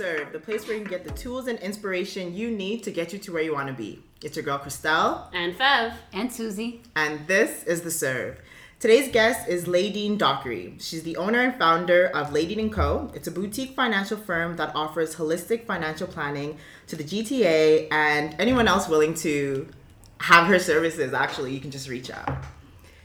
Serve, 0.00 0.32
the 0.32 0.38
place 0.38 0.66
where 0.66 0.78
you 0.78 0.82
can 0.82 0.90
get 0.90 1.04
the 1.04 1.10
tools 1.10 1.46
and 1.46 1.58
inspiration 1.58 2.34
you 2.34 2.50
need 2.50 2.82
to 2.84 2.90
get 2.90 3.12
you 3.12 3.18
to 3.18 3.32
where 3.32 3.42
you 3.42 3.52
want 3.52 3.68
to 3.68 3.74
be. 3.74 4.02
It's 4.22 4.34
your 4.34 4.42
girl, 4.46 4.58
Christelle, 4.58 5.26
And 5.34 5.54
Fev. 5.54 5.92
And 6.14 6.32
Susie. 6.32 6.80
and 6.96 7.26
this 7.26 7.64
is 7.64 7.82
The 7.82 7.90
Serve. 7.90 8.40
Today's 8.78 9.12
guest 9.12 9.46
is 9.46 9.66
Laideen 9.66 10.16
Dockery. 10.16 10.74
She's 10.78 11.02
the 11.02 11.18
owner 11.18 11.40
and 11.40 11.54
founder 11.54 12.06
of 12.14 12.30
Laideen 12.30 12.72
& 12.72 12.72
Co. 12.72 13.10
It's 13.14 13.28
a 13.28 13.30
boutique 13.30 13.76
financial 13.76 14.16
firm 14.16 14.56
that 14.56 14.74
offers 14.74 15.16
holistic 15.16 15.66
financial 15.66 16.06
planning 16.06 16.56
to 16.86 16.96
the 16.96 17.04
GTA 17.04 17.88
and 17.92 18.34
anyone 18.38 18.68
else 18.68 18.88
willing 18.88 19.12
to 19.16 19.68
have 20.16 20.46
her 20.46 20.58
services. 20.58 21.12
Actually, 21.12 21.52
you 21.52 21.60
can 21.60 21.70
just 21.70 21.90
reach 21.90 22.10
out. 22.10 22.42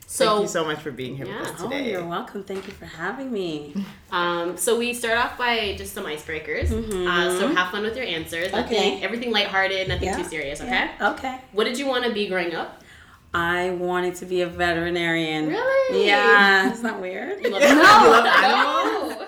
So, 0.07 0.25
Thank 0.27 0.41
you 0.43 0.47
so 0.49 0.63
much 0.65 0.79
for 0.79 0.91
being 0.91 1.15
here 1.17 1.25
Yeah. 1.25 1.39
with 1.39 1.49
us 1.49 1.61
Oh, 1.61 1.69
today. 1.69 1.91
you're 1.91 2.05
welcome. 2.05 2.43
Thank 2.43 2.67
you 2.67 2.73
for 2.73 2.85
having 2.85 3.31
me. 3.31 3.73
um, 4.11 4.55
so 4.55 4.77
we 4.77 4.93
start 4.93 5.17
off 5.17 5.37
by 5.37 5.75
just 5.77 5.93
some 5.93 6.05
icebreakers. 6.05 6.71
Uh, 6.71 7.39
so 7.39 7.47
have 7.55 7.71
fun 7.71 7.81
with 7.83 7.97
your 7.97 8.05
answers. 8.05 8.49
Mm-hmm. 8.49 8.65
Okay. 8.65 8.89
Nothing, 8.91 9.03
everything 9.03 9.31
lighthearted, 9.31 9.87
nothing 9.87 10.07
Yeah. 10.09 10.17
too 10.17 10.23
serious. 10.25 10.61
Okay. 10.61 10.69
Yeah, 10.71 11.09
Okay. 11.13 11.41
What 11.53 11.63
did 11.63 11.79
you 11.79 11.87
want 11.87 12.05
to 12.05 12.13
be 12.13 12.27
growing 12.27 12.53
up? 12.53 12.83
I 13.33 13.71
wanted 13.71 14.15
to 14.15 14.25
be 14.25 14.41
a 14.41 14.47
veterinarian. 14.47 15.47
Really? 15.47 16.05
Yeah. 16.07 16.71
Isn't 16.71 16.83
that 16.83 17.01
weird? 17.01 17.43
You 17.43 17.49
love 17.51 17.61
You 17.63 17.75
love 17.75 18.25
animals? 18.25 19.19
No. 19.19 19.27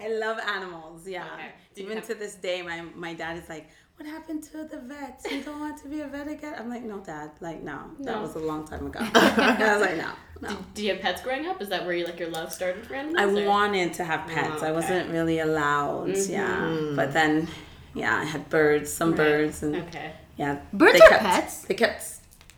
I 0.04 0.08
love 0.08 0.38
animals. 0.40 1.08
Yeah. 1.08 1.24
Okay. 1.34 1.52
Even 1.76 1.96
have- 1.98 2.06
to 2.08 2.14
this 2.14 2.34
day, 2.34 2.62
my 2.62 2.82
my 2.94 3.14
dad 3.14 3.36
is 3.38 3.48
like, 3.48 3.70
"What 3.96 4.06
happened 4.08 4.42
to 4.44 4.64
the 4.64 4.78
vet? 4.78 5.20
You 5.30 5.42
don't 5.42 5.60
want 5.60 5.80
to 5.82 5.88
be 5.88 6.00
a 6.00 6.06
vet 6.06 6.28
again?" 6.28 6.54
I'm 6.58 6.68
like, 6.68 6.82
"No, 6.82 6.98
dad. 6.98 7.30
Like, 7.40 7.62
no. 7.62 7.78
That 8.00 8.20
was 8.20 8.34
a 8.34 8.38
long 8.40 8.66
time 8.66 8.86
ago." 8.86 9.00
I 9.14 9.72
was 9.78 9.80
like, 9.80 9.96
"No, 9.96 10.10
no." 10.42 10.48
Did, 10.48 10.74
did 10.74 10.82
you 10.84 10.92
have 10.92 11.00
pets 11.02 11.22
growing 11.22 11.46
up? 11.46 11.60
Is 11.62 11.68
that 11.70 11.84
where 11.84 11.94
you 11.94 12.04
like 12.04 12.18
your 12.18 12.30
love 12.30 12.52
started 12.52 12.86
for 12.86 12.94
animals? 12.94 13.18
I 13.38 13.42
or- 13.42 13.48
wanted 13.48 13.94
to 13.94 14.04
have 14.04 14.26
pets. 14.28 14.62
Oh, 14.62 14.66
I 14.66 14.72
wasn't 14.72 15.10
really 15.10 15.38
allowed. 15.40 16.08
Mm-hmm. 16.08 16.32
Yeah. 16.32 16.60
Mm. 16.60 16.96
But 16.96 17.12
then, 17.12 17.48
yeah, 17.94 18.16
I 18.16 18.24
had 18.24 18.48
birds, 18.50 18.92
some 18.92 19.10
Right. 19.10 19.16
birds, 19.16 19.62
and 19.62 19.76
Okay. 19.76 20.12
yeah. 20.36 20.58
Birds 20.72 20.98
they 20.98 21.04
are 21.06 21.08
kept, 21.08 21.22
pets? 21.22 21.62
They 21.62 21.74
kept 21.74 22.02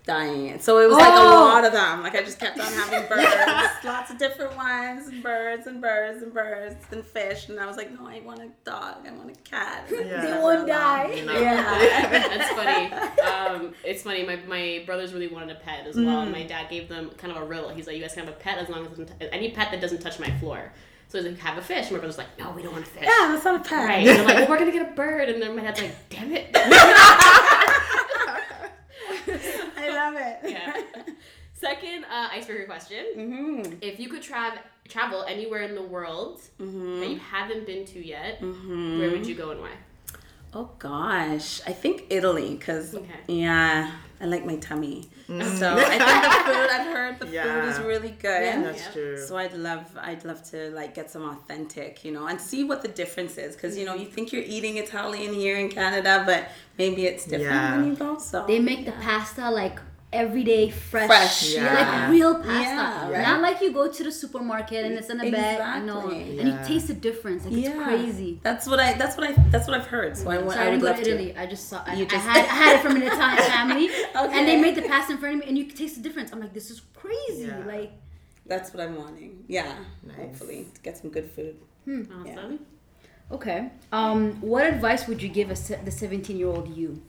dying. 0.09 0.59
So 0.59 0.81
it 0.81 0.89
was 0.89 0.97
like 0.97 1.12
a 1.12 1.17
Oh. 1.19 1.45
lot 1.53 1.64
of 1.64 1.73
them. 1.73 2.03
Like 2.03 2.17
I 2.17 2.23
just 2.23 2.41
kept 2.41 2.59
on 2.59 2.73
having 2.73 3.06
birds, 3.09 3.84
lots 3.84 4.11
of 4.11 4.19
different 4.19 4.56
ones, 4.56 5.06
and 5.06 5.23
birds 5.23 5.67
and 5.69 5.81
birds 5.81 6.23
and 6.23 6.34
birds 6.34 6.75
and 6.91 7.05
fish. 7.05 7.48
And 7.48 7.61
I 7.61 7.67
was 7.67 7.77
like, 7.77 7.92
no, 7.92 8.09
I 8.09 8.20
want 8.25 8.41
a 8.41 8.48
dog. 8.64 9.06
I 9.06 9.12
want 9.12 9.31
a 9.31 9.34
cat. 9.48 9.84
And 9.89 9.97
I 9.98 10.03
was 10.03 10.11
Yeah. 10.11 10.20
They 10.34 10.42
won't 10.42 10.67
die. 10.67 11.12
You 11.12 11.25
know? 11.27 11.39
Yeah. 11.39 12.09
That's 12.36 12.51
funny. 12.51 12.92
Um, 13.23 13.75
it's 13.84 14.03
funny. 14.03 14.25
My, 14.27 14.36
my 14.48 14.83
brothers 14.86 15.12
really 15.12 15.29
wanted 15.29 15.51
a 15.55 15.61
pet 15.61 15.86
as 15.86 15.95
well, 15.97 16.23
and 16.23 16.33
my 16.33 16.39
Mm. 16.41 16.48
dad 16.48 16.70
gave 16.70 16.89
them 16.89 17.11
kind 17.19 17.31
of 17.36 17.42
a 17.42 17.45
riddle. 17.47 17.69
He's 17.69 17.86
like, 17.86 17.95
"You 17.97 18.03
guys 18.03 18.14
can 18.14 18.25
have 18.27 18.34
a 18.34 18.36
pet 18.39 18.59
as 18.59 18.69
long 18.69 18.86
as 18.86 18.97
t- 18.97 19.29
any 19.31 19.51
pet 19.51 19.70
that 19.70 19.81
doesn't 19.81 20.01
touch 20.01 20.19
my 20.19 20.31
floor." 20.41 20.73
So 21.09 21.19
he's 21.19 21.27
like, 21.27 21.39
"Have 21.41 21.59
a 21.59 21.62
fish." 21.62 21.84
And 21.86 21.92
my 21.92 21.98
brother's 21.98 22.19
like, 22.19 22.39
"No, 22.39 22.51
we 22.53 22.62
don't 22.62 22.73
want 22.73 22.84
a 22.86 22.89
fish." 22.89 23.03
yeah, 23.05 23.29
that's 23.33 23.45
not 23.45 23.56
a 23.56 23.69
pet. 23.69 23.86
Right. 23.86 24.06
And 24.06 24.06
they're 24.09 24.25
like, 24.25 24.36
well, 24.36 24.48
we're 24.48 24.59
gonna 24.59 24.73
get 24.73 24.91
a 24.91 24.95
bird, 24.95 25.29
and 25.29 25.41
then 25.42 25.55
my 25.56 25.62
dad's 25.62 25.81
like, 25.83 25.95
"Damn 26.11 26.33
it." 26.33 26.48
I 30.09 30.11
love 30.11 30.17
it. 30.45 30.51
yeah. 30.51 30.73
Second 31.55 32.05
uh, 32.05 32.28
icebreaker 32.33 32.67
question: 32.67 33.05
Mm-hmm. 33.17 33.73
If 33.81 33.98
you 33.98 34.09
could 34.09 34.23
travel 34.23 34.59
travel 34.89 35.25
anywhere 35.28 35.62
in 35.62 35.75
the 35.75 35.83
world 35.83 36.41
Mm-hmm. 36.61 37.01
that 37.01 37.09
you 37.11 37.19
haven't 37.19 37.67
been 37.67 37.84
to 37.87 38.05
yet, 38.05 38.41
where 38.41 39.11
would 39.11 39.27
you 39.27 39.34
go 39.34 39.51
and 39.51 39.61
why? 39.61 39.70
Oh 40.55 40.70
gosh, 40.79 41.61
I 41.67 41.73
think 41.73 42.05
Italy 42.11 42.55
because 42.56 42.95
Okay. 42.95 43.20
yeah, 43.27 43.91
I 44.20 44.25
like 44.27 44.47
my 44.47 44.56
tummy. 44.56 45.09
So 45.27 45.34
I 45.77 45.98
think 45.98 46.01
the 46.01 46.42
food 46.53 46.70
I've 46.77 46.86
heard 46.97 47.19
the 47.19 47.27
food 47.27 47.64
is 47.69 47.79
really 47.81 48.11
good. 48.27 48.42
Yeah. 48.45 48.62
That's 48.62 48.92
true. 48.95 49.19
So 49.27 49.36
I'd 49.36 49.52
love 49.52 49.85
I'd 50.01 50.25
love 50.25 50.42
to 50.52 50.70
like 50.70 50.95
get 50.95 51.11
some 51.11 51.25
authentic, 51.29 52.02
you 52.05 52.13
know, 52.13 52.29
and 52.29 52.40
see 52.40 52.63
what 52.64 52.80
the 52.83 52.89
difference 52.89 53.36
is 53.36 53.55
because 53.57 53.77
you 53.77 53.85
know 53.85 53.95
you 53.95 54.07
think 54.07 54.33
you're 54.33 54.48
eating 54.57 54.79
Italian 54.79 55.35
here 55.35 55.57
in 55.58 55.69
Canada, 55.70 56.23
but 56.25 56.48
maybe 56.79 57.05
it's 57.05 57.25
different 57.25 57.42
Yeah. 57.63 57.77
when 57.77 57.86
you 57.89 57.96
go. 57.96 58.17
So 58.19 58.46
They 58.46 58.58
make 58.61 58.86
the 58.86 58.92
pasta 58.92 59.51
like 59.51 59.79
everyday 60.13 60.70
fresh. 60.70 61.07
Fresh, 61.07 61.55
yeah. 61.55 61.74
Like 61.74 62.11
real 62.11 62.35
pasta. 62.36 62.51
Yeah, 62.52 63.11
right. 63.11 63.23
Not 63.23 63.41
like 63.42 63.61
you 63.61 63.73
go 63.73 63.91
to 63.92 64.05
the 64.05 64.11
supermarket 64.13 64.85
and 64.86 64.95
it's 64.95 65.11
in 65.11 65.20
a 65.20 65.30
bag. 65.30 65.85
No. 65.85 66.08
Exactly. 66.08 66.39
And 66.41 66.48
you 66.48 66.58
taste 66.64 66.89
the 66.89 66.95
difference. 66.95 67.45
Like 67.45 67.52
it's 67.55 67.69
yeah, 67.69 67.85
crazy. 67.85 68.41
That's 68.42 68.67
what 68.67 68.80
I 68.80 68.95
that's 68.95 69.17
what 69.17 69.29
I 69.30 69.33
that's 69.51 69.67
what 69.69 69.79
I've 69.79 69.86
heard. 69.86 70.17
So 70.17 70.30
I, 70.30 70.39
wa- 70.39 70.52
So 70.52 70.58
I 70.58 70.63
I 70.63 70.64
didn't 70.70 70.80
go 70.80 70.86
love 70.86 70.96
to 70.96 71.05
to. 71.05 71.11
Italy. 71.11 71.36
I 71.36 71.46
just 71.46 71.69
saw. 71.69 71.83
I, 71.86 71.95
You 71.95 72.05
I 72.05 72.08
just- 72.08 72.27
had 72.27 72.45
I 72.45 72.55
had 72.63 72.77
it 72.77 72.83
from 72.83 72.96
an 72.96 73.02
Italian 73.13 73.42
family, 73.42 73.86
Okay. 73.91 74.39
and 74.39 74.48
they 74.48 74.57
made 74.61 74.74
the 74.77 74.83
pasta 74.83 75.13
in 75.13 75.19
front 75.19 75.35
of 75.36 75.41
me, 75.42 75.48
and 75.48 75.58
you 75.58 75.64
could 75.67 75.77
taste 75.77 75.96
the 75.96 76.02
difference. 76.02 76.33
I'm 76.33 76.40
like, 76.40 76.55
this 76.55 76.70
is 76.70 76.80
crazy. 76.95 77.46
Yeah. 77.46 77.63
Like, 77.67 77.92
That's 78.46 78.73
what 78.73 78.83
I'm 78.83 78.96
wanting. 78.96 79.45
Yeah, 79.46 79.75
Nice. 80.07 80.17
hopefully 80.17 80.67
to 80.75 80.80
get 80.80 80.96
some 80.96 81.11
good 81.11 81.30
food. 81.30 81.57
Awesome. 81.86 82.61
okay. 83.30 83.70
Um, 83.92 84.40
what 84.40 84.64
advice 84.67 85.07
would 85.08 85.23
you 85.23 85.29
give 85.29 85.51
a 85.51 85.57
se- 85.57 85.80
the 85.85 85.90
17 85.90 86.36
year 86.39 86.48
old 86.48 86.69
you? 86.77 87.02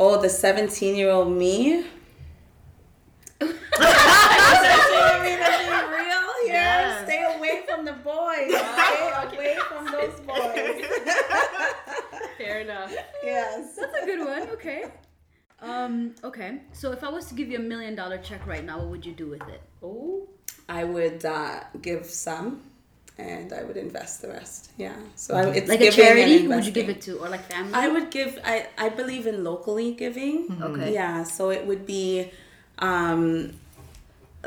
Oh, 0.00 0.20
the 0.22 0.28
17 0.28 0.94
year 0.94 1.10
old 1.10 1.32
me. 1.32 1.84
I 3.40 5.20
mean, 5.22 5.38
to 5.38 5.50
be 5.64 5.78
real 5.96 6.32
here. 6.44 6.54
Yes. 6.54 7.04
Stay 7.06 7.22
away 7.36 7.62
from 7.68 7.84
the 7.84 7.92
boys. 7.92 8.50
Stay 8.50 9.36
away 9.36 9.56
from 9.68 9.84
those 9.86 10.20
boys. 10.26 10.84
Fair 12.38 12.60
enough. 12.60 12.92
yes. 13.22 13.76
That's 13.76 14.02
a 14.02 14.06
good 14.06 14.20
one. 14.26 14.48
Okay. 14.50 14.84
Um, 15.60 16.14
okay. 16.24 16.60
So 16.72 16.92
if 16.92 17.02
I 17.02 17.08
was 17.08 17.26
to 17.26 17.34
give 17.34 17.48
you 17.50 17.58
a 17.58 17.62
million 17.62 17.94
dollar 17.94 18.18
check 18.18 18.46
right 18.46 18.64
now, 18.64 18.78
what 18.78 18.88
would 18.88 19.06
you 19.06 19.12
do 19.12 19.26
with 19.28 19.42
it? 19.48 19.60
Oh. 19.82 20.28
I 20.68 20.84
would 20.84 21.24
uh, 21.24 21.60
give 21.80 22.04
some, 22.06 22.62
and 23.16 23.52
I 23.54 23.62
would 23.64 23.76
invest 23.78 24.20
the 24.22 24.28
rest. 24.28 24.70
Yeah. 24.76 24.94
So 25.16 25.34
I, 25.34 25.46
it's 25.48 25.68
Like 25.68 25.80
a 25.80 25.90
charity? 25.90 26.42
Who 26.42 26.48
would 26.50 26.66
you 26.66 26.72
give 26.72 26.88
it 26.90 27.00
to, 27.02 27.18
or 27.18 27.28
like 27.28 27.40
family? 27.50 27.72
I 27.74 27.88
would 27.88 28.10
give. 28.10 28.38
I 28.44 28.66
I 28.76 28.88
believe 28.90 29.26
in 29.26 29.42
locally 29.44 29.94
giving. 29.94 30.58
Okay. 30.62 30.92
Yeah. 30.92 31.22
So 31.24 31.50
it 31.50 31.66
would 31.66 31.86
be, 31.86 32.30
um, 32.78 33.52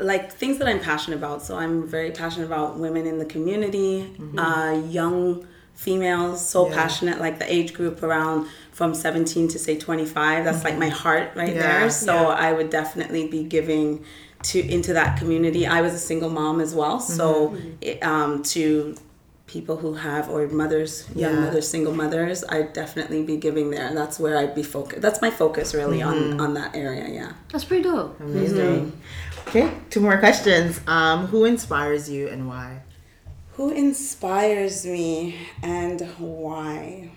like 0.00 0.32
things 0.32 0.58
that 0.58 0.68
I'm 0.68 0.80
passionate 0.80 1.16
about. 1.16 1.42
So 1.42 1.56
I'm 1.56 1.86
very 1.86 2.10
passionate 2.10 2.46
about 2.46 2.78
women 2.78 3.06
in 3.06 3.18
the 3.18 3.24
community, 3.26 4.10
uh, 4.38 4.80
young 4.88 5.46
females. 5.74 6.46
So 6.46 6.68
Yeah. 6.68 6.74
passionate, 6.74 7.20
like 7.20 7.38
the 7.38 7.52
age 7.52 7.74
group 7.74 8.02
around 8.02 8.46
from 8.72 8.94
17 8.94 9.48
to 9.48 9.58
say 9.58 9.76
25. 9.76 10.44
That's 10.44 10.64
like 10.64 10.78
my 10.78 10.88
heart 10.88 11.30
right 11.34 11.54
Yeah. 11.54 11.80
there. 11.80 11.90
So 11.90 12.12
Yeah. 12.14 12.28
I 12.28 12.52
would 12.52 12.70
definitely 12.70 13.26
be 13.28 13.42
giving 13.42 14.04
to 14.44 14.58
into 14.60 14.92
that 14.94 15.18
community. 15.18 15.66
I 15.66 15.80
was 15.82 15.94
a 15.94 15.98
single 15.98 16.28
mom 16.30 16.60
as 16.60 16.74
well, 16.74 16.98
so 16.98 17.54
it, 17.80 18.02
um, 18.02 18.42
to 18.44 18.96
people 19.46 19.76
who 19.76 19.94
have 19.94 20.28
or 20.30 20.46
mothers, 20.48 21.04
young 21.14 21.34
Yeah. 21.34 21.40
mothers, 21.40 21.68
single 21.68 21.94
mothers, 21.94 22.42
I'd 22.48 22.72
definitely 22.72 23.22
be 23.22 23.36
giving 23.36 23.70
there. 23.70 23.86
And 23.86 23.96
that's 23.96 24.18
where 24.18 24.38
I'd 24.38 24.54
be 24.54 24.62
focused. 24.62 25.02
That's 25.02 25.20
my 25.20 25.30
focus 25.30 25.74
really 25.74 26.00
on 26.02 26.40
on 26.40 26.54
that 26.54 26.74
area. 26.74 27.08
Yeah. 27.08 27.32
That's 27.50 27.64
pretty 27.64 27.82
dope. 27.82 28.18
Amazing. 28.20 28.92
Okay, 29.48 29.70
two 29.90 30.00
more 30.00 30.16
questions. 30.18 30.80
Um, 30.86 31.26
who 31.26 31.44
inspires 31.44 32.08
you 32.08 32.28
and 32.28 32.48
why? 32.48 32.82
Who 33.56 33.70
inspires 33.70 34.86
me 34.86 35.36
and 35.62 36.00
why? 36.18 37.10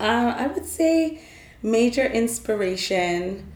Uh, 0.00 0.34
I 0.36 0.48
would 0.48 0.66
say 0.66 1.20
major 1.62 2.04
inspiration 2.04 3.51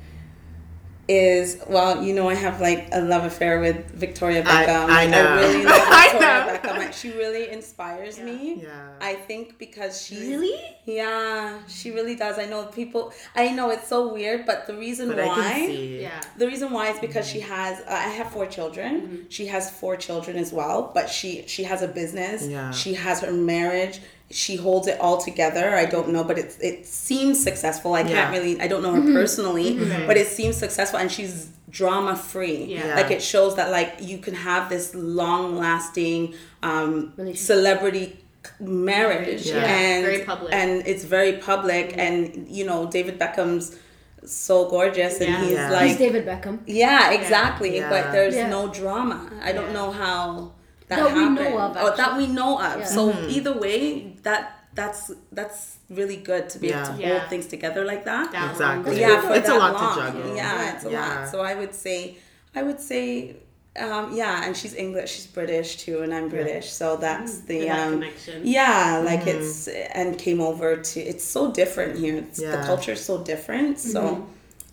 is 1.09 1.62
well, 1.69 2.03
you 2.03 2.12
know, 2.15 2.28
I 2.28 2.34
have 2.34 2.61
like 2.61 2.89
a 2.93 3.00
love 3.00 3.25
affair 3.25 3.61
with 3.61 3.91
Victoria 3.93 4.43
Beckham. 4.43 4.89
I 4.91 5.06
know. 5.06 5.37
really 5.37 5.65
love 5.72 5.75
I 5.77 6.09
Victoria 6.11 6.21
know. 6.21 6.53
Beckham. 6.59 6.78
Like, 6.78 6.93
she 6.93 7.11
really 7.12 7.50
inspires 7.50 8.19
me. 8.19 8.62
Yeah. 8.62 8.89
I 9.00 9.15
think 9.15 9.59
because 9.59 10.03
she 10.03 10.19
Really? 10.31 10.61
Yeah, 10.84 11.59
she 11.69 11.91
really 11.93 12.17
does. 12.17 12.39
I 12.39 12.47
know 12.47 12.65
people. 12.67 13.12
I 13.35 13.50
know 13.50 13.70
it's 13.70 13.88
so 13.88 14.12
weird, 14.12 14.47
but 14.47 14.67
the 14.67 14.76
reason 14.76 15.08
But 15.08 15.19
why. 15.19 15.32
I 15.32 15.53
can 15.53 15.67
see. 15.67 16.00
Yeah. 16.03 16.20
The 16.38 16.47
reason 16.47 16.73
why 16.73 16.91
is 16.91 16.99
because 16.99 17.29
she 17.29 17.41
has. 17.41 17.81
Uh, 17.81 17.85
I 17.91 18.09
have 18.19 18.31
four 18.32 18.47
children. 18.47 19.26
She 19.29 19.47
has 19.47 19.70
four 19.70 19.97
children 19.97 20.37
as 20.37 20.52
well, 20.52 20.91
but 20.94 21.09
she 21.09 21.44
she 21.47 21.64
has 21.64 21.82
a 21.82 21.88
business. 21.88 22.47
Yeah. 22.47 22.70
She 22.73 22.94
has 22.94 23.20
her 23.20 23.32
marriage. 23.32 24.00
She 24.31 24.56
holds 24.56 24.88
it 24.88 24.99
all 25.00 25.19
together. 25.19 25.76
I 25.76 25.84
don't 25.87 26.08
know, 26.08 26.25
but 26.25 26.38
it 26.38 26.56
it 26.61 26.87
seems 26.87 27.43
successful. 27.43 27.94
I 27.94 28.00
Yeah. 28.00 28.08
can't 28.08 28.32
really. 28.37 28.61
I 28.61 28.67
don't 28.67 28.82
know 28.82 28.93
her 28.93 29.00
mm-hmm. 29.00 29.14
personally, 29.14 29.75
mm-hmm. 29.76 30.06
but 30.06 30.17
it 30.17 30.26
seems 30.26 30.56
successful, 30.56 30.99
and 30.99 31.11
she's 31.11 31.49
drama 31.70 32.17
free. 32.17 32.64
Yeah. 32.64 32.94
Like 32.96 33.11
it 33.11 33.23
shows 33.23 33.56
that 33.56 33.70
like 33.70 33.96
you 34.00 34.19
can 34.19 34.34
have 34.34 34.69
this 34.69 34.94
long 34.94 35.56
lasting 35.56 36.34
um, 36.62 37.12
celebrity 37.34 38.19
marriage 38.61 39.46
Yeah. 39.46 39.64
and 39.64 40.05
Very 40.05 40.25
public. 40.25 40.52
and 40.55 40.87
it's 40.87 41.05
very 41.05 41.34
public 41.34 41.90
mm-hmm. 41.90 42.00
and 42.00 42.49
you 42.49 42.64
know 42.64 42.87
David 42.90 43.19
Beckham's 43.19 43.76
so 44.25 44.69
gorgeous 44.69 45.20
and 45.20 45.28
Yeah. 45.31 45.40
he's 45.43 45.52
Yeah. 45.52 45.70
like 45.70 45.88
He's 45.88 45.99
David 45.99 46.26
Beckham. 46.26 46.58
yeah, 46.67 47.11
exactly. 47.12 47.76
Yeah. 47.76 47.90
But 47.90 48.12
there's 48.12 48.34
Yeah. 48.34 48.49
no 48.49 48.69
drama. 48.69 49.31
I 49.43 49.52
don't 49.52 49.73
know 49.73 49.90
how 49.90 50.52
that, 50.88 50.97
That 50.97 51.15
we 51.15 51.29
know 51.29 51.59
of, 51.59 51.77
Oh, 51.79 51.97
that 51.97 52.17
we 52.17 52.27
know 52.27 52.59
of. 52.61 52.79
Yeah. 52.81 52.85
So 52.87 53.12
Mm-hmm. 53.12 53.31
either 53.31 53.53
way, 53.59 53.81
that 54.23 54.53
that's 54.75 55.11
that's 55.33 55.79
really 55.88 56.17
good 56.19 56.44
to 56.50 56.59
be 56.59 56.69
able 56.73 56.85
to 56.85 56.93
Yeah. 56.93 57.09
hold 57.09 57.23
Yeah. 57.23 57.29
things 57.29 57.47
together 57.47 57.83
like 57.85 58.05
that. 58.05 58.31
That 58.33 58.50
Exactly. 58.53 59.00
yeah, 59.00 59.21
for 59.21 59.35
It's 59.35 59.49
a 59.49 59.53
that 59.53 59.59
lot 59.59 59.94
to 59.94 60.00
juggle. 60.00 60.37
Yeah, 60.37 60.75
it's 60.75 60.85
a 60.85 60.91
Yeah. 60.91 61.00
lot. 61.21 61.29
So 61.33 61.41
I 61.41 61.55
would 61.55 61.75
say, 61.75 62.17
I 62.55 62.62
would 62.62 62.81
say, 62.81 63.37
Um, 63.79 64.17
yeah, 64.17 64.44
and 64.47 64.56
she's 64.56 64.75
English. 64.75 65.11
She's 65.15 65.27
British 65.27 65.77
too, 65.85 65.97
and 66.03 66.11
I'm 66.15 66.29
British. 66.31 66.67
So 66.81 66.97
that's 66.97 67.41
the 67.50 67.69
um, 67.69 67.93
connection. 68.00 68.41
yeah, 68.59 69.03
like 69.11 69.27
it's 69.27 69.69
and 70.00 70.17
came 70.27 70.41
over 70.41 70.69
to. 70.91 70.97
It's 71.11 71.25
so 71.37 71.53
different 71.61 71.93
here. 71.99 72.17
It's, 72.23 72.38
The 72.41 72.47
Yeah. 72.56 72.65
culture 72.71 72.93
is 72.93 73.05
so 73.05 73.15
different. 73.33 73.79
So 73.79 74.00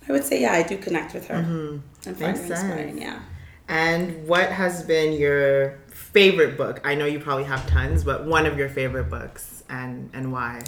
I 0.08 0.12
would 0.14 0.24
say 0.30 0.40
yeah, 0.46 0.54
I 0.54 0.64
do 0.72 0.78
connect 0.78 1.14
with 1.14 1.26
her 1.32 1.36
and 1.36 1.82
find 2.06 2.20
Makes 2.20 2.40
her 2.48 2.54
inspiring. 2.56 2.98
sense. 2.98 3.02
Yeah. 3.08 3.20
And 3.68 4.26
what 4.26 4.48
has 4.62 4.84
been 4.84 5.12
your 5.24 5.80
favorite 6.14 6.58
book? 6.58 6.80
I 6.84 6.96
know 6.96 7.06
you 7.06 7.20
probably 7.20 7.44
have 7.46 7.66
tons, 7.68 8.04
but 8.04 8.26
one 8.26 8.46
of 8.46 8.58
your 8.58 8.70
favorite 8.70 9.10
books 9.10 9.64
and 9.70 10.10
and 10.14 10.32
why? 10.32 10.62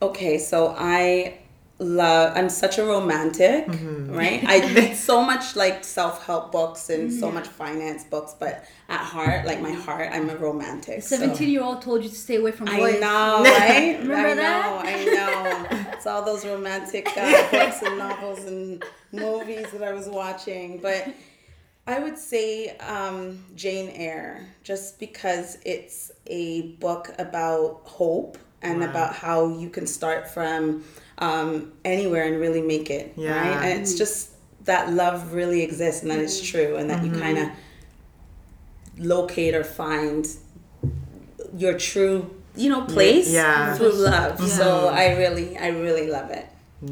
Okay, 0.00 0.38
so 0.38 0.74
I 0.76 1.38
love. 1.78 2.36
I'm 2.36 2.48
such 2.48 2.78
a 2.78 2.84
romantic, 2.84 3.66
Mm-hmm. 3.66 4.14
right? 4.16 4.42
I 4.44 4.72
read 4.74 4.96
so 4.96 5.22
much 5.22 5.56
like 5.56 5.84
self 5.84 6.24
help 6.26 6.50
books 6.52 6.90
and 6.90 7.12
so 7.12 7.30
much 7.30 7.46
finance 7.48 8.04
books, 8.04 8.34
but 8.38 8.64
at 8.88 8.98
heart, 9.00 9.46
like 9.46 9.60
my 9.60 9.72
heart, 9.72 10.08
I'm 10.12 10.28
a 10.30 10.36
romantic. 10.36 11.02
so- 11.02 11.16
17 11.16 11.48
year 11.50 11.62
old 11.62 11.82
told 11.82 12.02
you 12.02 12.08
to 12.10 12.14
stay 12.14 12.36
away 12.36 12.52
from 12.52 12.68
I 12.68 12.78
boys. 12.78 13.00
know, 13.00 13.42
right? 13.44 13.96
Remember 14.00 14.28
I 14.28 14.34
that? 14.34 14.84
know, 14.84 14.90
I 14.90 15.04
know. 15.14 15.92
It's 15.92 16.06
all 16.06 16.24
those 16.24 16.44
romantic 16.44 17.06
uh, 17.16 17.50
books 17.50 17.82
and 17.82 17.98
novels 17.98 18.44
and 18.44 18.84
movies 19.12 19.66
that 19.72 19.82
I 19.82 19.92
was 19.92 20.08
watching. 20.08 20.78
But 20.78 21.08
I 21.86 21.98
would 21.98 22.16
say 22.16 22.76
um, 22.78 23.44
Jane 23.56 23.88
Eyre, 23.90 24.46
just 24.62 25.00
because 25.00 25.58
it's 25.64 26.12
a 26.26 26.62
book 26.78 27.10
about 27.18 27.80
hope 27.84 28.38
and 28.62 28.80
Wow. 28.80 28.90
about 28.90 29.14
how 29.14 29.48
you 29.58 29.68
can 29.68 29.86
start 29.88 30.30
from 30.30 30.84
um, 31.18 31.72
anywhere 31.84 32.24
and 32.26 32.40
really 32.40 32.62
make 32.62 32.88
it. 32.90 33.14
Yeah. 33.16 33.32
Right? 33.36 33.64
And 33.64 33.80
it's 33.80 33.94
just 33.94 34.30
that 34.64 34.92
love 34.92 35.32
really 35.34 35.62
exists 35.62 36.02
and 36.02 36.10
that 36.12 36.20
it's 36.20 36.40
true 36.40 36.76
and 36.76 36.88
that 36.88 37.04
you 37.04 37.10
kind 37.10 37.36
of 37.38 37.48
locate 38.98 39.54
or 39.54 39.64
find 39.64 40.26
your 41.56 41.76
true 41.76 42.30
you 42.54 42.68
know 42.70 42.82
place 42.82 43.32
Yeah. 43.32 43.74
through 43.74 43.92
love 43.92 44.38
so 44.38 44.88
i 44.88 45.16
really 45.16 45.56
i 45.58 45.68
really 45.68 46.06
love 46.08 46.30
it 46.30 46.46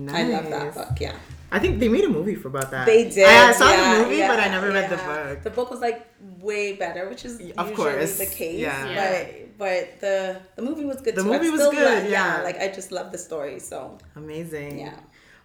i 0.09 0.25
love 0.25 0.49
that 0.51 0.75
book 0.75 0.99
yeah 1.01 1.15
I 1.53 1.59
think 1.59 1.81
they 1.81 1.89
made 1.89 2.05
a 2.05 2.09
movie 2.09 2.35
for 2.37 2.49
about 2.49 2.71
that. 2.71 2.87
they 2.87 3.09
did 3.11 3.27
I 3.27 3.53
saw 3.53 3.69
yeah, 3.71 3.95
the 3.99 4.05
movie, 4.05 4.19
but 4.21 4.39
I 4.39 4.47
yeah, 4.47 4.51
never 4.53 4.69
read 4.71 4.89
the 4.91 4.97
book. 4.97 5.43
the 5.43 5.51
book 5.51 5.71
was 5.71 5.81
like 5.81 6.07
way 6.39 6.75
better 6.75 7.09
which 7.09 7.25
is 7.25 7.35
Of 7.41 7.41
usually 7.47 7.75
course, 7.75 8.19
the 8.19 8.27
case 8.27 8.59
yeah. 8.61 8.87
Yeah. 8.87 9.01
but 9.01 9.59
but 9.59 10.01
the 10.01 10.41
the 10.57 10.63
movie 10.63 10.85
was 10.85 11.01
good 11.01 11.15
The 11.17 11.23
too. 11.23 11.33
Movie 11.33 11.51
was 11.51 11.61
still 11.61 11.73
good, 11.73 12.03
love- 12.05 12.11
yeah. 12.11 12.43
like 12.43 12.59
i 12.65 12.69
just 12.69 12.91
love 12.93 13.11
the 13.13 13.19
story 13.19 13.59
so 13.59 13.99
Amazing. 14.17 14.79
yeah 14.79 14.99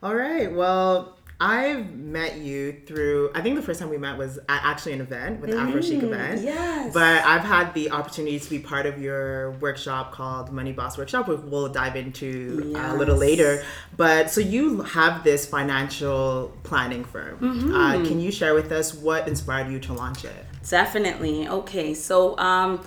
All 0.04 0.14
right. 0.16 0.52
Well, 0.54 1.18
I've 1.40 1.94
met 1.94 2.38
you 2.38 2.82
through. 2.86 3.32
I 3.36 3.42
think 3.42 3.58
the 3.58 3.62
first 3.62 3.80
time 3.80 3.90
we 3.90 3.98
met 3.98 4.18
was 4.18 4.38
at 4.38 4.62
actually 4.64 4.94
an 4.94 5.02
event 5.02 5.42
with 5.42 5.50
the 5.52 5.58
Afro 5.58 5.82
Chic 5.82 6.02
event. 6.02 6.40
Mm, 6.40 6.44
yes. 6.46 6.94
But 6.94 7.26
I've 7.26 7.44
had 7.44 7.74
the 7.74 7.92
opportunity 7.92 8.40
to 8.40 8.50
be 8.50 8.60
part 8.60 8.86
of 8.86 9.02
your 9.02 9.52
workshop 9.52 10.14
called 10.14 10.52
Money 10.52 10.72
Boss 10.72 10.98
Workshop, 10.98 11.28
which 11.28 11.42
we'll 11.42 11.68
dive 11.68 11.98
into 11.98 12.74
uh, 12.76 12.94
a 12.94 12.96
little 12.96 13.18
later. 13.18 13.66
But 13.98 14.30
so 14.32 14.40
you 14.40 14.82
have 14.84 15.24
this 15.26 15.46
financial 15.46 16.54
planning 16.64 17.04
firm. 17.04 17.38
Mm-hmm. 17.40 17.76
Uh, 17.76 18.06
can 18.06 18.20
you 18.22 18.32
share 18.32 18.54
with 18.54 18.72
us 18.72 18.94
what 18.94 19.28
inspired 19.28 19.70
you 19.70 19.80
to 19.82 19.94
launch 19.94 20.24
it? 20.24 20.46
Definitely. 20.70 21.48
Okay, 21.48 21.94
so 21.94 22.38
um, 22.38 22.82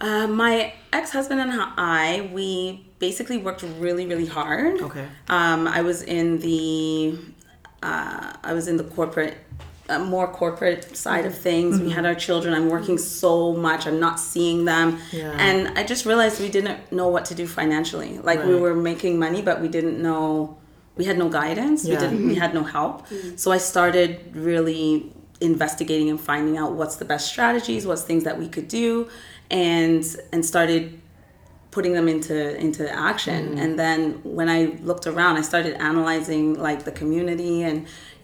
uh, 0.00 0.26
my 0.26 0.74
ex-husband 0.92 1.40
and 1.40 1.52
I, 1.52 2.28
we 2.32 2.86
basically 2.98 3.38
worked 3.38 3.62
really, 3.78 4.06
really 4.06 4.26
hard. 4.26 4.80
Okay. 4.80 5.06
Um, 5.28 5.68
I 5.68 5.82
was 5.82 6.02
in 6.02 6.38
the, 6.40 7.18
uh, 7.90 8.32
I 8.50 8.52
was 8.58 8.66
in 8.70 8.76
the 8.82 8.84
corporate, 8.96 9.34
uh, 9.88 9.98
more 10.14 10.26
corporate 10.42 10.82
side 11.04 11.24
of 11.30 11.34
things. 11.48 11.70
We 11.86 11.90
had 11.98 12.04
our 12.10 12.18
children. 12.26 12.50
I'm 12.58 12.68
working 12.76 12.98
so 13.22 13.32
much. 13.68 13.86
I'm 13.88 14.00
not 14.06 14.16
seeing 14.32 14.58
them, 14.72 14.88
Yeah. 15.12 15.46
and 15.46 15.58
I 15.78 15.82
just 15.92 16.02
realized 16.10 16.34
we 16.48 16.52
didn't 16.58 16.78
know 16.98 17.08
what 17.14 17.24
to 17.30 17.34
do 17.42 17.46
financially. 17.60 18.12
Like 18.30 18.40
we 18.50 18.56
were 18.64 18.74
making 18.92 19.14
money, 19.26 19.40
but 19.48 19.56
we 19.64 19.68
didn't 19.76 19.98
know. 20.06 20.24
We 20.98 21.04
had 21.10 21.18
no 21.24 21.28
guidance. 21.40 21.80
Yeah. 21.84 21.92
We 21.92 21.96
didn't. 22.04 22.20
We 22.32 22.34
had 22.44 22.52
no 22.60 22.64
help. 22.76 22.96
So 23.42 23.46
I 23.52 23.58
started 23.72 24.10
really 24.50 25.12
investigating 25.40 26.08
and 26.12 26.18
finding 26.30 26.56
out 26.60 26.70
what's 26.78 26.96
the 27.02 27.04
best 27.12 27.24
strategies, 27.34 27.86
what's 27.88 28.02
things 28.10 28.24
that 28.24 28.36
we 28.42 28.48
could 28.54 28.68
do, 28.68 29.08
and 29.50 30.02
and 30.32 30.40
started 30.52 30.82
putting 31.76 31.94
them 31.98 32.08
into 32.14 32.36
into 32.66 32.84
action. 33.12 33.40
Mm-hmm. 33.48 33.62
And 33.64 33.70
then 33.82 33.98
when 34.38 34.48
i 34.58 34.60
looked 34.88 35.06
around 35.12 35.32
i 35.42 35.44
started 35.52 35.74
analyzing 35.90 36.44
like 36.68 36.80
the 36.88 36.94
community 37.00 37.56
and 37.68 37.76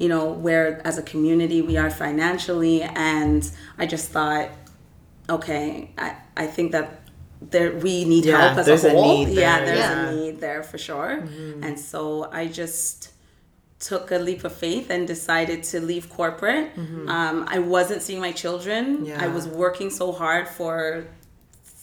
you 0.02 0.08
know 0.12 0.24
where 0.46 0.66
as 0.90 0.96
a 1.04 1.04
community 1.12 1.58
we 1.70 1.74
are 1.82 1.90
financially. 2.04 2.78
And 3.12 3.42
i 3.82 3.84
just 3.94 4.06
thought 4.14 4.46
okay 5.36 5.64
i, 6.06 6.08
I 6.44 6.46
think 6.58 6.68
that 6.76 6.86
there 7.54 7.70
we 7.86 7.94
need 8.12 8.24
Yeah, 8.24 8.38
help 8.42 8.58
as 8.60 8.66
there's 8.68 8.84
a 8.84 8.92
a 8.92 8.96
whole. 8.98 9.24
need 9.26 9.28
yeah 9.44 9.56
there's 9.66 9.78
yeah. 9.86 10.08
a 10.08 10.14
need 10.16 10.34
there 10.46 10.62
for 10.70 10.78
sure. 10.88 11.12
Mm-hmm. 11.22 11.64
And 11.66 11.74
so 11.90 12.02
i 12.40 12.42
just 12.62 12.94
took 13.90 14.06
a 14.18 14.20
leap 14.28 14.42
of 14.48 14.54
faith 14.66 14.86
and 14.94 15.00
decided 15.16 15.58
to 15.72 15.76
leave 15.90 16.04
corporate. 16.20 16.66
Mm-hmm. 16.80 17.08
Um, 17.16 17.36
i 17.56 17.58
wasn't 17.76 18.00
seeing 18.06 18.22
my 18.28 18.34
children. 18.44 18.82
Yeah. 19.10 19.24
i 19.26 19.28
was 19.36 19.44
working 19.64 19.90
so 20.02 20.06
hard 20.22 20.44
for 20.58 20.76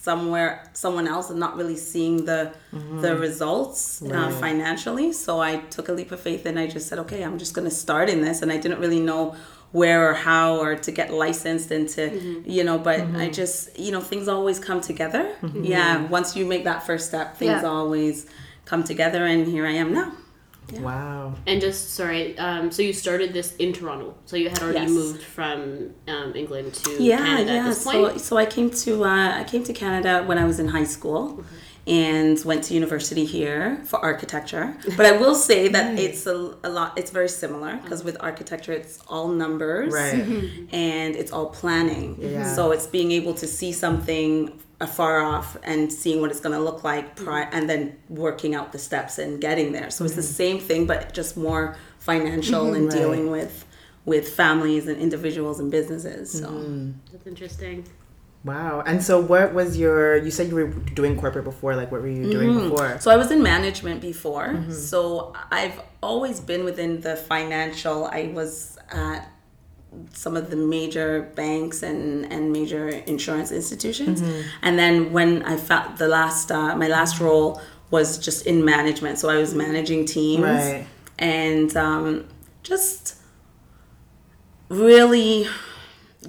somewhere 0.02 0.64
someone 0.74 1.08
else 1.08 1.30
and 1.30 1.40
not 1.40 1.58
really 1.58 1.76
seeing 1.76 2.24
the 2.24 2.54
mm-hmm. 2.74 3.02
the 3.02 3.18
results 3.18 4.02
uh, 4.02 4.30
financially. 4.40 5.12
So 5.12 5.42
i 5.42 5.58
took 5.76 5.90
a 5.90 5.92
leap 5.92 6.12
of 6.12 6.22
faith 6.22 6.46
and 6.46 6.58
i 6.58 6.68
just 6.68 6.88
said 6.88 7.00
okay 7.00 7.22
i'm 7.24 7.38
just 7.38 7.54
going 7.54 7.68
to 7.68 7.76
start 7.86 8.08
in 8.10 8.22
this. 8.22 8.42
And 8.42 8.52
i 8.52 8.58
didn't 8.58 8.80
really 8.80 9.02
know 9.02 9.36
where 9.72 10.10
or 10.10 10.14
how 10.14 10.58
or 10.58 10.76
to 10.76 10.92
get 10.92 11.14
licensed 11.14 11.70
and 11.70 11.88
to 11.90 12.10
mm-hmm. 12.10 12.50
you 12.50 12.64
know 12.64 12.78
but 12.80 13.00
i 13.00 13.04
mm-hmm. 13.04 13.32
just 13.32 13.78
you 13.78 13.92
know 13.92 14.02
things 14.02 14.28
always 14.28 14.58
come 14.60 14.82
together. 14.82 15.36
Yeah 15.74 16.08
once 16.08 16.36
you 16.36 16.46
make 16.46 16.64
that 16.64 16.86
first 16.88 17.08
step 17.08 17.36
things 17.36 17.62
Yeah. 17.62 17.70
always 17.78 18.26
come 18.66 18.84
together 18.84 19.26
and 19.26 19.46
here 19.48 19.66
i 19.74 19.76
am 19.84 19.94
now 19.94 20.10
Wow. 20.80 21.34
And 21.48 21.60
just 21.62 21.94
sorry, 21.96 22.38
um, 22.38 22.72
so 22.72 22.82
you 22.82 22.94
started 22.94 23.34
this 23.34 23.56
in 23.58 23.74
Toronto. 23.74 24.16
So 24.26 24.36
you 24.36 24.50
had 24.50 24.62
already 24.62 24.80
Yes. 24.80 24.90
moved 24.92 25.24
from 25.24 25.92
um, 26.08 26.36
England 26.36 26.74
to 26.76 27.02
yeah, 27.02 27.18
Canada 27.18 27.52
yeah. 27.54 27.60
at 27.60 27.66
this 27.66 27.84
So, 27.84 27.92
point. 28.10 28.22
so 28.22 28.38
I 28.38 28.46
came 28.46 28.70
to 28.72 29.04
uh, 29.06 29.40
I 29.42 29.44
came 29.46 29.64
to 29.64 29.74
Canada 29.74 30.24
when 30.26 30.38
I 30.38 30.46
was 30.46 30.60
in 30.60 30.68
high 30.70 30.84
school, 30.86 31.44
and 31.90 32.40
went 32.46 32.64
to 32.66 32.74
university 32.74 33.26
here 33.26 33.82
for 33.86 33.98
architecture. 34.00 34.76
But 34.96 35.06
I 35.08 35.14
will 35.14 35.36
say 35.36 35.68
that 35.70 35.98
it's 36.00 36.26
a, 36.28 36.56
a 36.64 36.70
lot. 36.70 36.98
It's 37.00 37.12
very 37.12 37.30
similar 37.30 37.78
because 37.78 38.04
with 38.04 38.16
architecture, 38.20 38.74
it's 38.74 39.00
all 39.08 39.28
numbers, 39.30 39.92
Right. 39.94 40.14
Mm-hmm. 40.14 40.76
and 40.76 41.16
it's 41.16 41.32
all 41.32 41.48
planning. 41.48 42.18
Yeah. 42.20 42.54
So 42.56 42.72
it's 42.72 42.88
being 42.88 43.12
able 43.12 43.34
to 43.36 43.48
see 43.48 43.72
something 43.72 44.30
afar 44.82 45.22
off 45.22 45.58
and 45.64 45.92
seeing 45.92 46.22
what 46.22 46.30
it's 46.32 46.40
going 46.40 46.56
to 46.58 46.64
look 46.64 46.84
like, 46.84 47.16
pri- 47.16 47.50
and 47.52 47.70
then 47.70 47.98
working 48.08 48.56
out 48.56 48.72
the 48.72 48.80
steps 48.80 49.18
and 49.18 49.42
getting 49.42 49.72
there. 49.74 49.90
So 49.90 50.06
it's 50.06 50.16
the 50.16 50.24
same 50.24 50.60
thing, 50.60 50.86
but 50.86 51.14
just 51.14 51.36
more 51.36 51.76
financial 52.00 52.74
and 52.74 52.86
Right. 52.86 52.98
dealing 52.98 53.30
with 53.32 53.66
with 54.06 54.30
families 54.30 54.88
and 54.88 54.98
individuals 54.98 55.60
and 55.60 55.70
businesses. 55.70 56.32
So. 56.32 56.48
Mm-hmm. 56.48 56.92
That's 57.12 57.28
interesting. 57.28 57.86
Wow. 58.46 58.82
And 58.86 59.04
so, 59.04 59.20
what 59.20 59.54
was 59.54 59.78
your? 59.78 60.16
You 60.18 60.32
said 60.32 60.48
you 60.48 60.56
were 60.56 60.68
doing 60.68 61.20
corporate 61.20 61.44
before. 61.44 61.76
Like, 61.76 61.92
what 61.92 62.02
were 62.02 62.08
you 62.08 62.32
doing 62.32 62.54
before? 62.70 62.98
So 63.02 63.12
I 63.12 63.18
was 63.18 63.32
in 63.32 63.44
management 63.44 64.02
before. 64.02 64.64
So 64.72 65.34
I've 65.52 65.80
always 66.02 66.40
been 66.40 66.64
within 66.64 67.02
the 67.02 67.16
financial. 67.18 68.06
I 68.06 68.32
was 68.34 68.78
at 68.92 69.30
some 70.14 70.38
of 70.38 70.50
the 70.52 70.56
major 70.56 71.24
banks 71.36 71.82
and, 71.84 72.32
and 72.32 72.52
major 72.54 72.88
insurance 72.90 73.52
institutions. 73.52 74.22
And 74.62 74.78
then 74.80 75.12
when 75.12 75.44
I 75.44 75.58
found 75.58 75.98
the 75.98 76.08
last, 76.08 76.52
uh, 76.52 76.76
my 76.76 76.88
last 76.88 77.20
role 77.20 77.60
was 77.92 78.20
just 78.20 78.46
in 78.46 78.64
management. 78.64 79.18
So 79.18 79.30
I 79.30 79.38
was 79.38 79.54
managing 79.56 80.06
teams 80.06 80.44
Right. 80.44 80.86
and 81.18 81.76
um, 81.76 82.28
just 82.64 83.16
really 84.70 85.48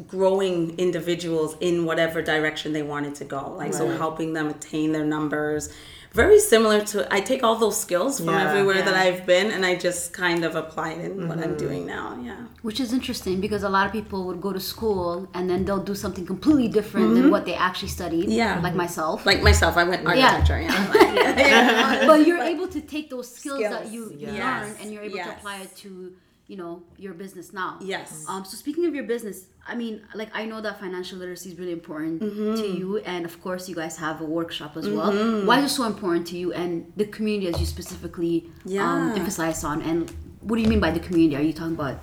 growing 0.07 0.79
individuals 0.79 1.57
in 1.61 1.85
whatever 1.85 2.23
direction 2.23 2.73
they 2.73 2.83
wanted 2.83 3.15
to 3.15 3.25
go 3.25 3.53
like 3.57 3.75
so 3.75 3.89
helping 3.99 4.33
them 4.35 4.49
attain 4.49 4.93
their 4.93 5.05
numbers 5.05 5.69
very 6.13 6.39
similar 6.39 6.81
to 6.81 7.13
i 7.13 7.21
take 7.21 7.43
all 7.43 7.57
those 7.57 7.79
skills 7.81 8.19
from 8.19 8.29
Yeah. 8.29 8.49
everywhere 8.49 8.83
that 8.83 8.95
i've 8.95 9.27
been 9.27 9.51
and 9.51 9.67
i 9.67 9.75
just 9.75 10.13
kind 10.13 10.45
of 10.45 10.55
apply 10.55 10.93
it 10.93 11.11
in 11.11 11.29
what 11.29 11.39
i'm 11.39 11.51
mm-hmm. 11.51 11.67
doing 11.67 11.87
now 11.87 12.17
yeah 12.23 12.47
Which 12.63 12.79
is 12.79 12.93
interesting 12.93 13.41
because 13.41 13.65
a 13.65 13.69
lot 13.69 13.87
of 13.87 13.93
people 13.93 14.27
would 14.27 14.41
go 14.41 14.53
to 14.53 14.61
school 14.61 15.29
and 15.35 15.51
then 15.51 15.65
they'll 15.65 15.83
do 15.83 15.97
something 15.97 16.25
completely 16.25 16.69
different 16.69 17.15
than 17.15 17.23
mm-hmm. 17.23 17.31
what 17.31 17.45
they 17.47 17.55
actually 17.55 17.89
studied. 17.89 18.29
Yeah. 18.29 18.61
Like 18.61 18.75
myself. 18.75 19.27
like 19.27 19.43
myself 19.43 19.77
i 19.77 19.85
went 19.85 20.07
architecture 20.07 20.61
yeah, 20.61 22.07
but 22.11 22.27
you're 22.27 22.43
able 22.55 22.69
to 22.69 22.81
take 22.81 23.11
those 23.11 23.29
skills, 23.35 23.61
that 23.61 23.91
you 23.91 24.15
yes. 24.17 24.33
learn 24.39 24.77
and 24.81 24.93
you're 24.93 25.03
able 25.03 25.19
to 25.19 25.31
apply 25.31 25.57
it 25.63 25.75
to 25.83 26.15
you 26.51 26.57
know 26.63 26.75
your 27.05 27.15
business 27.23 27.47
now 27.63 27.71
Yes. 27.95 28.09
um 28.31 28.43
so 28.49 28.55
speaking 28.63 28.85
of 28.89 28.93
your 28.99 29.05
business 29.15 29.37
i 29.73 29.75
mean 29.83 29.95
like 30.21 30.31
i 30.41 30.43
know 30.51 30.61
that 30.67 30.75
financial 30.85 31.17
literacy 31.21 31.49
is 31.53 31.57
really 31.61 31.77
important 31.81 32.15
Mm-hmm. 32.23 32.55
to 32.61 32.67
you 32.79 32.89
and 33.13 33.23
of 33.31 33.35
course 33.45 33.63
you 33.71 33.77
guys 33.83 33.95
have 34.07 34.17
a 34.27 34.29
workshop 34.39 34.73
as 34.81 34.87
well 34.97 35.13
why 35.49 35.57
is 35.61 35.65
it 35.71 35.75
so 35.81 35.85
important 35.95 36.25
to 36.33 36.37
you 36.43 36.49
and 36.63 36.71
the 37.01 37.07
community 37.17 37.47
as 37.53 37.57
you 37.63 37.67
specifically 37.77 38.35
um, 38.85 39.03
emphasize 39.21 39.61
on 39.71 39.79
and 39.91 39.99
what 40.47 40.55
do 40.57 40.63
you 40.65 40.69
mean 40.75 40.81
by 40.89 40.91
the 40.99 41.03
community 41.09 41.35
are 41.41 41.47
you 41.51 41.53
talking 41.61 41.75
about 41.83 41.97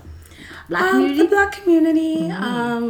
Black 0.70 0.82
Um, 0.84 0.90
community. 0.92 1.22
the 1.24 1.28
black 1.36 1.52
community, 1.60 2.14
um, 2.32 2.86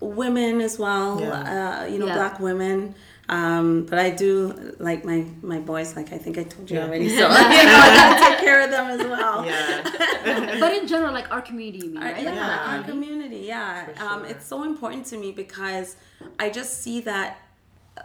women 0.00 0.60
as 0.68 0.74
well. 0.84 1.08
Yeah. 1.20 1.28
Uh, 1.54 1.84
you 1.92 1.98
know, 2.00 2.06
Yeah. 2.06 2.14
black 2.20 2.36
women. 2.48 2.94
Um, 3.30 3.84
but 3.84 3.98
I 3.98 4.08
do 4.10 4.74
like 4.78 5.04
my 5.04 5.26
my 5.42 5.58
boys. 5.58 5.94
Like 5.96 6.12
I 6.14 6.18
think 6.18 6.38
I 6.38 6.44
told 6.44 6.70
you 6.70 6.78
Yeah. 6.78 6.86
already. 6.86 7.08
So 7.10 7.14
you 7.16 7.20
know, 7.20 7.28
I 7.28 7.94
gotta 7.94 8.24
take 8.26 8.38
care 8.40 8.62
of 8.64 8.70
them 8.70 8.86
as 8.98 9.06
well. 9.06 9.44
Yeah. 9.44 10.56
but 10.60 10.72
in 10.74 10.86
general, 10.86 11.12
like 11.12 11.30
our 11.30 11.42
community, 11.42 11.78
you 11.86 11.92
mean, 11.92 12.02
Our, 12.02 12.12
right? 12.12 12.22
yeah, 12.22 12.30
Like 12.30 12.38
black 12.38 12.68
our 12.68 12.82
community. 12.84 12.90
community. 13.12 13.46
Yeah, 13.46 13.86
For 13.86 14.02
um, 14.04 14.24
it's 14.24 14.46
so 14.46 14.62
important 14.64 15.04
to 15.06 15.18
me 15.18 15.32
because 15.32 15.96
I 16.38 16.48
just 16.48 16.82
see 16.82 17.00
that, 17.02 17.38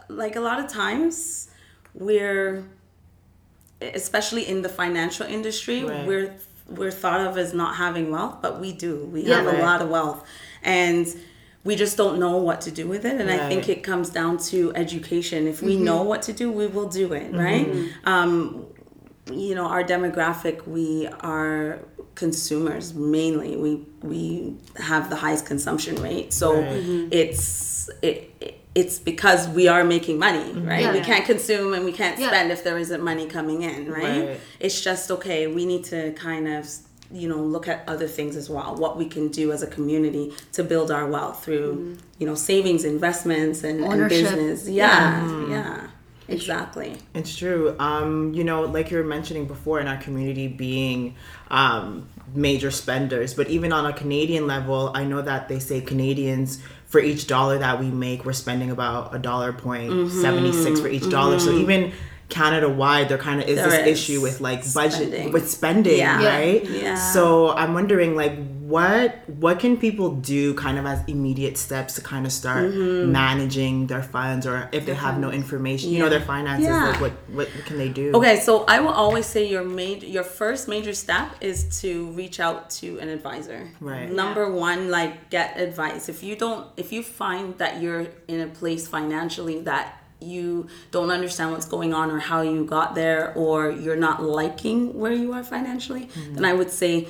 like 0.08 0.36
a 0.36 0.40
lot 0.40 0.60
of 0.62 0.68
times, 0.70 1.48
we're, 1.94 2.64
especially 3.80 4.46
in 4.46 4.62
the 4.62 4.68
financial 4.68 5.26
industry, 5.26 5.84
Right. 5.84 6.06
we're 6.06 6.34
we're 6.68 6.90
thought 6.90 7.20
of 7.20 7.36
as 7.36 7.52
not 7.52 7.76
having 7.76 8.10
wealth, 8.10 8.38
but 8.40 8.58
we 8.58 8.72
do. 8.72 9.04
We 9.12 9.20
Yeah. 9.22 9.36
have 9.36 9.46
Right. 9.46 9.58
a 9.58 9.62
lot 9.62 9.82
of 9.82 9.88
wealth, 9.90 10.24
and 10.62 11.06
we 11.64 11.74
just 11.76 11.96
don't 11.96 12.18
know 12.20 12.36
what 12.36 12.60
to 12.62 12.70
do 12.70 12.86
with 12.86 13.04
it. 13.06 13.18
And 13.20 13.30
I 13.30 13.48
think 13.48 13.68
it 13.70 13.82
comes 13.82 14.10
down 14.10 14.36
to 14.50 14.72
education. 14.76 15.46
If 15.46 15.56
Mm-hmm. 15.56 15.66
we 15.66 15.76
know 15.76 16.02
what 16.02 16.20
to 16.22 16.32
do, 16.32 16.52
we 16.52 16.66
will 16.66 16.88
do 16.88 17.12
it. 17.14 17.32
Right. 17.34 17.66
Um, 18.04 18.66
you 19.32 19.54
know 19.54 19.64
our 19.66 19.82
demographic 19.82 20.66
we 20.66 21.08
are 21.20 21.78
consumers 22.14 22.92
mainly 22.92 23.56
we 23.56 23.72
we 24.02 24.54
have 24.76 25.08
the 25.08 25.16
highest 25.16 25.46
consumption 25.46 25.94
rate 26.02 26.30
so 26.30 26.52
Right. 26.52 26.64
Mm-hmm. 26.82 27.08
it's 27.10 27.88
it, 28.02 28.30
it 28.40 28.60
it's 28.74 28.98
because 28.98 29.48
we 29.48 29.66
are 29.66 29.82
making 29.82 30.18
money 30.18 30.52
right 30.52 30.82
Yeah. 30.82 30.92
we 30.92 31.00
can't 31.00 31.24
consume 31.24 31.72
and 31.72 31.86
we 31.86 31.92
can't 31.92 32.18
Yeah. 32.20 32.28
spend 32.28 32.52
if 32.52 32.64
there 32.64 32.76
isn't 32.76 33.02
money 33.02 33.26
coming 33.26 33.62
in 33.62 33.90
right? 33.90 34.26
Right. 34.28 34.40
it's 34.60 34.78
just 34.88 35.10
okay 35.10 35.46
we 35.46 35.64
need 35.64 35.84
to 35.84 36.12
kind 36.12 36.46
of 36.46 36.68
you 37.14 37.28
know 37.28 37.36
look 37.38 37.68
at 37.68 37.88
other 37.88 38.08
things 38.08 38.34
as 38.36 38.50
well 38.50 38.74
what 38.76 38.96
we 38.98 39.06
can 39.06 39.28
do 39.28 39.52
as 39.52 39.62
a 39.62 39.66
community 39.68 40.32
to 40.52 40.64
build 40.64 40.90
our 40.90 41.06
wealth 41.06 41.44
through 41.44 41.96
you 42.18 42.26
know 42.26 42.34
savings 42.34 42.84
investments 42.84 43.62
and, 43.62 43.76
and 43.80 43.84
Mm-hmm. 43.84 43.92
Ownership. 43.92 44.30
business 44.30 44.68
yeah 44.68 45.48
yeah 45.48 45.86
exactly 46.28 46.96
It's 47.14 47.36
true. 47.36 47.76
Um, 47.78 48.32
you 48.32 48.44
know, 48.44 48.62
like 48.62 48.90
you 48.90 48.96
were 48.96 49.04
mentioning 49.04 49.44
before, 49.46 49.78
in 49.80 49.86
our 49.86 49.98
community 49.98 50.48
being 50.48 51.16
um, 51.50 52.08
major 52.34 52.70
spenders, 52.70 53.34
but 53.34 53.48
even 53.48 53.72
on 53.72 53.84
a 53.86 53.92
Canadian 53.92 54.46
level, 54.46 54.90
I 54.94 55.04
know 55.04 55.20
that 55.20 55.48
they 55.50 55.58
say 55.58 55.80
Canadians 55.82 56.60
for 56.86 57.00
each 57.00 57.26
dollar 57.26 57.58
that 57.58 57.78
we 57.78 57.90
make, 57.90 58.24
we're 58.24 58.32
spending 58.32 58.70
about 58.70 59.14
a 59.14 59.18
dollar 59.18 59.52
point 59.52 60.10
seventy 60.12 60.52
six 60.52 60.80
for 60.80 60.88
each 60.88 61.08
dollar. 61.10 61.38
So 61.38 61.50
even 61.52 61.92
Canada 62.28 62.68
wide, 62.68 63.08
there 63.08 63.18
kind 63.18 63.40
of 63.42 63.48
is 63.48 63.56
There 63.56 63.68
this 63.68 63.80
is 63.86 63.86
issue 64.00 64.20
with 64.22 64.40
like 64.40 64.60
budget 64.74 64.92
spending. 65.08 65.32
with 65.32 65.48
spending, 65.50 65.98
Yeah. 65.98 66.20
Yeah. 66.22 66.38
right? 66.38 66.64
Yeah. 66.64 66.94
So 66.96 67.50
I'm 67.52 67.74
wondering, 67.74 68.16
like, 68.16 68.34
what 68.64 69.16
what 69.28 69.60
can 69.60 69.76
people 69.76 70.10
do, 70.16 70.54
kind 70.54 70.78
of 70.78 70.86
as 70.86 71.00
immediate 71.06 71.58
steps 71.58 71.94
to 71.96 72.00
kind 72.00 72.24
of 72.26 72.32
start 72.32 72.64
Mm-hmm. 72.64 73.12
managing 73.12 73.86
their 73.88 74.02
funds, 74.02 74.46
or 74.46 74.68
if 74.72 74.86
they 74.86 74.94
have 74.94 75.18
no 75.18 75.30
information, 75.30 75.90
you 75.90 75.98
know, 75.98 76.08
their 76.08 76.22
finances, 76.22 76.66
Yeah. 76.68 76.88
like 76.90 77.00
what 77.00 77.12
what 77.32 77.48
can 77.66 77.76
they 77.78 77.90
do? 77.90 78.12
Okay, 78.14 78.40
so 78.40 78.64
I 78.66 78.80
will 78.80 78.88
always 79.04 79.26
say 79.26 79.46
your 79.46 79.62
major, 79.64 80.06
your 80.06 80.24
first 80.24 80.66
major 80.66 80.94
step 80.94 81.28
is 81.42 81.80
to 81.82 82.06
reach 82.12 82.40
out 82.40 82.70
to 82.80 82.98
an 83.00 83.10
advisor. 83.10 83.68
Right. 83.80 84.10
Number 84.10 84.50
one, 84.50 84.90
like 84.90 85.28
get 85.30 85.60
advice. 85.60 86.08
If 86.08 86.22
you 86.24 86.34
don't, 86.36 86.66
if 86.78 86.90
you 86.90 87.02
find 87.02 87.58
that 87.58 87.82
you're 87.82 88.06
in 88.28 88.40
a 88.40 88.46
place 88.46 88.88
financially 88.88 89.60
that 89.60 90.00
you 90.20 90.66
don't 90.90 91.10
understand 91.10 91.52
what's 91.52 91.66
going 91.66 91.92
on 91.94 92.10
or 92.10 92.18
how 92.18 92.40
you 92.42 92.64
got 92.64 92.94
there, 92.94 93.32
or 93.34 93.70
you're 93.70 93.96
not 93.96 94.22
liking 94.22 94.98
where 94.98 95.12
you 95.12 95.32
are 95.32 95.44
financially, 95.44 96.06
Mm-hmm. 96.06 96.34
then 96.36 96.44
I 96.44 96.52
would 96.54 96.70
say 96.70 97.08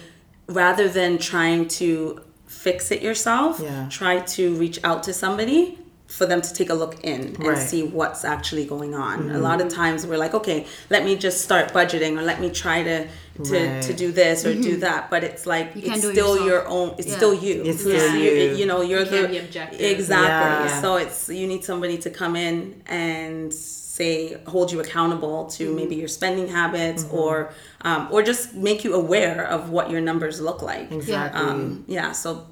rather 0.49 0.89
than 0.89 1.19
trying 1.19 1.69
to 1.69 2.21
fix 2.47 2.91
it 2.91 3.03
yourself, 3.03 3.61
Yeah. 3.63 3.89
try 3.89 4.21
to 4.21 4.55
reach 4.57 4.79
out 4.85 5.03
to 5.05 5.13
somebody 5.13 5.79
for 6.07 6.27
them 6.27 6.41
to 6.43 6.53
take 6.55 6.71
a 6.71 6.75
look 6.75 7.03
in 7.03 7.21
and 7.21 7.39
Right. 7.39 7.57
Mm-hmm. 7.57 7.67
see 7.67 7.83
what's 7.83 8.25
actually 8.25 8.67
going 8.67 8.95
on. 8.95 9.31
A 9.31 9.39
lot 9.39 9.61
of 9.61 9.69
times 9.69 10.07
we're 10.07 10.19
like, 10.19 10.35
okay, 10.35 10.67
let 10.91 11.03
me 11.05 11.17
just 11.17 11.41
start 11.41 11.73
budgeting 11.73 12.19
or 12.19 12.23
let 12.23 12.41
me 12.41 12.51
try 12.51 12.83
to 12.83 13.07
to, 13.43 13.53
Right. 13.67 13.83
to 13.83 13.93
do 13.93 14.13
this 14.13 14.45
or 14.47 14.55
do 14.55 14.77
that. 14.77 15.11
But 15.11 15.25
it's 15.25 15.45
like 15.45 15.75
You 15.75 15.91
it's 15.93 16.03
do 16.03 16.11
it 16.11 16.13
still 16.13 16.47
your 16.47 16.69
own. 16.69 16.95
It's 16.99 17.09
Yeah. 17.09 17.17
still 17.17 17.35
you. 17.35 17.65
It's 17.65 17.81
still 17.81 18.15
you. 18.15 18.31
you. 18.31 18.55
You 18.55 18.67
know, 18.67 18.81
you're 18.81 19.01
You 19.01 19.07
the 19.07 19.11
can't 19.23 19.31
be 19.33 19.39
objective. 19.39 19.81
exactly. 19.81 20.69
Yeah. 20.71 20.81
So 20.83 20.97
it's 20.97 21.29
you 21.29 21.49
need 21.49 21.65
somebody 21.65 21.99
to 21.99 22.11
come 22.11 22.37
in 22.37 22.81
and 22.87 23.53
say 23.53 24.37
hold 24.47 24.71
you 24.73 24.79
accountable 24.81 25.47
to 25.47 25.65
Mm-hmm. 25.67 25.77
maybe 25.77 25.95
your 25.97 26.07
spending 26.09 26.47
habits 26.49 27.07
or 27.11 27.51
um, 27.83 28.07
or 28.13 28.23
just 28.23 28.55
make 28.55 28.85
you 28.85 28.95
aware 28.95 29.45
of 29.57 29.71
what 29.71 29.91
your 29.91 30.01
numbers 30.01 30.41
look 30.41 30.63
like. 30.63 30.93
Exactly. 30.93 31.41
Um, 31.41 31.85
yeah. 31.89 32.13
So 32.13 32.47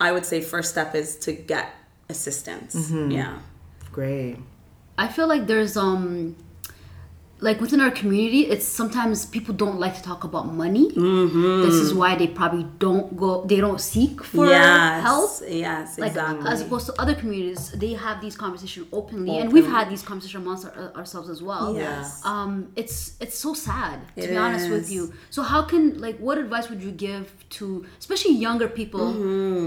I 0.00 0.12
would 0.12 0.26
say 0.26 0.40
first 0.42 0.70
step 0.70 0.94
is 0.94 1.16
to 1.26 1.32
get 1.32 1.66
assistance. 2.10 2.74
Mm-hmm. 2.74 3.10
Yeah. 3.12 3.38
Great. 3.92 4.38
I 4.98 5.08
feel 5.08 5.26
like 5.26 5.46
there's 5.46 5.76
um 5.76 6.36
like 7.40 7.60
within 7.60 7.80
our 7.80 7.90
community, 7.90 8.42
it's 8.46 8.66
sometimes 8.66 9.24
people 9.24 9.54
don't 9.54 9.78
like 9.78 9.94
to 9.96 10.02
talk 10.02 10.24
about 10.24 10.52
money. 10.52 10.90
Mm-hmm. 10.90 11.62
This 11.62 11.74
is 11.74 11.94
why 11.94 12.14
they 12.14 12.26
probably 12.26 12.66
don't 12.78 13.16
go. 13.16 13.44
They 13.44 13.60
don't 13.60 13.80
seek 13.80 14.22
for 14.22 14.46
yes. 14.46 15.02
help. 15.02 15.30
Yes. 15.48 15.98
Like 15.98 16.10
Exactly. 16.10 16.50
as 16.50 16.60
opposed 16.60 16.86
to 16.86 17.00
other 17.00 17.14
communities, 17.14 17.70
they 17.72 17.94
have 17.94 18.20
these 18.20 18.36
conversations 18.36 18.86
openly, 18.92 19.38
and 19.38 19.52
we've 19.52 19.66
had 19.66 19.88
these 19.88 20.02
conversations 20.02 20.42
amongst 20.44 20.66
our, 20.66 20.92
ourselves 20.96 21.30
as 21.30 21.42
well. 21.42 21.74
Yes. 21.74 22.24
Um, 22.24 22.72
it's 22.76 23.16
it's 23.20 23.38
so 23.38 23.54
sad 23.54 24.00
to 24.16 24.22
It 24.22 24.30
be 24.30 24.36
honest 24.36 24.68
with 24.70 24.90
you. 24.90 25.12
So 25.30 25.42
how 25.42 25.62
can 25.62 25.98
like 25.98 26.18
what 26.18 26.36
advice 26.36 26.68
would 26.68 26.82
you 26.82 26.90
give 26.90 27.32
to 27.50 27.86
especially 27.98 28.34
younger 28.34 28.68
people 28.68 29.14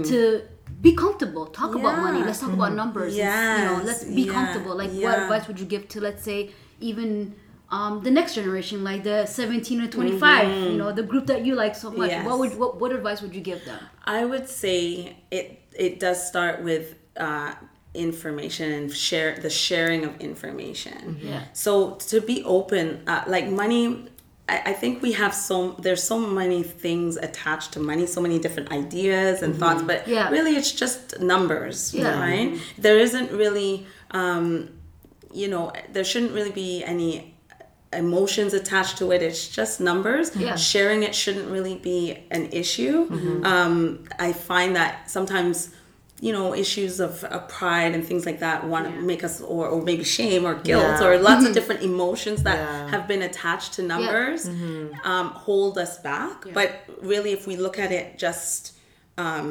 to 0.04 0.42
be 0.80 0.94
comfortable, 0.94 1.46
talk 1.46 1.74
about 1.74 1.98
money. 2.00 2.22
Let's 2.24 2.40
talk 2.40 2.52
about 2.52 2.74
numbers. 2.74 3.14
It's, 3.16 3.24
you 3.58 3.64
know, 3.64 3.80
let's 3.84 4.04
be 4.04 4.22
Yeah. 4.22 4.32
comfortable. 4.32 4.74
Like 4.76 4.90
what 4.90 5.18
advice 5.18 5.48
would 5.48 5.58
you 5.60 5.66
give 5.66 5.88
to 5.88 6.00
let's 6.00 6.22
say 6.22 6.50
even 6.80 7.34
um, 7.70 8.02
the 8.02 8.10
next 8.10 8.34
generation, 8.34 8.84
like 8.84 9.02
the 9.04 9.26
17 9.26 9.80
or 9.80 9.88
25, 9.88 10.48
you 10.72 10.76
know, 10.78 10.92
the 10.92 11.02
group 11.02 11.26
that 11.26 11.44
you 11.44 11.54
like 11.54 11.74
so 11.74 11.90
much. 11.90 12.10
Yes. 12.10 12.26
What 12.26 12.38
would 12.38 12.58
what, 12.58 12.80
what 12.80 12.92
advice 12.92 13.20
would 13.22 13.34
you 13.34 13.40
give 13.40 13.64
them? 13.64 13.80
I 14.04 14.24
would 14.24 14.48
say 14.48 15.16
it 15.30 15.62
it 15.76 15.98
does 15.98 16.24
start 16.26 16.62
with 16.62 16.94
uh, 17.16 17.54
information 17.94 18.70
and 18.72 18.92
share 18.92 19.36
the 19.36 19.50
sharing 19.50 20.04
of 20.04 20.20
information. 20.20 21.18
Yeah. 21.22 21.44
So 21.52 21.94
to 22.10 22.20
be 22.20 22.44
open, 22.44 23.02
uh, 23.06 23.24
like 23.26 23.48
money. 23.48 24.08
I 24.48 24.56
I 24.66 24.72
think 24.72 25.02
we 25.02 25.12
have 25.12 25.34
so 25.34 25.72
there's 25.84 26.02
so 26.02 26.18
many 26.18 26.62
things 26.62 27.16
attached 27.16 27.72
to 27.72 27.80
money, 27.80 28.06
so 28.06 28.20
many 28.20 28.38
different 28.38 28.70
ideas 28.72 29.42
and 29.42 29.56
thoughts, 29.56 29.82
but 29.82 30.06
Yeah. 30.08 30.28
really 30.30 30.54
it's 30.56 30.72
just 30.72 31.20
numbers, 31.20 31.92
Yeah. 31.94 32.20
right? 32.20 32.58
There 32.78 32.98
isn't 32.98 33.30
really, 33.32 33.86
um, 34.10 34.68
you 35.32 35.48
know, 35.48 35.72
there 35.92 36.04
shouldn't 36.04 36.32
really 36.32 36.52
be 36.52 36.84
any 36.84 37.34
emotions 37.92 38.52
attached 38.54 38.98
to 38.98 39.12
it. 39.12 39.22
It's 39.22 39.46
just 39.48 39.80
numbers. 39.80 40.26
Yeah. 40.34 40.56
Sharing 40.56 41.04
it 41.04 41.14
shouldn't 41.14 41.48
really 41.48 41.76
be 41.76 42.18
an 42.30 42.48
issue. 42.50 42.96
Um, 43.44 44.00
I 44.18 44.32
find 44.32 44.74
that 44.76 45.08
sometimes, 45.10 45.70
you 46.26 46.32
know, 46.36 46.46
issues 46.64 46.94
of, 47.06 47.12
of 47.36 47.40
pride 47.58 47.92
and 47.94 48.02
things 48.10 48.24
like 48.28 48.40
that 48.46 48.58
want 48.72 48.84
to 48.86 48.92
make 49.12 49.22
us, 49.28 49.34
or, 49.54 49.62
or 49.72 49.80
maybe 49.90 50.04
shame 50.18 50.42
or 50.48 50.54
guilt 50.68 50.82
Yeah. 51.00 51.06
or 51.06 51.18
lots 51.30 51.42
of 51.46 51.52
different 51.58 51.82
emotions 51.92 52.38
that 52.48 52.58
Yeah. 52.58 52.88
have 52.94 53.04
been 53.12 53.22
attached 53.30 53.70
to 53.76 53.80
numbers 53.94 54.40
um, 55.12 55.26
hold 55.46 55.74
us 55.84 55.94
back. 56.10 56.36
But 56.58 56.68
really, 57.12 57.32
if 57.38 57.42
we 57.50 57.54
look 57.66 57.76
at 57.84 57.90
it 57.98 58.06
just 58.26 58.54
um, 59.24 59.46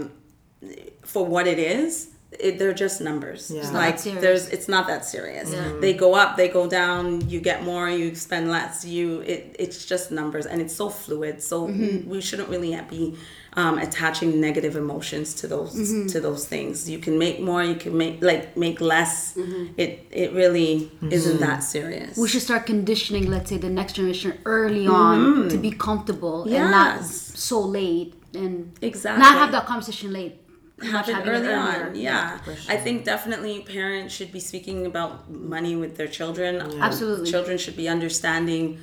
for 1.05 1.25
what 1.25 1.45
it 1.53 1.59
is, 1.59 2.09
it, 2.39 2.57
they're 2.57 2.73
just 2.73 2.99
numbers. 3.01 3.51
Yeah. 3.51 3.59
It's 3.61 3.71
not 3.71 3.79
Like 3.79 3.95
that 3.97 4.01
serious. 4.01 4.21
there's, 4.23 4.49
it's 4.49 4.67
not 4.67 4.87
that 4.87 5.05
serious. 5.05 5.53
Yeah. 5.53 5.73
They 5.79 5.93
go 5.93 6.15
up, 6.15 6.35
they 6.37 6.47
go 6.49 6.67
down. 6.67 7.29
You 7.29 7.39
get 7.39 7.63
more, 7.63 7.87
you 7.89 8.15
spend 8.15 8.49
less. 8.49 8.83
You, 8.83 9.19
it, 9.21 9.55
it's 9.59 9.85
just 9.85 10.11
numbers, 10.11 10.45
and 10.47 10.59
it's 10.63 10.75
so 10.75 10.89
fluid. 10.89 11.35
So 11.43 11.67
Mm-hmm. 11.67 12.09
we 12.09 12.19
shouldn't 12.21 12.49
really 12.49 12.71
be 12.89 13.15
um, 13.55 13.77
attaching 13.77 14.41
negative 14.41 14.75
emotions 14.75 15.33
to 15.35 15.47
those 15.47 15.73
Mm-hmm. 15.75 16.07
to 16.13 16.19
those 16.19 16.43
things. 16.47 16.89
You 16.89 16.99
can 16.99 17.15
make 17.19 17.39
more, 17.39 17.63
you 17.63 17.75
can 17.75 17.93
make 17.97 18.15
like 18.21 18.57
make 18.57 18.81
less. 18.81 19.35
Mm-hmm. 19.35 19.73
It 19.77 19.91
it 20.11 20.29
really 20.33 20.91
isn't 21.17 21.39
that 21.39 21.59
serious. 21.63 22.17
We 22.17 22.27
should 22.27 22.41
start 22.41 22.65
conditioning, 22.65 23.25
let's 23.29 23.49
say, 23.51 23.57
the 23.57 23.69
next 23.69 23.93
generation 23.93 24.31
early 24.45 24.87
on 24.87 25.49
to 25.49 25.57
be 25.57 25.71
comfortable 25.71 26.43
and 26.43 26.71
not 26.71 26.99
Mm-hmm. 26.99 27.35
So 27.49 27.59
late 27.61 28.13
and 28.33 28.71
Exactly. 28.81 29.21
not 29.21 29.35
have 29.37 29.51
that 29.51 29.65
conversation 29.65 30.11
late. 30.13 30.35
happen 30.81 31.15
it 31.15 31.27
early 31.27 31.47
earlier. 31.47 31.87
on. 31.89 31.95
Yeah, 31.95 32.39
I 32.67 32.77
think 32.85 33.05
definitely 33.05 33.55
parents 33.61 34.13
should 34.15 34.31
be 34.37 34.39
speaking 34.51 34.85
about 34.91 35.29
money 35.29 35.75
with 35.75 35.95
their 35.97 36.07
children. 36.19 36.51
Um, 36.61 36.81
Absolutely. 36.81 37.29
children 37.33 37.57
should 37.63 37.77
be 37.83 37.87
understanding 37.87 38.79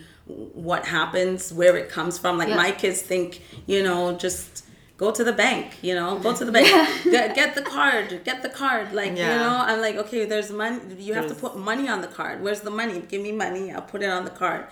what 0.54 0.84
happens, 0.87 1.52
where 1.52 1.76
it 1.76 1.88
comes 1.88 2.18
from. 2.18 2.38
Like 2.38 2.49
Yeah. 2.49 2.56
my 2.56 2.72
kids 2.72 3.00
think, 3.02 3.42
you 3.66 3.82
know, 3.82 4.12
just 4.16 4.64
go 5.00 5.11
to 5.11 5.25
the 5.25 5.33
bank, 5.33 5.66
you 5.80 5.95
know, 5.95 6.19
go 6.19 6.37
to 6.37 6.45
the 6.45 6.52
bank, 6.52 6.69
get, 7.04 7.35
get 7.35 7.54
the 7.54 7.62
card, 7.62 8.21
get 8.23 8.42
the 8.42 8.50
card. 8.50 8.92
Like, 8.92 9.16
Yeah. 9.16 9.33
you 9.33 9.38
know, 9.45 9.57
I'm 9.71 9.80
like, 9.80 9.97
okay, 9.97 10.26
there's 10.26 10.50
money. 10.52 10.78
You 10.99 11.14
have 11.14 11.28
to 11.33 11.35
put 11.35 11.57
money 11.57 11.88
on 11.88 12.02
the 12.02 12.12
card. 12.19 12.42
Where's 12.42 12.61
the 12.61 12.75
money? 12.80 12.99
Give 13.12 13.23
me 13.23 13.33
money. 13.33 13.73
I'll 13.73 13.88
put 13.95 14.02
it 14.02 14.11
on 14.11 14.25
the 14.26 14.37
card. 14.42 14.66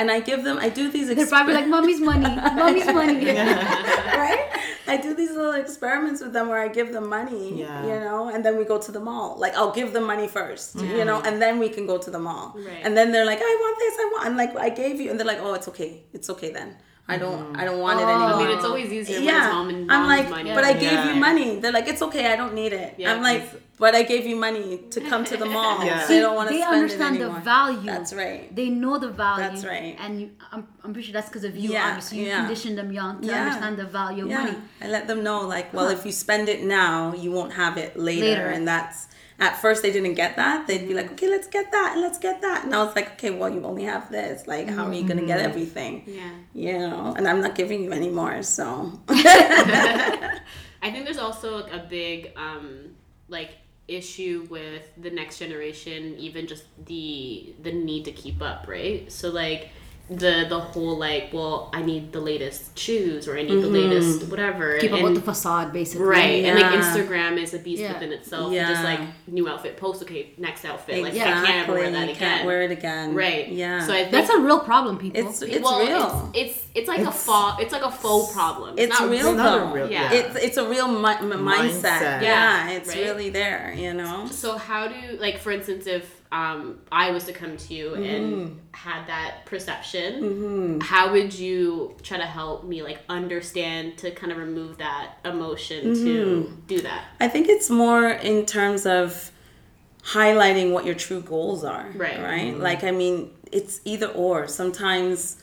And 0.00 0.10
I 0.10 0.20
give 0.20 0.44
them, 0.44 0.58
I 0.58 0.68
do 0.68 0.90
these 0.90 1.08
They're 1.08 1.26
probably 1.26 1.54
like, 1.54 1.66
"Mommy's 1.76 2.02
money, 2.12 2.32
mommy's 2.62 2.90
money." 3.00 3.24
right? 4.22 4.42
I 4.86 4.98
do 5.06 5.14
these 5.14 5.32
little 5.38 5.58
experiments 5.64 6.20
with 6.20 6.34
them 6.36 6.46
where 6.50 6.60
I 6.66 6.68
give 6.68 6.92
them 6.96 7.08
money, 7.08 7.44
Yeah. 7.62 7.86
you 7.88 7.98
know, 8.06 8.28
and 8.28 8.44
then 8.44 8.54
we 8.60 8.64
go 8.72 8.78
to 8.86 8.92
the 8.96 9.00
mall. 9.08 9.28
Like 9.44 9.54
I'll 9.58 9.74
give 9.80 9.94
them 9.96 10.04
money 10.14 10.28
first, 10.28 10.74
you 10.74 10.82
mm-hmm. 10.82 11.06
know, 11.08 11.18
and 11.26 11.40
then 11.40 11.54
we 11.64 11.68
can 11.76 11.84
go 11.92 11.96
to 12.06 12.10
the 12.16 12.22
mall. 12.28 12.46
Right. 12.54 12.84
And 12.84 12.92
then 12.96 13.06
they're 13.12 13.28
like, 13.32 13.40
I 13.40 13.54
want 13.64 13.76
this, 13.84 13.94
I 14.02 14.04
want. 14.12 14.22
I'm 14.26 14.36
like, 14.42 14.52
I 14.68 14.70
gave 14.82 15.00
you, 15.00 15.08
and 15.10 15.16
they're 15.18 15.32
like, 15.34 15.42
oh, 15.46 15.54
it's 15.54 15.68
okay, 15.72 15.92
it's 16.12 16.28
okay 16.34 16.52
then. 16.58 16.76
I 17.08 17.18
don't, 17.18 17.38
mm-hmm. 17.38 17.56
I 17.60 17.64
don't 17.64 17.80
want 17.80 18.00
it 18.00 18.04
Oh. 18.04 18.08
anymore. 18.10 18.28
I 18.34 18.38
mean, 18.46 18.56
it's 18.56 18.64
always 18.64 18.92
easier 18.92 19.16
when 19.18 19.24
it's 19.28 19.32
yeah, 19.34 19.52
mom 19.52 19.68
and 19.70 19.90
I'm 19.92 20.06
like, 20.06 20.30
money. 20.30 20.54
but 20.54 20.64
I 20.64 20.72
gave 20.72 20.92
Yeah. 20.92 21.08
you 21.12 21.20
money. 21.20 21.58
They're 21.58 21.72
like, 21.72 21.88
it's 21.88 22.00
okay, 22.02 22.32
I 22.32 22.36
don't 22.36 22.54
need 22.54 22.72
it. 22.72 22.94
Yeah, 22.96 23.12
I'm 23.12 23.22
like, 23.22 23.42
but 23.78 23.94
I 23.96 24.04
gave 24.04 24.24
you 24.24 24.36
money 24.36 24.78
to 24.90 25.00
come 25.00 25.24
to 25.24 25.36
the 25.36 25.44
mall. 25.56 25.84
Yeah. 25.84 26.06
They 26.06 26.20
don't 26.20 26.36
want 26.36 26.48
to 26.50 26.54
they 26.54 26.60
spend 26.60 26.76
understand 26.76 27.16
it 27.16 27.20
the 27.24 27.30
value. 27.40 27.82
That's 27.82 28.12
right. 28.14 28.54
They 28.54 28.68
know 28.70 28.98
the 28.98 29.08
value. 29.10 29.42
That's 29.42 29.64
right. 29.64 29.96
And 29.98 30.20
you, 30.20 30.30
I'm, 30.52 30.68
I'm 30.84 30.92
pretty 30.92 31.06
sure 31.08 31.12
that's 31.14 31.28
because 31.28 31.42
of 31.44 31.56
you. 31.56 31.70
Yeah, 31.72 31.88
obviously, 31.88 32.20
you 32.20 32.26
yeah. 32.28 32.38
conditioned 32.46 32.78
them 32.78 32.92
young 32.92 33.20
to 33.20 33.26
Yeah. 33.26 33.42
understand 33.46 33.78
the 33.78 33.86
value 33.86 34.24
of 34.24 34.30
yeah. 34.30 34.44
money. 34.44 34.56
I 34.80 34.86
let 34.86 35.08
them 35.08 35.24
know, 35.24 35.40
like, 35.40 35.74
well, 35.74 35.86
Huh. 35.86 35.94
if 35.98 36.06
you 36.06 36.12
spend 36.12 36.48
it 36.48 36.62
now, 36.62 37.12
you 37.14 37.32
won't 37.32 37.54
have 37.54 37.76
it 37.78 37.98
later. 37.98 38.26
Later. 38.26 38.46
And 38.46 38.66
that's, 38.68 39.08
at 39.38 39.60
first, 39.60 39.82
they 39.82 39.92
didn't 39.92 40.14
get 40.14 40.36
that. 40.36 40.66
They'd 40.66 40.86
be 40.86 40.94
like, 40.94 41.12
okay, 41.12 41.28
let's 41.28 41.48
get 41.48 41.70
that 41.72 41.92
and 41.92 42.02
let's 42.02 42.18
get 42.18 42.42
that. 42.42 42.64
And 42.64 42.74
I 42.74 42.82
was 42.84 42.94
like, 42.94 43.12
okay, 43.12 43.30
well, 43.30 43.50
you 43.50 43.64
only 43.64 43.84
have 43.84 44.10
this. 44.10 44.46
Like, 44.46 44.68
how 44.68 44.86
are 44.86 44.94
you 44.94 45.04
going 45.04 45.18
to 45.18 45.26
get 45.26 45.40
everything? 45.40 46.04
Yeah. 46.06 46.30
You 46.54 46.78
know, 46.78 47.14
and 47.16 47.26
I'm 47.26 47.40
not 47.40 47.54
giving 47.54 47.82
you 47.82 47.92
any 47.92 48.08
more. 48.08 48.42
So, 48.42 49.00
I 49.08 50.90
think 50.90 51.04
there's 51.04 51.18
also 51.18 51.62
like, 51.62 51.72
a 51.72 51.86
big 51.88 52.32
um 52.36 52.96
like 53.28 53.52
issue 53.88 54.46
with 54.50 54.88
the 55.00 55.10
next 55.10 55.38
generation, 55.38 56.16
even 56.18 56.46
just 56.46 56.64
the 56.86 57.54
the 57.62 57.72
need 57.72 58.04
to 58.04 58.12
keep 58.12 58.42
up, 58.42 58.66
right? 58.68 59.10
So 59.10 59.30
like 59.30 59.70
the 60.10 60.46
the 60.48 60.58
whole 60.58 60.98
like, 60.98 61.30
well, 61.32 61.70
I 61.72 61.82
need 61.82 62.12
the 62.12 62.20
latest 62.20 62.78
shoes 62.78 63.28
or 63.28 63.38
I 63.38 63.42
need 63.42 63.50
the 63.50 63.68
mm-hmm. 63.68 63.72
latest 63.90 64.28
whatever. 64.28 64.78
Keep 64.78 64.92
up 64.92 65.02
with 65.02 65.14
the 65.14 65.22
facade, 65.22 65.72
basically. 65.72 66.06
Right, 66.06 66.44
and 66.44 66.60
like 66.60 66.72
Instagram 66.72 67.40
is 67.40 67.54
a 67.54 67.58
beast 67.58 67.80
Yeah. 67.82 67.94
within 67.94 68.12
itself. 68.12 68.52
Yeah. 68.52 68.68
Just 68.68 68.84
like 68.84 69.00
new 69.26 69.48
outfit, 69.48 69.76
post 69.76 70.02
okay, 70.02 70.32
next 70.38 70.64
outfit. 70.64 71.02
Like 71.02 71.14
I 71.14 71.18
can't 71.18 71.68
ever 71.68 71.74
wear 71.74 71.90
that 71.90 71.98
You 72.08 72.14
again. 72.14 72.16
Can't 72.16 72.46
wear 72.46 72.62
it 72.62 72.70
again. 72.72 73.14
right. 73.14 73.48
Yeah. 73.48 73.86
So 73.86 73.92
I 73.92 73.98
think 73.98 74.10
That's 74.10 74.30
a 74.30 74.38
real 74.38 74.60
problem, 74.60 74.98
people. 74.98 75.20
it's, 75.20 75.40
it's 75.42 75.62
well, 75.64 75.80
real. 75.80 76.30
It's, 76.34 76.56
it's 76.58 76.66
it's 76.74 76.88
like 76.88 76.98
a 76.98 77.02
It's- 77.02 77.24
faux. 77.26 77.62
It's 77.62 77.72
like 77.72 77.82
a 77.82 77.90
faux 77.90 78.32
problem. 78.32 78.74
It's 78.78 78.98
not 78.98 79.08
real 79.08 79.28
It's 79.28 79.36
not 79.36 79.56
a 79.56 79.60
though. 79.60 79.72
real- 79.72 79.90
Yeah. 79.90 80.12
It's 80.12 80.36
it's 80.36 80.56
a 80.56 80.68
real 80.68 80.88
mi- 80.88 81.08
m- 81.10 81.30
mindset. 81.30 81.82
Mindset. 81.82 82.00
Yeah, 82.00 82.20
Yeah, 82.22 82.70
it's 82.70 82.88
right? 82.88 82.98
really 82.98 83.30
there. 83.30 83.72
You 83.76 83.94
know. 83.94 84.26
So 84.30 84.58
how 84.58 84.88
do 84.88 85.16
like 85.18 85.38
for 85.38 85.52
instance 85.52 85.86
if 85.86 86.21
um 86.32 86.80
I 86.90 87.10
was 87.12 87.24
to 87.24 87.32
come 87.32 87.56
to 87.56 87.74
you 87.74 87.90
Mm-hmm. 87.90 88.04
and 88.14 88.60
had 88.72 89.06
that 89.06 89.44
perception, 89.44 90.80
how 90.80 91.12
would 91.12 91.32
you 91.34 91.94
try 92.02 92.16
to 92.16 92.24
help 92.26 92.64
me 92.64 92.82
like 92.82 93.00
understand 93.08 93.98
to 93.98 94.10
kind 94.10 94.32
of 94.32 94.38
remove 94.38 94.78
that 94.78 95.06
emotion 95.24 95.80
Mm-hmm. 95.94 96.04
to 96.04 96.62
do 96.66 96.80
that? 96.82 97.04
I 97.20 97.28
think 97.28 97.48
it's 97.48 97.68
more 97.70 98.08
in 98.08 98.46
terms 98.46 98.86
of 98.86 99.30
highlighting 100.04 100.72
what 100.72 100.84
your 100.84 100.94
true 100.94 101.20
goals 101.20 101.62
are. 101.64 101.88
Right. 101.94 102.20
Right. 102.20 102.58
Like 102.58 102.82
I 102.82 102.90
mean, 102.90 103.30
it's 103.52 103.80
either 103.84 104.08
or. 104.08 104.48
Sometimes, 104.48 105.36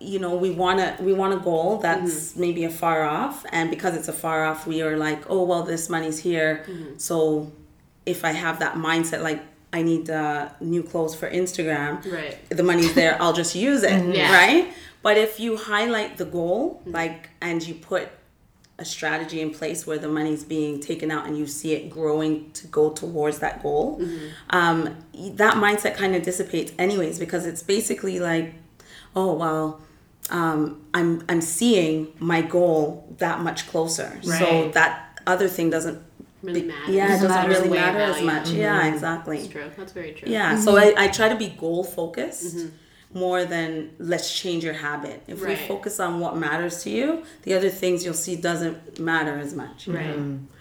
you 0.00 0.18
know, 0.18 0.34
we 0.36 0.50
wanna 0.50 0.96
we 1.00 1.12
want 1.12 1.34
a 1.34 1.38
goal 1.38 1.78
that's 1.78 2.36
maybe 2.36 2.64
a 2.64 2.70
far 2.70 3.02
off, 3.04 3.44
and 3.50 3.70
because 3.70 3.96
it's 3.96 4.08
a 4.08 4.12
far 4.12 4.44
off, 4.44 4.66
we 4.66 4.82
are 4.82 4.96
like, 4.96 5.20
oh 5.28 5.42
well, 5.44 5.62
this 5.64 5.88
money's 5.90 6.18
here, 6.20 6.64
so 6.96 7.52
if 8.06 8.24
I 8.24 8.32
have 8.32 8.60
that 8.60 8.74
mindset, 8.76 9.22
like. 9.22 9.42
I 9.72 9.82
need 9.82 10.10
uh, 10.10 10.50
new 10.60 10.82
clothes 10.82 11.14
for 11.14 11.30
Instagram. 11.30 12.04
Right. 12.12 12.36
The 12.50 12.62
money's 12.62 12.94
there. 12.94 13.16
I'll 13.20 13.32
just 13.32 13.54
use 13.54 13.82
it. 13.82 14.02
Yeah. 14.14 14.32
Right. 14.34 14.72
But 15.02 15.16
if 15.16 15.40
you 15.40 15.56
highlight 15.56 16.18
the 16.18 16.24
goal, 16.26 16.82
like, 16.84 17.30
and 17.40 17.66
you 17.66 17.74
put 17.74 18.08
a 18.78 18.84
strategy 18.84 19.40
in 19.40 19.50
place 19.50 19.86
where 19.86 19.98
the 19.98 20.08
money's 20.08 20.44
being 20.44 20.80
taken 20.80 21.10
out 21.10 21.26
and 21.26 21.36
you 21.38 21.46
see 21.46 21.72
it 21.72 21.88
growing 21.90 22.50
to 22.52 22.66
go 22.68 22.90
towards 22.90 23.38
that 23.40 23.62
goal, 23.62 24.00
um, 24.50 24.96
that 25.14 25.54
mindset 25.56 25.96
kind 25.96 26.14
of 26.14 26.22
dissipates 26.22 26.72
anyways 26.78 27.18
because 27.18 27.46
it's 27.46 27.62
basically 27.62 28.18
like, 28.20 28.54
oh 29.16 29.32
well, 29.34 29.80
um, 30.30 30.82
I'm 30.94 31.24
I'm 31.28 31.40
seeing 31.40 32.08
my 32.18 32.42
goal 32.42 33.14
that 33.18 33.40
much 33.40 33.66
closer, 33.68 34.18
so 34.22 34.70
that 34.74 35.20
other 35.26 35.48
thing 35.48 35.70
doesn't. 35.70 36.00
Really 36.42 36.62
be- 36.62 36.68
matter. 36.68 36.92
Yeah, 36.92 37.04
it 37.06 37.08
Doesn't 37.08 37.28
doesn't 37.28 37.28
matter. 37.42 37.48
really 37.50 37.68
Way 37.70 37.76
matter 37.78 37.98
as 38.00 38.14
value. 38.16 38.26
much. 38.26 38.50
Yeah, 38.50 38.92
exactly. 38.94 39.36
That's 39.38 39.48
true. 39.52 39.70
That's 39.76 39.92
very 39.92 40.12
true. 40.12 40.28
Yeah, 40.30 40.58
so 40.58 40.76
I, 40.76 40.94
I 40.96 41.08
try 41.08 41.28
to 41.28 41.36
be 41.36 41.48
goal 41.50 41.84
focused 41.84 42.56
more 43.14 43.44
than 43.44 43.90
let's 43.98 44.32
change 44.34 44.64
your 44.64 44.72
habit. 44.72 45.22
If 45.28 45.42
Right. 45.42 45.50
we 45.60 45.66
focus 45.66 46.00
on 46.00 46.18
what 46.18 46.36
matters 46.36 46.82
to 46.84 46.90
you, 46.90 47.24
the 47.42 47.54
other 47.54 47.68
things 47.68 48.04
you'll 48.04 48.14
see 48.14 48.36
doesn't 48.36 48.98
matter 48.98 49.38
as 49.38 49.54
much. 49.54 49.86
Right. 49.86 50.16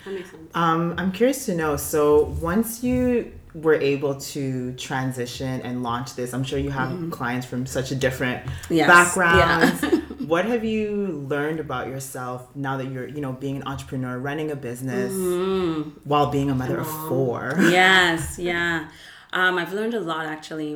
That 0.06 0.12
makes 0.14 0.32
sense. 0.32 0.52
Um, 0.54 0.94
I'm 0.98 1.12
curious 1.14 1.46
to 1.46 1.56
know. 1.56 1.78
So 1.78 2.26
once 2.42 2.84
you 2.84 3.32
were 3.54 3.76
able 3.76 4.16
to 4.16 4.74
transition 4.74 5.62
and 5.62 5.82
launch 5.82 6.16
this, 6.16 6.34
I'm 6.34 6.44
sure 6.44 6.60
you 6.60 6.70
have 6.72 7.10
clients 7.12 7.46
from 7.48 7.66
such 7.66 7.92
a 7.92 7.96
different 7.96 8.46
Mm-hmm. 8.46 8.74
Yes, 8.76 8.88
backgrounds. 8.88 9.84
yeah. 9.84 9.90
what 10.32 10.46
have 10.46 10.64
you 10.74 10.86
learned 11.34 11.60
about 11.60 11.86
yourself 11.94 12.40
now 12.56 12.74
that 12.80 12.88
you're, 12.94 13.08
you 13.16 13.22
know, 13.26 13.34
being 13.34 13.58
an 13.62 13.66
entrepreneur, 13.74 14.16
running 14.30 14.50
a 14.50 14.56
business 14.70 15.12
Mm-hmm. 15.14 15.90
while 16.12 16.28
being 16.38 16.50
a 16.50 16.56
mother 16.62 16.80
of 16.86 16.90
four? 17.10 17.42
yes, 17.82 18.40
yeah. 18.40 18.88
Um, 19.34 19.54
I've 19.62 19.74
learned 19.80 19.94
a 19.94 20.00
lot 20.00 20.26
actually. 20.26 20.72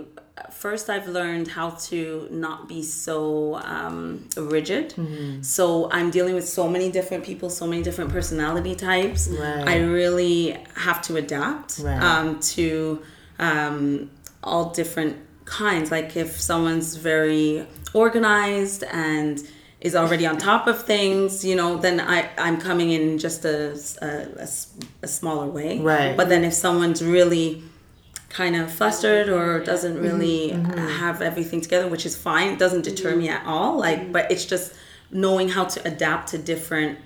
First, 0.52 0.89
I've 0.89 1.08
learned 1.20 1.48
how 1.58 1.68
to 1.89 2.28
not 2.46 2.60
be 2.68 2.82
so 2.84 3.56
um, 3.76 4.28
rigid. 4.58 4.88
So 5.56 5.89
I'm 5.98 6.10
dealing 6.18 6.36
with 6.39 6.48
so 6.60 6.68
many 6.76 6.88
different 6.98 7.24
people, 7.30 7.50
so 7.50 7.65
many 7.72 7.82
different 7.88 8.10
personality 8.18 8.76
types. 8.76 9.22
Right. 9.30 9.68
I 9.74 9.78
really 10.02 10.58
have 10.88 11.00
to 11.08 11.15
adapt 11.24 11.70
Right. 11.80 12.02
um, 12.10 12.39
to 12.56 13.02
um, 13.39 14.10
all 14.44 14.65
different 14.82 15.13
kinds. 15.46 15.88
Like 15.98 16.10
if 16.24 16.30
someone's 16.50 16.89
very 17.12 17.65
organized 17.95 18.84
and 18.84 19.41
is 19.81 19.95
already 19.95 20.25
on 20.25 20.38
top 20.38 20.67
of 20.67 20.84
things, 20.84 21.45
you 21.45 21.55
know, 21.55 21.77
then 21.77 21.99
I, 21.99 22.29
I'm 22.38 22.60
coming 22.60 22.91
in 22.91 23.17
just 23.17 23.45
a 23.45 23.71
a 25.05 25.08
smaller 25.08 25.47
way. 25.47 25.79
Right. 25.79 26.15
But 26.17 26.29
then 26.29 26.43
if 26.43 26.53
someone's 26.53 27.01
really 27.03 27.63
kind 28.29 28.55
of 28.55 28.71
flustered 28.71 29.29
or 29.29 29.63
doesn't 29.63 29.93
mm-hmm. 29.93 30.03
really 30.03 30.51
mm-hmm. 30.51 30.88
have 31.03 31.21
everything 31.21 31.62
together, 31.62 31.88
which 31.88 32.05
is 32.05 32.15
fine, 32.17 32.47
it 32.53 32.60
doesn't 32.60 32.84
deter 32.84 33.12
mm-hmm. 33.12 33.19
me 33.19 33.29
at 33.29 33.45
all. 33.45 33.77
Like, 33.77 34.12
but 34.12 34.29
it's 34.31 34.45
just 34.45 34.73
knowing 35.10 35.47
how 35.49 35.65
to 35.65 35.88
adapt 35.88 36.29
to 36.29 36.38
different 36.38 36.99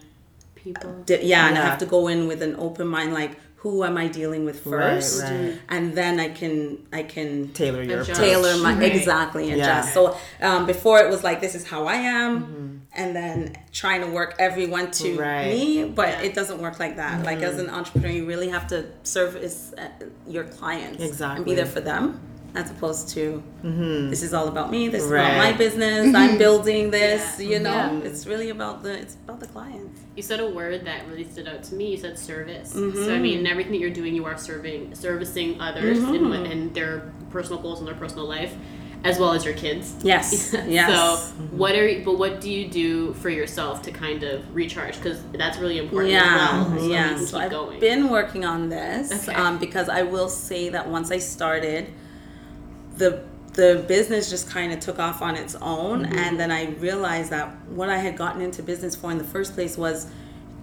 People. 0.56 1.04
di- 1.06 1.24
yeah, 1.24 1.48
and 1.48 1.58
I 1.58 1.62
have 1.62 1.80
to 1.80 1.86
go 1.86 2.08
in 2.08 2.28
with 2.28 2.42
an 2.42 2.56
open 2.58 2.88
mind, 2.88 3.14
like 3.14 3.34
who 3.62 3.84
am 3.84 3.98
I 3.98 4.08
dealing 4.08 4.46
with 4.46 4.64
first, 4.64 5.22
right. 5.24 5.60
and 5.70 5.94
then 5.94 6.20
I 6.20 6.30
can 6.30 6.56
I 6.94 7.04
can 7.04 7.50
Tailor 7.54 7.84
your 7.84 8.02
Adjust. 8.02 8.20
tailor 8.20 8.56
my 8.58 8.74
Right. 8.74 8.96
exactly 8.96 9.52
adjust. 9.52 9.88
Yeah. 9.90 9.94
So 9.98 10.18
um, 10.42 10.66
before 10.66 11.00
it 11.04 11.10
was 11.10 11.22
like 11.24 11.42
this 11.42 11.56
is 11.60 11.64
how 11.68 11.82
I 11.86 11.96
am, 12.22 12.32
Mm-hmm. 12.42 13.02
and 13.02 13.10
then 13.20 13.38
trying 13.82 14.02
to 14.06 14.10
work 14.20 14.32
everyone 14.40 14.88
to 15.02 15.08
Right. 15.18 15.48
me, 15.54 15.84
but 16.00 16.08
Yeah. 16.10 16.22
it 16.28 16.34
doesn't 16.40 16.60
work 16.66 16.80
like 16.80 16.96
that. 17.04 17.26
Like 17.30 17.42
as 17.50 17.60
an 17.64 17.70
entrepreneur, 17.70 18.10
you 18.20 18.26
really 18.34 18.50
have 18.50 18.66
to 18.74 18.78
service 19.04 19.74
uh, 19.78 19.88
your 20.36 20.46
clients 20.46 21.04
exactly 21.04 21.38
and 21.38 21.46
be 21.46 21.54
there 21.60 21.72
for 21.76 21.82
them. 21.92 22.04
As 22.56 22.72
opposed 22.72 23.10
to 23.10 23.44
this 24.12 24.24
is 24.28 24.34
all 24.34 24.48
about 24.48 24.72
me. 24.72 24.82
This 24.88 25.04
is 25.04 25.12
about 25.12 25.38
my 25.46 25.52
business. 25.66 26.16
I'm 26.22 26.36
building 26.46 26.90
this. 26.90 27.22
Yeah. 27.40 27.50
You 27.52 27.60
know, 27.66 27.80
Yeah. 27.80 28.08
it's 28.08 28.26
really 28.32 28.50
about 28.58 28.76
the 28.84 28.94
it's 29.04 29.16
about 29.24 29.40
the 29.44 29.50
clients. 29.56 30.00
You 30.20 30.24
said 30.24 30.42
a 30.42 30.50
word 30.50 30.84
that 30.84 31.08
really 31.08 31.24
stood 31.24 31.48
out 31.48 31.64
to 31.64 31.76
me. 31.76 31.92
You 31.92 31.98
said 31.98 32.20
service. 32.20 32.74
Mm-hmm. 32.74 33.06
So 33.06 33.16
I 33.16 33.20
mean, 33.20 33.40
in 33.40 33.48
everything 33.48 33.72
that 33.72 33.80
you're 33.80 33.90
doing, 33.90 34.14
you 34.14 34.26
are 34.26 34.38
serving, 34.38 34.94
servicing 34.94 35.62
others 35.62 35.98
Mm-hmm. 36.00 36.34
in, 36.34 36.46
in 36.46 36.74
their 36.74 37.14
personal 37.30 37.62
goals 37.62 37.80
and 37.80 37.88
their 37.88 37.96
personal 37.96 38.26
life, 38.28 38.54
as 39.06 39.18
well 39.18 39.32
as 39.32 39.46
your 39.46 39.54
kids. 39.54 39.96
Yes. 40.04 40.54
Yes. 40.68 40.90
So 40.92 41.34
what 41.52 41.74
are 41.74 41.88
you, 41.88 42.04
but 42.04 42.20
what 42.20 42.42
do 42.42 42.52
you 42.52 42.68
do 42.68 43.14
for 43.14 43.30
yourself 43.30 43.82
to 43.84 43.92
kind 43.92 44.24
of 44.24 44.54
recharge? 44.54 44.98
Because 44.98 45.24
that's 45.32 45.58
really 45.58 45.78
important 45.78 46.12
yeah, 46.12 46.66
as 46.66 46.68
well. 46.68 46.80
So 46.80 46.86
yeah. 46.86 47.18
So 47.18 47.38
I've 47.40 47.52
going. 47.52 47.80
been 47.80 48.10
working 48.10 48.44
on 48.44 48.68
this 48.68 49.30
Okay. 49.30 49.34
um, 49.40 49.58
because 49.58 49.88
I 49.88 50.02
will 50.02 50.28
say 50.28 50.68
that 50.68 50.90
once 50.90 51.12
I 51.12 51.20
started, 51.20 51.94
the 52.98 53.24
the 53.54 53.84
business 53.88 54.30
just 54.30 54.50
kind 54.50 54.72
of 54.72 54.80
took 54.80 55.00
off 55.00 55.22
on 55.22 55.36
its 55.36 55.56
own, 55.62 56.04
Mm-hmm. 56.06 56.18
and 56.18 56.40
then 56.40 56.52
I 56.52 56.72
realized 56.80 57.30
that 57.32 57.50
what 57.70 57.90
I 57.90 57.98
had 57.98 58.16
gotten 58.18 58.42
into 58.42 58.62
business 58.64 58.96
for 58.96 59.12
in 59.12 59.18
the 59.18 59.24
first 59.24 59.54
place 59.54 59.78
was. 59.78 60.08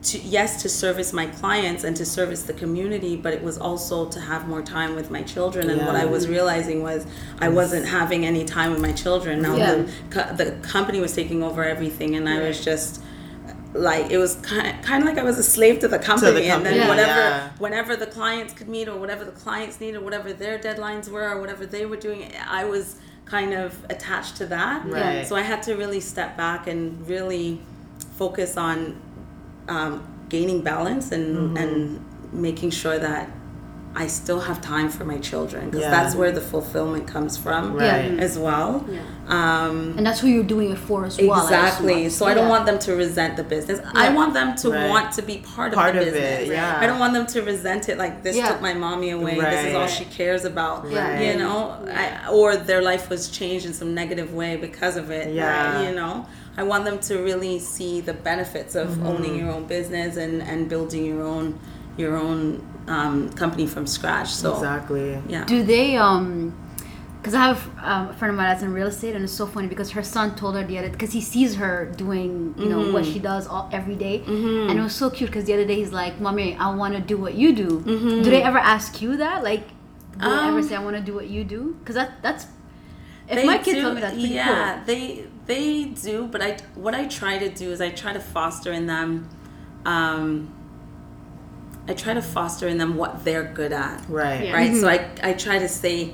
To, 0.02 0.18
yes, 0.20 0.62
to 0.62 0.68
service 0.68 1.12
my 1.12 1.26
clients 1.26 1.82
and 1.82 1.96
to 1.96 2.06
service 2.06 2.44
the 2.44 2.52
community, 2.52 3.16
but 3.16 3.32
it 3.32 3.42
was 3.42 3.58
also 3.58 4.08
to 4.10 4.20
have 4.20 4.46
more 4.46 4.62
time 4.62 4.94
with 4.94 5.10
my 5.10 5.22
children. 5.22 5.68
And 5.68 5.84
what 5.84 5.96
I 5.96 6.04
was 6.04 6.28
realizing 6.28 6.80
was 6.80 7.04
I 7.40 7.48
wasn't 7.48 7.86
having 7.86 8.24
any 8.24 8.44
time 8.44 8.70
with 8.70 8.80
my 8.80 8.92
children. 8.92 9.42
Now 9.42 9.56
Yeah. 9.56 9.86
the, 10.10 10.34
the 10.44 10.50
company 10.62 11.00
was 11.00 11.12
taking 11.12 11.42
over 11.42 11.64
everything, 11.64 12.14
and 12.14 12.28
I 12.28 12.40
was 12.46 12.64
just 12.64 13.02
like 13.74 14.10
it 14.10 14.18
was 14.18 14.36
kind 14.36 14.82
kind 14.82 15.02
of 15.02 15.08
like 15.08 15.18
I 15.18 15.22
was 15.24 15.38
a 15.38 15.42
slave 15.42 15.80
to 15.80 15.88
the 15.88 15.98
company, 15.98 16.46
and 16.48 16.62
company, 16.62 16.78
then 16.78 16.88
whatever 16.88 17.20
yeah. 17.20 17.50
whenever 17.58 17.96
the 17.96 18.06
clients 18.06 18.54
could 18.54 18.68
meet 18.68 18.88
or 18.88 18.96
whatever 18.98 19.24
the 19.24 19.32
clients 19.32 19.80
needed, 19.80 20.02
whatever 20.02 20.32
their 20.32 20.58
deadlines 20.58 21.08
were 21.08 21.28
or 21.28 21.40
whatever 21.40 21.66
they 21.66 21.84
were 21.86 21.96
doing, 21.96 22.32
I 22.48 22.64
was 22.64 22.96
kind 23.26 23.52
of 23.52 23.74
attached 23.90 24.36
to 24.36 24.46
that. 24.46 24.86
Right. 24.86 25.26
So 25.26 25.36
I 25.36 25.42
had 25.42 25.62
to 25.64 25.74
really 25.74 26.00
step 26.00 26.36
back 26.36 26.66
and 26.68 27.06
really 27.08 27.60
focus 28.16 28.56
on 28.56 29.00
um, 29.68 30.06
gaining 30.28 30.62
balance 30.62 31.12
and 31.12 31.36
Mm-hmm. 31.36 31.56
and 31.56 32.32
making 32.32 32.70
sure 32.70 32.98
that 32.98 33.30
I 33.98 34.06
still 34.08 34.40
have 34.40 34.60
time 34.60 34.88
for 34.90 35.04
my 35.06 35.16
children 35.30 35.62
because 35.70 35.80
Yeah. 35.86 35.90
that's 35.96 36.14
where 36.14 36.30
the 36.30 36.40
fulfillment 36.52 37.06
comes 37.14 37.38
from 37.38 37.62
Right. 37.74 38.18
as 38.26 38.38
well. 38.38 38.84
Yeah. 38.90 39.00
Um, 39.36 39.94
And 39.96 40.04
that's 40.06 40.20
who 40.20 40.28
you're 40.28 40.50
doing 40.56 40.70
it 40.70 40.78
for 40.88 41.06
as 41.06 41.16
well. 41.18 41.42
Exactly. 41.42 42.04
assume. 42.04 42.10
So 42.18 42.26
I 42.26 42.34
don't 42.34 42.50
want 42.54 42.66
them 42.66 42.78
to 42.86 42.90
resent 42.94 43.32
the 43.40 43.42
business. 43.54 43.78
I 43.94 44.10
want 44.18 44.34
them 44.34 44.54
to 44.62 44.70
Right. 44.70 44.90
want 44.90 45.12
to 45.12 45.22
be 45.22 45.36
part, 45.38 45.72
Part 45.72 45.96
of 45.96 46.02
of 46.06 46.12
the 46.12 46.18
it, 46.18 46.38
business. 46.40 46.56
yeah. 46.58 46.78
I 46.82 46.86
don't 46.86 46.98
want 47.04 47.14
them 47.14 47.26
to 47.34 47.38
resent 47.52 47.88
it 47.88 47.96
like 48.04 48.22
this 48.22 48.36
Yeah. 48.36 48.48
took 48.48 48.60
my 48.60 48.74
mommy 48.74 49.10
away. 49.18 49.34
This 49.40 49.64
is 49.68 49.74
all 49.74 49.86
she 49.86 50.04
cares 50.04 50.44
about. 50.44 50.78
Yeah. 50.90 51.18
You 51.26 51.38
know, 51.38 51.56
I, 52.02 52.30
or 52.30 52.54
their 52.70 52.82
life 52.82 53.08
was 53.08 53.22
changed 53.28 53.64
in 53.64 53.72
some 53.72 53.94
negative 53.94 54.34
way 54.34 54.52
because 54.56 54.96
of 55.02 55.10
it. 55.10 55.32
Yeah. 55.32 55.80
You 55.88 55.94
know, 56.00 56.26
I 56.58 56.62
want 56.64 56.84
them 56.84 56.98
to 57.08 57.14
really 57.28 57.58
see 57.58 58.00
the 58.02 58.12
benefits 58.30 58.74
of 58.74 58.88
Mm-hmm. 58.88 59.06
owning 59.10 59.34
your 59.40 59.50
own 59.56 59.64
business 59.76 60.16
and 60.24 60.42
and 60.50 60.68
building 60.68 61.02
your 61.06 61.22
own 61.34 61.46
your 61.96 62.14
own 62.26 62.42
um, 62.88 63.30
company 63.32 63.66
from 63.66 63.86
scratch. 63.86 64.28
So 64.28 64.54
Exactly. 64.54 65.20
yeah. 65.28 65.44
Do 65.44 65.62
they 65.62 65.96
um? 65.96 66.54
Because 67.18 67.34
I 67.34 67.46
have 67.48 67.68
um, 67.82 68.08
a 68.10 68.12
friend 68.12 68.30
of 68.30 68.36
mine 68.36 68.46
that's 68.50 68.62
in 68.62 68.72
real 68.72 68.86
estate, 68.86 69.16
and 69.16 69.24
it's 69.24 69.32
so 69.32 69.46
funny 69.48 69.66
because 69.66 69.90
her 69.90 70.02
son 70.04 70.36
told 70.36 70.54
her 70.54 70.64
the 70.64 70.78
other 70.78 70.90
because 70.90 71.12
he 71.12 71.20
sees 71.20 71.56
her 71.56 71.86
doing 71.96 72.54
you 72.56 72.66
know 72.68 72.92
what 72.92 73.04
she 73.04 73.18
does 73.18 73.48
all 73.48 73.68
every 73.72 73.96
day. 73.96 74.22
and 74.28 74.70
it 74.78 74.80
was 74.80 74.94
so 74.94 75.10
cute 75.10 75.30
because 75.30 75.44
the 75.44 75.52
other 75.52 75.64
day 75.64 75.74
he's 75.74 75.90
like, 75.92 76.20
"Mommy, 76.20 76.56
I 76.56 76.72
want 76.74 76.94
to 76.94 77.00
do 77.00 77.16
what 77.16 77.34
you 77.34 77.52
do." 77.52 77.80
Do 77.82 78.22
they 78.22 78.42
ever 78.44 78.58
ask 78.58 79.02
you 79.02 79.16
that? 79.16 79.42
Like, 79.42 79.66
do 80.12 80.20
they 80.20 80.26
ever 80.26 80.58
Um, 80.58 80.62
say, 80.62 80.76
"I 80.76 80.84
want 80.84 80.94
to 80.96 81.02
do 81.02 81.14
what 81.14 81.26
you 81.28 81.42
do"? 81.42 81.74
Because 81.80 81.96
that 81.96 82.22
that's 82.22 82.46
if 83.28 83.44
my 83.44 83.58
kids 83.58 83.74
do- 83.78 83.80
tell 83.82 83.94
me 83.94 84.00
that's 84.00 84.14
pretty 84.14 84.28
yeah, 84.32 84.84
they 84.86 85.26
they 85.46 85.84
do. 85.86 86.28
But 86.28 86.42
I 86.42 86.58
what 86.76 86.94
I 86.94 87.06
try 87.06 87.38
to 87.38 87.48
do 87.48 87.72
is 87.72 87.80
I 87.80 87.90
try 87.90 88.12
to 88.12 88.20
foster 88.20 88.70
in 88.72 88.86
them. 88.86 89.28
Um, 89.84 90.52
I 91.88 91.94
try 91.94 92.14
to 92.14 92.22
foster 92.22 92.66
in 92.68 92.78
them 92.78 92.96
what 92.96 93.24
they're 93.24 93.44
good 93.44 93.72
at, 93.72 94.04
Right. 94.08 94.44
Yeah. 94.46 94.54
right? 94.54 94.74
So 94.74 94.88
I 94.88 95.08
I 95.22 95.32
try 95.34 95.58
to 95.58 95.68
say. 95.68 96.12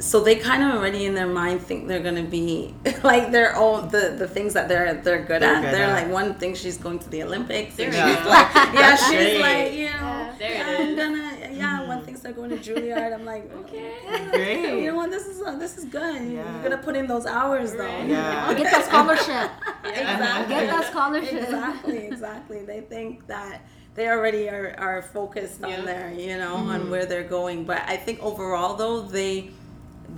So 0.00 0.18
they 0.18 0.34
kind 0.34 0.64
of 0.64 0.72
already 0.74 1.04
in 1.06 1.14
their 1.14 1.28
mind 1.28 1.60
think 1.62 1.86
they're 1.86 2.02
gonna 2.02 2.24
be 2.24 2.74
like 3.04 3.30
their 3.30 3.54
own 3.54 3.88
the 3.90 4.16
the 4.18 4.26
things 4.26 4.54
that 4.54 4.68
they're 4.68 4.94
they're 4.94 5.22
good 5.22 5.42
They're 5.42 5.54
at. 5.54 5.62
good 5.62 5.74
they're 5.74 5.86
at. 5.86 6.02
like 6.02 6.12
one 6.12 6.34
thing 6.34 6.56
she's 6.56 6.76
going 6.76 6.98
to 6.98 7.08
the 7.08 7.22
Olympics. 7.22 7.78
And 7.78 7.92
There 7.92 8.06
we 8.06 8.14
she's 8.16 8.26
like 8.26 8.48
yeah 8.74 8.96
she's 8.96 9.08
great. 9.10 9.40
like 9.40 9.72
you 9.74 9.90
know 9.90 10.30
There 10.40 10.50
it 10.50 10.80
I'm 10.80 10.96
gonna 10.96 11.50
yeah 11.52 11.86
one 11.86 12.04
thing's 12.04 12.20
they're 12.20 12.32
going 12.32 12.50
to 12.50 12.56
Juilliard. 12.56 13.14
I'm 13.14 13.24
like 13.24 13.48
okay 13.62 13.92
Great. 14.32 14.82
you 14.82 14.90
know 14.90 14.96
what 14.96 15.10
this 15.12 15.26
is 15.28 15.40
uh, 15.40 15.54
this 15.56 15.78
is 15.78 15.84
good. 15.84 16.20
Yeah. 16.32 16.52
You're 16.52 16.62
gonna 16.70 16.82
put 16.82 16.96
in 16.96 17.06
those 17.06 17.24
hours 17.26 17.70
though. 17.72 17.84
Right. 17.86 18.08
Yeah. 18.08 18.52
Get 18.60 18.72
that 18.72 18.84
scholarship. 18.86 19.50
Exactly. 19.84 20.54
Get 20.56 20.66
that 20.68 20.84
scholarship. 20.90 21.42
Exactly, 21.44 21.98
exactly. 22.08 22.64
They 22.64 22.80
think 22.80 23.24
that 23.28 23.62
they 23.94 24.08
already 24.08 24.48
are, 24.48 24.74
are 24.78 25.02
focused 25.02 25.60
Yeah. 25.60 25.78
on 25.78 25.84
their, 25.84 26.12
you 26.12 26.36
know, 26.38 26.56
Mm-hmm. 26.56 26.70
on 26.70 26.90
where 26.90 27.06
they're 27.06 27.24
going. 27.38 27.64
But 27.64 27.82
I 27.86 27.96
think 27.96 28.20
overall 28.22 28.74
though, 28.76 29.02
they 29.02 29.50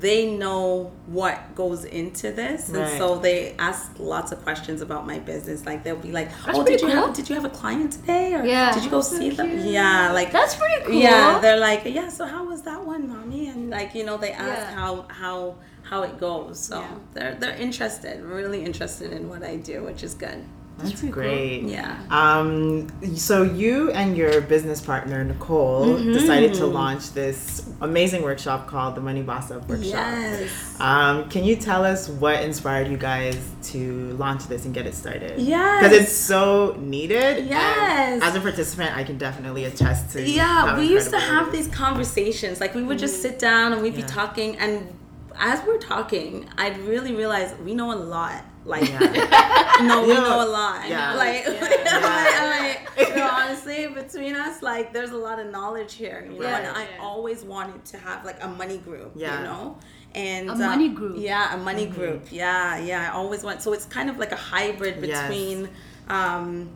they 0.00 0.28
know 0.36 0.90
what 1.06 1.54
goes 1.54 1.84
into 1.84 2.32
this, 2.32 2.68
and 2.68 2.98
so 2.98 3.16
they 3.18 3.54
ask 3.60 3.92
lots 4.00 4.32
of 4.32 4.42
questions 4.42 4.80
about 4.82 5.06
my 5.06 5.20
business. 5.20 5.64
Like 5.66 5.84
they'll 5.84 5.94
be 5.94 6.10
like, 6.10 6.30
That's 6.44 6.58
"Oh, 6.58 6.64
did 6.64 6.80
you 6.80 6.88
cool. 6.88 6.96
have 6.96 7.14
did 7.14 7.28
you 7.28 7.36
have 7.36 7.44
a 7.44 7.50
client 7.50 7.92
today? 7.92 8.34
Or 8.34 8.44
Yeah. 8.44 8.72
did 8.74 8.82
you 8.82 8.90
go 8.90 9.00
see 9.00 9.30
them? 9.30 9.50
Yeah, 9.64 10.10
like 10.12 10.32
That's 10.32 10.56
pretty 10.56 10.84
cool. 10.84 10.94
yeah, 10.94 11.38
they're 11.40 11.60
like, 11.60 11.82
yeah. 11.84 12.08
So 12.08 12.24
how 12.26 12.44
was 12.44 12.62
that 12.62 12.84
one, 12.84 13.08
mommy? 13.08 13.46
And 13.48 13.70
like, 13.70 13.94
you 13.94 14.04
know, 14.04 14.16
they 14.16 14.32
ask 14.32 14.62
Yeah. 14.62 14.74
how 14.74 15.04
how 15.08 15.54
how 15.82 16.02
it 16.02 16.18
goes. 16.18 16.58
So 16.58 16.80
Yeah. 16.80 16.88
they're 17.12 17.34
they're 17.36 17.56
interested, 17.56 18.20
really 18.24 18.64
interested 18.64 19.12
in 19.12 19.28
what 19.28 19.44
I 19.44 19.56
do, 19.56 19.84
which 19.84 20.02
is 20.02 20.14
good. 20.14 20.42
That's 20.78 21.00
great. 21.02 21.62
Yeah. 21.62 21.96
Um, 22.10 22.88
so 23.16 23.42
you 23.42 23.90
and 23.92 24.16
your 24.16 24.40
business 24.40 24.80
partner 24.80 25.22
Nicole 25.24 25.86
Mm-hmm. 25.86 26.12
decided 26.12 26.54
to 26.54 26.66
launch 26.66 27.12
this 27.12 27.68
amazing 27.80 28.22
workshop 28.22 28.66
called 28.66 28.94
the 28.96 29.00
Money 29.00 29.22
Boss 29.22 29.50
Up 29.50 29.68
Workshop. 29.68 29.92
Yes. 29.92 30.80
Um, 30.80 31.28
can 31.30 31.44
you 31.44 31.56
tell 31.56 31.84
us 31.84 32.08
what 32.08 32.42
inspired 32.42 32.88
you 32.88 32.96
guys 32.96 33.38
to 33.70 34.10
launch 34.16 34.46
this 34.48 34.64
and 34.64 34.74
get 34.74 34.86
it 34.86 34.94
started? 34.94 35.38
Yes. 35.40 35.82
Because 35.82 35.96
it's 36.02 36.12
so 36.12 36.76
needed. 36.78 37.46
Yes. 37.46 38.22
As 38.22 38.34
a 38.34 38.40
participant, 38.40 38.96
I 38.96 39.04
can 39.04 39.16
definitely 39.16 39.64
attest 39.64 40.10
to. 40.14 40.22
Yeah, 40.28 40.44
how 40.66 40.76
we 40.78 40.86
used 40.88 41.10
to 41.10 41.18
have 41.20 41.52
these 41.52 41.68
conversations. 41.68 42.60
Like 42.60 42.74
we 42.74 42.82
would 42.82 42.98
just 42.98 43.22
sit 43.22 43.38
down 43.38 43.72
and 43.72 43.80
we'd 43.82 43.96
be 43.96 44.02
talking, 44.02 44.56
and 44.58 44.92
as 45.36 45.64
we're 45.66 45.78
talking, 45.78 46.48
I'd 46.58 46.78
really 46.78 47.14
realize 47.14 47.54
we 47.64 47.74
know 47.74 47.92
a 47.92 47.96
lot. 47.96 48.44
Like, 48.64 48.88
Yeah. 48.88 48.98
no, 49.82 50.02
we 50.06 50.14
know 50.14 50.44
a 50.46 50.48
lot. 50.48 50.88
Yeah. 50.88 51.14
Like, 51.24 51.44
Yeah. 51.46 52.40
I'm 52.40 52.64
like, 52.96 53.08
you 53.08 53.14
know, 53.16 53.28
honestly, 53.30 53.86
between 53.88 54.34
us, 54.36 54.62
like, 54.62 54.92
there's 54.92 55.10
a 55.10 55.16
lot 55.16 55.38
of 55.38 55.46
knowledge 55.50 55.94
here. 55.94 56.26
You 56.30 56.40
know, 56.40 56.46
Right. 56.46 56.64
and 56.64 56.76
I 56.76 56.86
always 57.00 57.44
wanted 57.44 57.84
to 57.86 57.98
have 57.98 58.24
like 58.24 58.42
a 58.42 58.48
money 58.48 58.78
group. 58.78 59.12
Yeah. 59.14 59.38
You 59.38 59.44
know. 59.44 59.78
And 60.14 60.48
A 60.48 60.52
uh, 60.52 60.56
money 60.56 60.88
group. 60.90 61.16
Yeah, 61.18 61.54
a 61.54 61.56
money 61.56 61.86
Mm-hmm. 61.86 61.94
group. 62.00 62.22
Yeah, 62.30 62.78
yeah. 62.78 63.10
I 63.10 63.14
always 63.14 63.42
want. 63.42 63.62
So 63.62 63.72
it's 63.72 63.84
kind 63.84 64.08
of 64.08 64.16
like 64.18 64.32
a 64.32 64.36
hybrid 64.36 64.96
Yes. 65.04 65.22
between 65.28 65.68
um, 66.08 66.68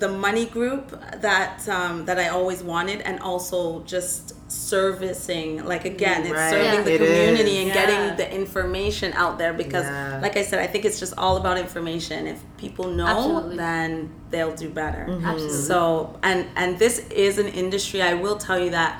the 0.00 0.08
money 0.08 0.46
group 0.46 0.84
that 1.20 1.56
um, 1.68 2.04
that 2.06 2.18
I 2.18 2.28
always 2.28 2.60
wanted, 2.62 3.00
and 3.02 3.16
also 3.20 3.82
just 3.84 4.34
servicing. 4.50 5.64
Like 5.72 5.84
again, 5.84 6.22
it's 6.22 6.32
Right. 6.32 6.50
serving 6.50 6.74
Yeah. 6.74 6.82
the 6.88 6.94
It 6.94 6.98
community 6.98 7.50
is. 7.56 7.58
and 7.62 7.68
Yeah. 7.68 7.74
getting 7.80 8.16
the 8.16 8.28
information 8.42 9.12
out 9.22 9.34
there 9.38 9.52
because, 9.52 9.84
Yeah. 9.84 10.18
like 10.22 10.36
I 10.36 10.42
said, 10.48 10.58
I 10.58 10.66
think 10.66 10.84
it's 10.88 10.98
just 10.98 11.14
all 11.22 11.36
about 11.36 11.56
information. 11.58 12.26
If 12.26 12.38
people 12.56 12.86
know, 13.00 13.06
Absolutely. 13.06 13.56
then 13.56 14.10
they'll 14.30 14.56
do 14.64 14.68
better. 14.82 15.06
Mm-hmm. 15.08 15.24
Absolutely. 15.26 15.62
So, 15.72 16.16
and 16.22 16.46
and 16.56 16.78
this 16.78 16.96
is 17.26 17.38
an 17.38 17.48
industry. 17.62 18.00
I 18.02 18.14
will 18.14 18.36
tell 18.46 18.58
you 18.64 18.70
that 18.70 18.92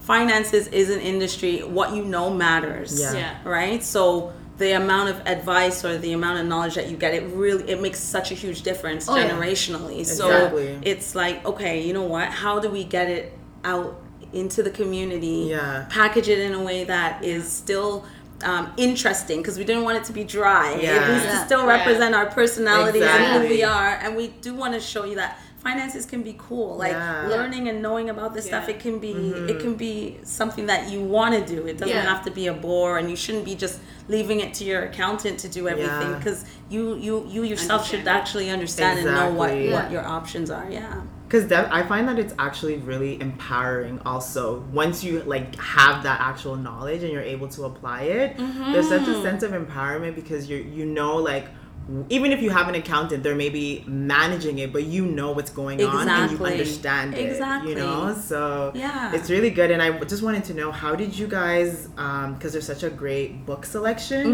finances 0.00 0.64
is 0.68 0.88
an 0.90 1.00
industry. 1.00 1.54
What 1.78 1.88
you 1.96 2.02
know 2.04 2.30
matters 2.30 2.90
Yeah. 3.00 3.12
Yeah. 3.22 3.34
right 3.44 3.82
so 3.84 4.32
the 4.58 4.72
amount 4.72 5.10
of 5.10 5.20
advice 5.26 5.84
or 5.84 5.98
the 5.98 6.12
amount 6.12 6.38
of 6.40 6.46
knowledge 6.46 6.74
that 6.76 6.88
you 6.88 6.96
get 6.96 7.12
it 7.14 7.22
really 7.34 7.68
it 7.70 7.80
makes 7.80 8.00
such 8.00 8.30
a 8.30 8.34
huge 8.34 8.62
difference 8.62 9.08
Oh, 9.08 9.16
yeah. 9.16 9.28
generationally 9.30 9.98
Exactly. 10.00 10.74
so 10.74 10.80
it's 10.82 11.14
like 11.14 11.44
okay 11.44 11.82
you 11.86 11.92
know 11.92 12.04
what 12.04 12.28
how 12.28 12.58
do 12.58 12.68
we 12.70 12.84
get 12.84 13.10
it 13.10 13.32
out 13.64 14.00
into 14.32 14.62
the 14.62 14.70
community 14.70 15.48
Yeah. 15.50 15.86
package 15.90 16.28
it 16.28 16.38
in 16.38 16.54
a 16.54 16.62
way 16.62 16.84
that 16.84 17.22
is 17.24 17.50
still 17.50 18.04
um, 18.44 18.70
interesting 18.76 19.40
because 19.40 19.56
we 19.58 19.64
didn't 19.64 19.84
want 19.84 19.96
it 19.98 20.04
to 20.04 20.12
be 20.12 20.24
dry 20.24 20.72
it 20.72 20.82
Yeah. 20.82 21.06
to 21.06 21.12
Yeah. 21.12 21.44
still 21.46 21.60
Yeah. 21.66 21.76
represent 21.78 22.14
our 22.14 22.26
personalities 22.26 23.02
and 23.02 23.42
who 23.42 23.48
we 23.48 23.62
are 23.62 23.98
and 24.02 24.16
we 24.16 24.28
do 24.28 24.54
want 24.54 24.72
to 24.74 24.80
show 24.80 25.04
you 25.04 25.16
that 25.16 25.38
finances 25.66 26.04
can 26.12 26.22
be 26.30 26.34
cool 26.48 26.70
like 26.84 26.92
Yeah. 26.92 27.28
learning 27.34 27.64
and 27.70 27.76
knowing 27.86 28.06
about 28.14 28.30
this 28.36 28.44
stuff 28.50 28.64
it 28.74 28.78
can 28.86 28.96
be 29.06 29.12
Mm-hmm. 29.16 29.48
it 29.52 29.58
can 29.64 29.74
be 29.86 29.94
something 30.40 30.66
that 30.72 30.80
you 30.92 31.00
want 31.16 31.32
to 31.38 31.42
do 31.54 31.60
it 31.70 31.74
doesn't 31.82 31.96
Yeah. 32.02 32.12
have 32.12 32.22
to 32.28 32.32
be 32.40 32.44
a 32.54 32.56
bore 32.66 32.92
and 32.98 33.06
you 33.12 33.16
shouldn't 33.24 33.46
be 33.52 33.54
just 33.64 33.76
leaving 34.14 34.38
it 34.44 34.50
to 34.58 34.62
your 34.70 34.80
accountant 34.90 35.36
to 35.44 35.48
do 35.58 35.62
everything 35.72 36.10
Yeah. 36.12 36.18
because 36.18 36.38
you 36.74 36.82
you 37.06 37.14
you 37.34 37.42
yourself 37.52 37.80
should 37.88 38.06
actually 38.18 38.48
understand 38.56 38.94
and 39.00 39.08
know 39.18 39.30
what 39.40 39.50
Exactly. 39.50 39.72
what 39.76 39.86
your 39.94 40.04
options 40.18 40.48
are 40.58 40.68
yeah 40.80 40.96
because 41.28 41.44
I 41.78 41.82
find 41.92 42.04
that 42.10 42.18
it's 42.24 42.34
actually 42.48 42.76
really 42.92 43.12
empowering. 43.28 43.96
Also, 44.10 44.42
once 44.82 44.96
you 45.06 45.12
like 45.34 45.48
have 45.78 45.96
that 46.08 46.18
actual 46.30 46.54
knowledge 46.66 47.02
and 47.04 47.10
you're 47.14 47.30
able 47.36 47.48
to 47.56 47.60
apply 47.70 48.02
it, 48.20 48.28
there's 48.72 48.88
such 48.96 49.06
a 49.14 49.16
sense 49.26 49.42
of 49.46 49.50
empowerment 49.62 50.14
because 50.20 50.42
you 50.50 50.58
you 50.78 50.84
know 50.98 51.12
like. 51.32 51.46
Even 52.08 52.32
if 52.32 52.42
you 52.42 52.50
have 52.50 52.66
an 52.68 52.74
accountant, 52.74 53.22
they're 53.22 53.36
maybe 53.36 53.84
managing 53.86 54.58
it, 54.58 54.72
but 54.72 54.84
you 54.84 55.06
know 55.06 55.30
what's 55.30 55.50
going 55.50 55.80
on 55.84 56.08
and 56.08 56.32
you 56.32 56.44
understand 56.44 57.14
it. 57.14 57.20
Exactly. 57.30 57.70
You 57.70 57.76
know, 57.78 58.12
so 58.20 58.72
Yeah. 58.74 59.12
it's 59.14 59.30
really 59.30 59.50
good. 59.50 59.70
And 59.70 59.80
I 59.80 59.96
just 60.00 60.22
wanted 60.24 60.42
to 60.46 60.54
know 60.54 60.72
how 60.72 60.96
did 60.96 61.16
you 61.16 61.28
guys, 61.28 61.86
because 61.86 62.52
there's 62.52 62.66
such 62.66 62.82
a 62.82 62.90
great 62.90 63.46
book 63.46 63.64
selection 63.64 64.26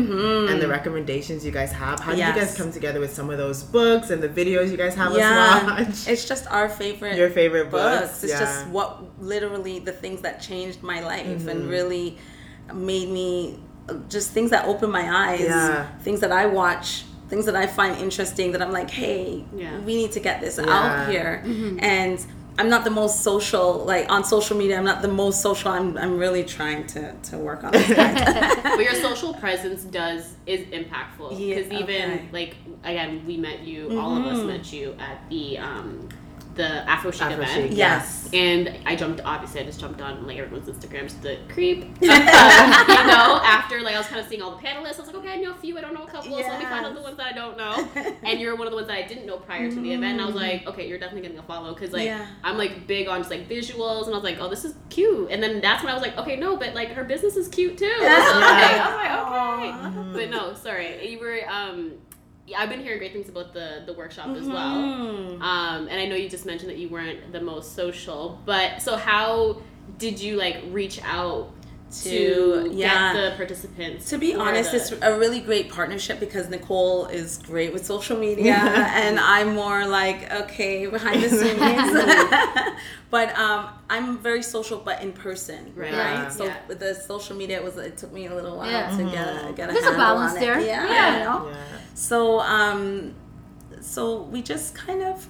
and 0.49 0.63
the 0.63 0.67
recommendations 0.69 1.45
you 1.45 1.51
guys 1.51 1.73
have. 1.73 2.01
How 2.01 2.13
did 2.13 2.19
you 2.21 2.25
guys 2.25 2.55
Mm-hmm. 2.55 2.63
Come 2.63 2.73
together 2.73 3.01
with 3.01 3.13
some 3.13 3.29
of 3.29 3.37
those 3.39 3.63
books 3.63 4.09
and 4.11 4.23
the 4.23 4.29
videos 4.31 4.71
you 4.71 4.77
guys 4.79 4.95
have 4.95 5.15
yeah 5.15 5.61
us 5.79 5.89
watch? 5.89 6.09
it's 6.13 6.27
just 6.27 6.47
our 6.51 6.69
favorite 6.71 7.17
Your 7.17 7.29
favorite 7.31 7.71
books. 7.71 8.01
books, 8.01 8.25
It's 8.25 8.33
yeah. 8.33 8.41
just 8.41 8.67
what 8.69 9.21
literally 9.23 9.79
the 9.79 9.93
things 9.93 10.23
that 10.23 10.41
changed 10.41 10.83
my 10.83 11.01
life 11.01 11.27
Mm-hmm. 11.27 11.49
and 11.51 11.69
really 11.69 12.17
made 12.73 13.09
me 13.11 13.59
just 14.09 14.31
things 14.31 14.51
that 14.51 14.65
opened 14.67 14.93
my 14.93 15.31
eyes. 15.33 15.41
Yeah. 15.41 15.87
Things 15.99 16.21
that 16.21 16.33
I 16.33 16.47
watch, 16.47 17.05
things 17.33 17.47
that 17.47 17.57
I 17.57 17.67
find 17.67 17.97
interesting 17.99 18.53
that 18.53 18.61
I'm 18.61 18.73
like, 18.73 18.91
hey, 18.91 19.43
Yeah. 19.57 19.79
we 19.81 19.97
need 19.97 20.13
to 20.13 20.21
get 20.21 20.43
this 20.43 20.59
Yeah. 20.59 20.69
out 20.69 21.09
here. 21.11 21.43
And 21.79 22.19
I'm 22.59 22.69
not 22.69 22.85
the 22.85 22.91
most 22.91 23.23
social, 23.23 23.79
like 23.87 24.11
on 24.13 24.23
social 24.23 24.55
media. 24.59 24.77
I'm 24.77 24.85
not 24.85 25.01
the 25.01 25.09
most 25.09 25.41
social. 25.41 25.71
I'm, 25.73 25.97
I'm 25.97 26.19
really 26.19 26.45
trying 26.45 26.87
to, 26.89 27.15
to 27.31 27.39
work 27.39 27.65
on 27.65 27.73
that. 27.73 28.61
but 28.77 28.85
your 28.85 28.95
social 28.97 29.33
presence 29.33 29.83
does 29.85 30.35
is 30.45 30.61
impactful 30.79 31.31
Yeah, 31.39 31.55
because 31.57 31.73
even 31.73 31.83
okay. 32.11 32.19
Mm-hmm. 32.19 32.35
like 32.35 32.57
again 32.85 33.25
we 33.27 33.37
met 33.39 33.61
you 33.61 33.99
all 33.99 34.13
of 34.19 34.25
us 34.27 34.45
met 34.45 34.71
you 34.73 34.95
at 34.99 35.19
the 35.31 35.57
um 35.57 36.09
the 36.55 36.89
afro 36.89 37.11
chic 37.11 37.23
Afro 37.23 37.43
event. 37.43 37.71
Chic, 37.71 37.77
yes. 37.79 38.29
and 38.33 38.79
I 38.85 38.95
jumped 38.97 39.21
obviously 39.25 39.61
I 39.61 39.65
just 39.65 39.81
jumped 39.81 40.01
on 40.01 40.27
like 40.27 40.39
everyone's 40.39 40.69
Instagrams 40.69 41.21
the 41.23 41.39
creep. 41.49 41.85
You 42.03 42.09
know 42.09 43.41
after 43.45 43.81
like 43.81 43.95
I 43.95 43.99
was 43.99 44.07
kind 44.07 44.21
of 44.21 44.27
seeing 44.29 44.43
all 44.43 44.51
the 44.57 44.63
panelists 44.63 44.97
I 44.97 44.99
was 44.99 45.07
like 45.07 45.17
okay 45.17 45.33
I 45.33 45.37
know 45.37 45.53
a 45.53 45.55
few 45.55 45.79
I 45.79 45.81
don't 45.81 45.95
know 45.95 46.03
a 46.05 46.07
couple 46.07 46.31
so 46.31 46.37
let 46.37 46.59
me 46.59 46.65
find 46.65 46.85
out 46.85 46.95
the 46.95 47.01
ones 47.03 47.17
that 47.17 47.27
I 47.27 47.33
don't 47.33 47.57
know. 47.57 47.89
And 48.25 48.41
you're 48.41 48.57
one 48.57 48.67
of 48.67 48.71
the 48.71 48.77
ones 48.77 48.89
that 48.89 48.97
I 48.97 49.03
didn't 49.07 49.27
know 49.27 49.39
prior 49.39 49.71
to 49.71 49.81
the 49.81 49.93
event 49.93 50.13
and 50.13 50.21
I 50.21 50.27
was 50.27 50.35
like 50.35 50.67
okay 50.67 50.89
you're 50.89 50.99
definitely 50.99 51.23
getting 51.23 51.39
a 51.39 51.43
follow 51.43 51.75
because 51.75 51.93
like 51.93 52.05
Yeah. 52.05 52.27
I'm 52.45 52.59
like 52.59 52.87
big 52.87 53.09
on 53.09 53.21
just 53.21 53.31
like 53.31 53.49
visuals 53.49 54.07
and 54.07 54.15
I 54.15 54.19
was 54.19 54.25
like 54.25 54.39
oh 54.41 54.49
this 54.49 54.65
is 54.65 54.75
cute. 54.91 55.31
And 55.31 55.43
then 55.43 55.61
that's 55.61 55.83
when 55.83 55.91
I 55.91 55.95
was 55.95 56.03
like 56.03 56.17
okay 56.19 56.37
no 56.37 56.57
but 56.57 56.75
like 56.75 56.91
her 56.91 57.05
business 57.05 57.37
is 57.37 57.49
cute 57.49 57.79
too. 57.79 57.87
So 57.99 58.05
I 58.05 58.09
was 58.09 58.41
like, 58.41 58.81
I 58.81 59.63
was 59.63 59.87
like 59.87 59.93
okay 59.93 60.13
but 60.13 60.31
no 60.31 60.55
sorry 60.55 61.09
you 61.11 61.19
were 61.19 61.41
um 61.49 61.93
yeah, 61.93 61.99
I've 62.57 62.69
been 62.69 62.81
hearing 62.83 62.99
great 62.99 63.13
things 63.13 63.29
about 63.29 63.55
the 63.55 63.83
the 63.87 63.93
workshop 63.95 64.29
as 64.37 64.47
well 64.47 64.77
Mm. 64.77 65.41
um, 65.41 65.89
and 65.89 66.01
I 66.01 66.07
know 66.07 66.17
you 66.17 66.29
just 66.29 66.45
mentioned 66.47 66.71
that 66.71 66.79
you 66.79 66.89
weren't 66.89 67.33
the 67.33 67.41
most 67.41 67.75
social, 67.75 68.41
but 68.45 68.83
so 68.83 68.97
how 68.97 69.63
did 69.99 70.21
you 70.21 70.37
like 70.37 70.57
reach 70.71 71.01
out 71.05 71.51
to, 72.03 72.11
To- 72.65 72.71
yeah. 72.73 73.13
get 73.13 73.31
the 73.31 73.37
participants? 73.37 74.09
To 74.11 74.19
be 74.19 74.35
honest, 74.35 74.71
the- 74.73 74.77
it's 74.79 74.93
a 75.03 75.19
really 75.19 75.41
great 75.41 75.71
partnership 75.71 76.19
because 76.21 76.49
Nicole 76.49 77.07
is 77.07 77.39
great 77.39 77.73
with 77.73 77.85
social 77.87 78.19
media 78.19 78.55
and 79.03 79.21
I'm 79.21 79.55
more 79.55 79.87
like, 79.87 80.31
okay, 80.33 80.87
behind 80.87 81.23
the 81.23 81.29
scenes. 81.29 82.77
but 83.11 83.39
um, 83.39 83.69
I'm 83.91 84.19
very 84.19 84.43
social, 84.43 84.79
but 84.79 85.03
in 85.03 85.13
person, 85.13 85.73
Right. 85.77 85.93
right? 85.93 86.13
Yeah. 86.15 86.29
So 86.29 86.45
Yeah. 86.47 86.57
with 86.67 86.81
the 86.81 86.95
social 86.95 87.37
media, 87.37 87.57
it 87.59 87.65
was 87.65 87.77
it 87.77 87.97
took 87.99 88.13
me 88.13 88.27
a 88.27 88.35
little 88.35 88.57
while 88.57 88.71
Yeah. 88.71 88.97
to 88.97 89.05
get 89.05 89.29
a, 89.29 89.53
get 89.53 89.69
a 89.71 89.73
There's 89.73 89.85
a 89.85 89.91
handle 89.91 90.05
balance 90.07 90.33
on 90.33 90.39
it. 90.39 90.41
there. 90.41 90.61
Yeah, 90.61 90.89
Yeah. 90.89 91.19
you 91.19 91.25
know? 91.25 91.57
So 91.95 92.41
um, 92.41 93.15
so 93.81 94.23
we 94.23 94.43
just 94.43 94.75
kind 94.75 95.03
of. 95.03 95.27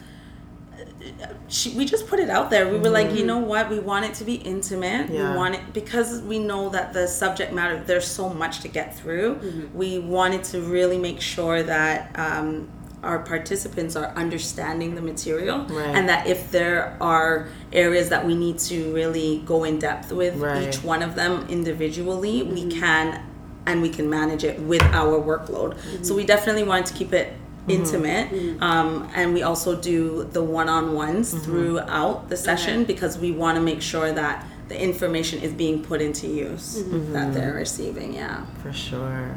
She, 1.48 1.70
we 1.77 1.85
just 1.85 2.07
put 2.09 2.18
it 2.18 2.31
out 2.31 2.51
there. 2.51 2.68
We 2.68 2.79
were 2.79 2.88
like, 2.88 3.12
you 3.14 3.25
know 3.27 3.38
what? 3.38 3.68
We 3.70 3.79
want 3.79 4.05
it 4.05 4.14
to 4.14 4.25
be 4.25 4.35
intimate. 4.37 5.11
Yeah. 5.11 5.31
We 5.33 5.37
want 5.37 5.55
it 5.55 5.72
because 5.72 6.22
we 6.22 6.38
know 6.38 6.70
that 6.70 6.92
the 6.92 7.07
subject 7.07 7.53
matter. 7.53 7.83
There's 7.85 8.07
so 8.07 8.29
much 8.31 8.61
to 8.61 8.68
get 8.68 8.96
through. 8.96 9.70
We 9.75 9.98
wanted 9.98 10.44
to 10.44 10.61
really 10.62 10.98
make 10.98 11.20
sure 11.20 11.62
that 11.62 12.18
um, 12.18 12.68
our 13.03 13.20
participants 13.20 13.96
are 13.96 14.07
understanding 14.16 14.94
the 14.94 15.03
material, 15.03 15.66
Right. 15.66 15.87
and 15.94 16.09
that 16.09 16.27
if 16.27 16.51
there 16.51 16.96
are 17.01 17.48
areas 17.72 18.09
that 18.09 18.25
we 18.27 18.35
need 18.35 18.59
to 18.61 18.92
really 18.94 19.42
go 19.44 19.64
in 19.64 19.79
depth 19.79 20.11
with 20.12 20.37
Right. 20.37 20.68
each 20.68 20.83
one 20.83 21.03
of 21.03 21.14
them 21.16 21.46
individually, 21.48 22.42
we 22.44 22.70
can, 22.70 23.20
and 23.66 23.83
we 23.83 23.88
can 23.88 24.09
manage 24.09 24.44
it 24.44 24.59
with 24.61 24.83
our 24.83 25.20
workload. 25.20 25.77
So 26.05 26.14
we 26.14 26.25
definitely 26.25 26.64
wanted 26.64 26.87
to 26.87 26.94
keep 26.94 27.12
it 27.12 27.33
mm-hmm. 27.66 27.70
intimate 27.70 28.31
mm-hmm. 28.31 28.62
um, 28.62 29.09
and 29.14 29.35
we 29.35 29.42
also 29.42 29.81
do 29.81 30.25
the 30.33 30.42
one-on-ones 30.42 31.35
mm-hmm. 31.35 31.44
throughout 31.44 32.29
the 32.29 32.37
session 32.37 32.85
because 32.85 33.18
we 33.18 33.33
want 33.33 33.57
to 33.57 33.62
make 33.62 33.83
sure 33.83 34.12
that 34.12 34.46
the 34.68 34.81
information 34.81 35.40
is 35.40 35.53
being 35.53 35.83
put 35.83 36.01
into 36.01 36.27
use 36.27 36.83
that 37.12 37.35
they're 37.35 37.55
receiving 37.55 38.14
yeah. 38.14 38.44
For 38.62 38.72
sure. 38.72 39.35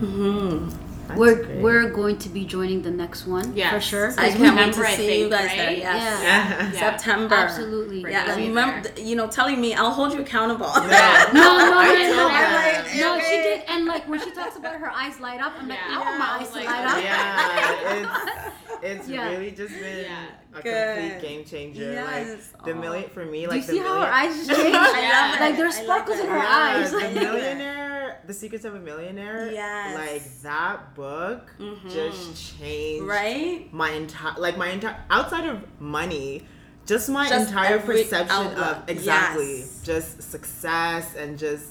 That's 1.07 1.19
we're 1.19 1.35
great. 1.43 1.61
we're 1.61 1.89
going 1.89 2.17
to 2.19 2.29
be 2.29 2.45
joining 2.45 2.81
the 2.81 2.91
next 2.91 3.25
one 3.27 3.53
for 3.55 3.79
sure. 3.81 4.07
i 4.11 4.29
'cause 4.29 4.35
can't 4.35 4.39
we- 4.39 4.41
wait 4.41 4.49
to 4.49 4.51
Remember, 4.55 4.85
I 4.85 4.95
see 4.95 5.19
you 5.19 5.29
think, 5.29 5.31
guys 5.31 5.49
there 5.57 5.71
yes 5.71 6.23
Yeah. 6.23 6.71
Yeah. 6.73 6.79
september 6.97 7.35
Absolutely. 7.35 8.01
Yeah 8.01 8.23
We'll 8.25 8.33
and 8.33 8.41
be 8.41 8.47
remember 8.49 8.89
there. 8.89 9.05
you 9.05 9.15
know 9.15 9.27
telling 9.27 9.59
me 9.61 9.73
i'll 9.75 9.91
hold 9.91 10.13
you 10.13 10.21
accountable 10.21 10.71
Yeah. 10.75 11.29
No, 11.33 11.41
no, 11.41 11.69
no, 11.71 11.77
I 11.79 11.87
no, 12.09 12.99
no, 12.99 13.15
no, 13.15 13.19
she 13.23 13.35
did, 13.37 13.63
and 13.67 13.85
like 13.85 14.07
when 14.09 14.19
she 14.19 14.31
talks 14.31 14.55
about 14.57 14.75
her 14.75 14.89
eyes 14.91 15.19
light 15.19 15.41
up, 15.41 15.53
I'm 15.59 15.67
like, 15.67 15.77
Yeah. 15.89 15.95
I 15.95 15.99
want 16.05 16.17
my 16.19 16.25
Yeah, 16.25 16.31
I 16.31 16.39
eyes 16.39 16.49
to 16.49 16.55
like, 16.55 16.65
light 16.65 16.85
up. 16.85 17.03
Yeah, 17.03 18.51
it's 18.83 18.99
it's 19.01 19.07
Yeah. 19.09 19.29
really 19.29 19.51
just 19.51 19.73
been 19.73 20.05
Yeah. 20.05 20.25
a 20.53 20.61
Good. 20.61 20.97
complete 21.11 21.21
game 21.29 21.45
changer. 21.45 21.91
Yes. 21.93 22.51
Like 22.53 22.65
the 22.65 22.71
Aw. 22.73 22.81
million 22.81 23.09
for 23.09 23.25
me, 23.25 23.41
Do 23.43 23.47
like 23.49 23.61
you 23.61 23.67
the 23.67 23.73
see 23.73 23.77
how 23.79 23.85
million, 23.95 24.07
her 24.07 24.13
eyes 24.13 24.35
just 24.47 24.49
changed? 24.59 24.73
love 24.73 25.39
Like 25.39 25.53
it. 25.53 25.57
there's 25.57 25.75
sparkles 25.75 26.19
in 26.19 26.27
her 26.27 26.37
Yeah, 26.37 26.47
eyes. 26.47 26.91
the 26.91 26.97
I 26.97 27.01
love 27.01 27.11
it. 27.15 27.19
millionaire, 27.21 28.21
the 28.27 28.33
secrets 28.33 28.65
of 28.65 28.75
a 28.75 28.79
millionaire. 28.79 29.51
Yes. 29.51 29.95
like 29.95 30.41
that 30.43 30.95
book 30.95 31.51
just 31.89 32.57
changed 32.59 33.05
right 33.05 33.71
my 33.73 33.91
entire 33.91 34.39
like 34.39 34.57
my 34.57 34.69
entire 34.69 34.97
outside 35.09 35.45
of 35.47 35.61
money 35.79 36.45
just 36.85 37.09
my 37.09 37.27
Just 37.27 37.49
entire 37.49 37.79
perception 37.79 38.29
outlook. 38.29 38.77
of 38.77 38.89
exactly 38.89 39.59
Yes. 39.59 39.81
just 39.83 40.21
success 40.31 41.15
and 41.15 41.37
just 41.37 41.65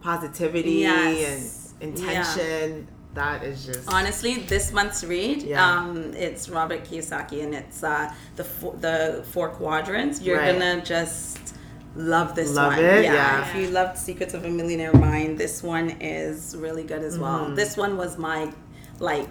positivity 0.00 0.80
Yes. 0.88 1.74
and 1.80 1.92
intention 1.92 2.88
that 3.14 3.42
is 3.44 3.64
just 3.66 3.88
Honestly, 3.92 4.34
this 4.40 4.72
month's 4.72 5.04
read, 5.04 5.42
Yeah. 5.42 5.64
um, 5.78 6.12
it's 6.14 6.48
Robert 6.48 6.84
Kiyosaki, 6.84 7.42
and 7.44 7.54
it's 7.54 7.82
uh, 7.82 8.12
the 8.36 8.44
four, 8.44 8.74
the 8.80 9.24
four 9.32 9.48
quadrants. 9.50 10.20
You're 10.20 10.38
Right. 10.38 10.52
gonna 10.52 10.82
just 10.84 11.54
love 11.96 12.34
this 12.34 12.52
Love 12.54 12.72
one. 12.74 12.84
it, 12.84 13.04
Yeah. 13.04 13.14
yeah. 13.14 13.48
If 13.48 13.54
you 13.54 13.68
loved 13.68 13.96
Secrets 13.98 14.34
of 14.34 14.44
a 14.44 14.50
Millionaire 14.50 14.92
Mind, 14.94 15.38
this 15.38 15.62
one 15.62 15.90
is 16.00 16.56
really 16.58 16.82
good 16.82 17.02
as 17.02 17.18
well. 17.18 17.44
Mm-hmm. 17.46 17.54
This 17.54 17.76
one 17.76 17.96
was 17.96 18.18
my 18.18 18.52
like. 18.98 19.30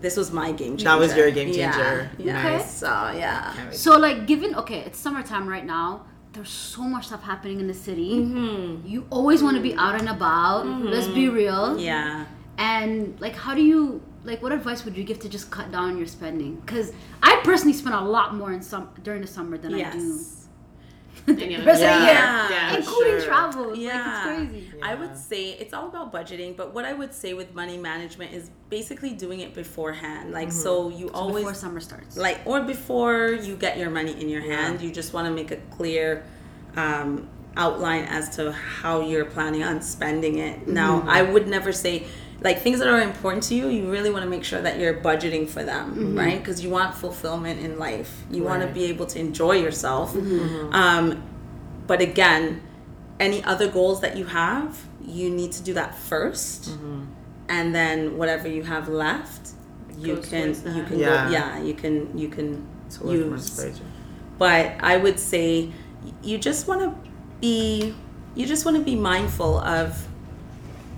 This 0.00 0.16
was 0.16 0.32
my 0.32 0.50
game 0.50 0.76
changer. 0.76 0.84
That 0.84 0.98
was 0.98 1.16
your 1.16 1.30
game 1.30 1.52
changer. 1.54 2.10
Yeah. 2.18 2.38
Okay. 2.56 2.64
So 2.66 2.88
yeah. 3.16 3.52
So 3.70 3.96
like, 3.98 4.26
given 4.26 4.54
okay, 4.56 4.80
it's 4.80 4.98
summertime 4.98 5.48
right 5.48 5.64
now. 5.64 6.06
There's 6.32 6.50
so 6.50 6.82
much 6.82 7.06
stuff 7.08 7.22
happening 7.22 7.60
in 7.60 7.66
the 7.68 7.74
city. 7.74 8.14
Mm-hmm. 8.16 8.86
You 8.88 9.06
always 9.10 9.42
want 9.44 9.56
to 9.58 9.62
be 9.62 9.74
out 9.76 9.94
and 10.00 10.08
about. 10.08 10.66
Let's 10.66 11.06
be 11.06 11.28
real. 11.28 11.78
Yeah. 11.78 12.24
And 12.58 13.18
like, 13.20 13.34
how 13.34 13.54
do 13.54 13.62
you 13.62 14.02
like? 14.24 14.42
What 14.42 14.52
advice 14.52 14.84
would 14.84 14.96
you 14.96 15.04
give 15.04 15.18
to 15.20 15.28
just 15.28 15.50
cut 15.50 15.72
down 15.72 15.96
your 15.96 16.06
spending? 16.06 16.56
Because 16.56 16.92
I 17.22 17.40
personally 17.44 17.72
spend 17.72 17.94
a 17.94 18.00
lot 18.00 18.34
more 18.34 18.52
in 18.52 18.62
some 18.62 18.90
during 19.02 19.20
the 19.22 19.26
summer 19.26 19.56
than 19.58 19.74
I 19.74 19.90
do 19.90 19.98
Yes. 19.98 20.38
Any 21.28 21.56
the 21.56 21.62
rest 21.64 21.82
of 21.82 21.88
the 21.88 22.04
year, 22.04 22.14
Yeah. 22.14 22.76
including 22.76 23.12
Sure. 23.18 23.20
travel. 23.26 23.76
Yeah. 23.76 24.24
Like 24.26 24.48
it's 24.54 24.70
crazy. 24.70 24.82
I 24.82 24.94
would 24.94 25.16
say 25.16 25.50
it's 25.52 25.72
all 25.72 25.86
about 25.88 26.12
budgeting, 26.12 26.56
but 26.56 26.74
what 26.74 26.84
I 26.84 26.92
would 26.94 27.14
say 27.14 27.32
with 27.32 27.54
money 27.54 27.76
management 27.78 28.32
is 28.32 28.50
basically 28.70 29.10
doing 29.10 29.40
it 29.40 29.54
beforehand. 29.54 30.32
Like 30.32 30.50
so 30.50 30.88
you 30.88 31.08
So 31.08 31.14
always 31.14 31.44
before 31.44 31.54
summer 31.54 31.80
starts. 31.80 32.16
like 32.16 32.40
or 32.44 32.62
before 32.62 33.28
you 33.28 33.56
get 33.56 33.78
your 33.78 33.90
money 33.90 34.20
in 34.20 34.28
your 34.28 34.40
hand, 34.42 34.80
you 34.80 34.90
just 34.90 35.12
want 35.12 35.26
to 35.28 35.32
make 35.32 35.50
a 35.52 35.56
clear 35.76 36.24
um, 36.76 37.28
outline 37.56 38.04
as 38.06 38.34
to 38.36 38.50
how 38.50 39.00
you're 39.02 39.26
planning 39.26 39.62
on 39.62 39.80
spending 39.82 40.38
it. 40.38 40.66
Now, 40.66 41.04
I 41.06 41.22
would 41.22 41.46
never 41.46 41.70
say 41.70 42.06
like 42.42 42.60
things 42.60 42.80
that 42.80 42.88
are 42.88 43.00
important 43.00 43.44
to 43.44 43.54
you, 43.54 43.68
you 43.68 43.90
really 43.90 44.10
want 44.10 44.24
to 44.24 44.28
make 44.30 44.44
sure 44.44 44.60
that 44.60 44.78
you're 44.78 44.94
budgeting 44.94 45.48
for 45.48 45.62
them, 45.62 45.90
mm-hmm. 45.90 46.18
right? 46.18 46.38
Because 46.38 46.62
you 46.62 46.70
want 46.70 46.94
fulfillment 46.94 47.60
in 47.60 47.78
life. 47.78 48.22
You 48.30 48.42
want 48.42 48.62
to 48.62 48.68
be 48.68 48.84
able 48.84 49.06
to 49.06 49.18
enjoy 49.18 49.52
yourself. 49.52 50.12
Mm-hmm. 50.12 50.74
Um, 50.74 51.22
but 51.86 52.00
again, 52.00 52.62
any 53.20 53.44
other 53.44 53.68
goals 53.70 54.00
that 54.00 54.16
you 54.16 54.24
have, 54.26 54.80
you 55.00 55.30
need 55.30 55.52
to 55.52 55.62
do 55.62 55.74
that 55.74 55.92
1st 55.92 56.70
mm-hmm. 56.70 57.04
and 57.48 57.74
then 57.74 58.16
whatever 58.16 58.48
you 58.48 58.62
have 58.62 58.88
left, 58.88 59.50
you 59.98 60.16
Goes 60.16 60.28
can 60.28 60.48
you 60.76 60.82
can 60.84 60.98
Yeah. 60.98 61.26
go 61.26 61.30
yeah 61.32 61.62
you 61.62 61.74
can 61.74 62.16
you 62.16 62.28
can 62.28 62.66
So 62.88 63.10
use. 63.10 63.80
But 64.38 64.76
I 64.80 64.96
would 64.96 65.18
say 65.18 65.70
you 66.22 66.38
just 66.38 66.66
want 66.66 66.80
to 66.80 67.10
be 67.40 67.94
you 68.34 68.46
just 68.46 68.64
want 68.64 68.76
to 68.78 68.82
be 68.82 68.96
mindful 68.96 69.58
of 69.58 70.06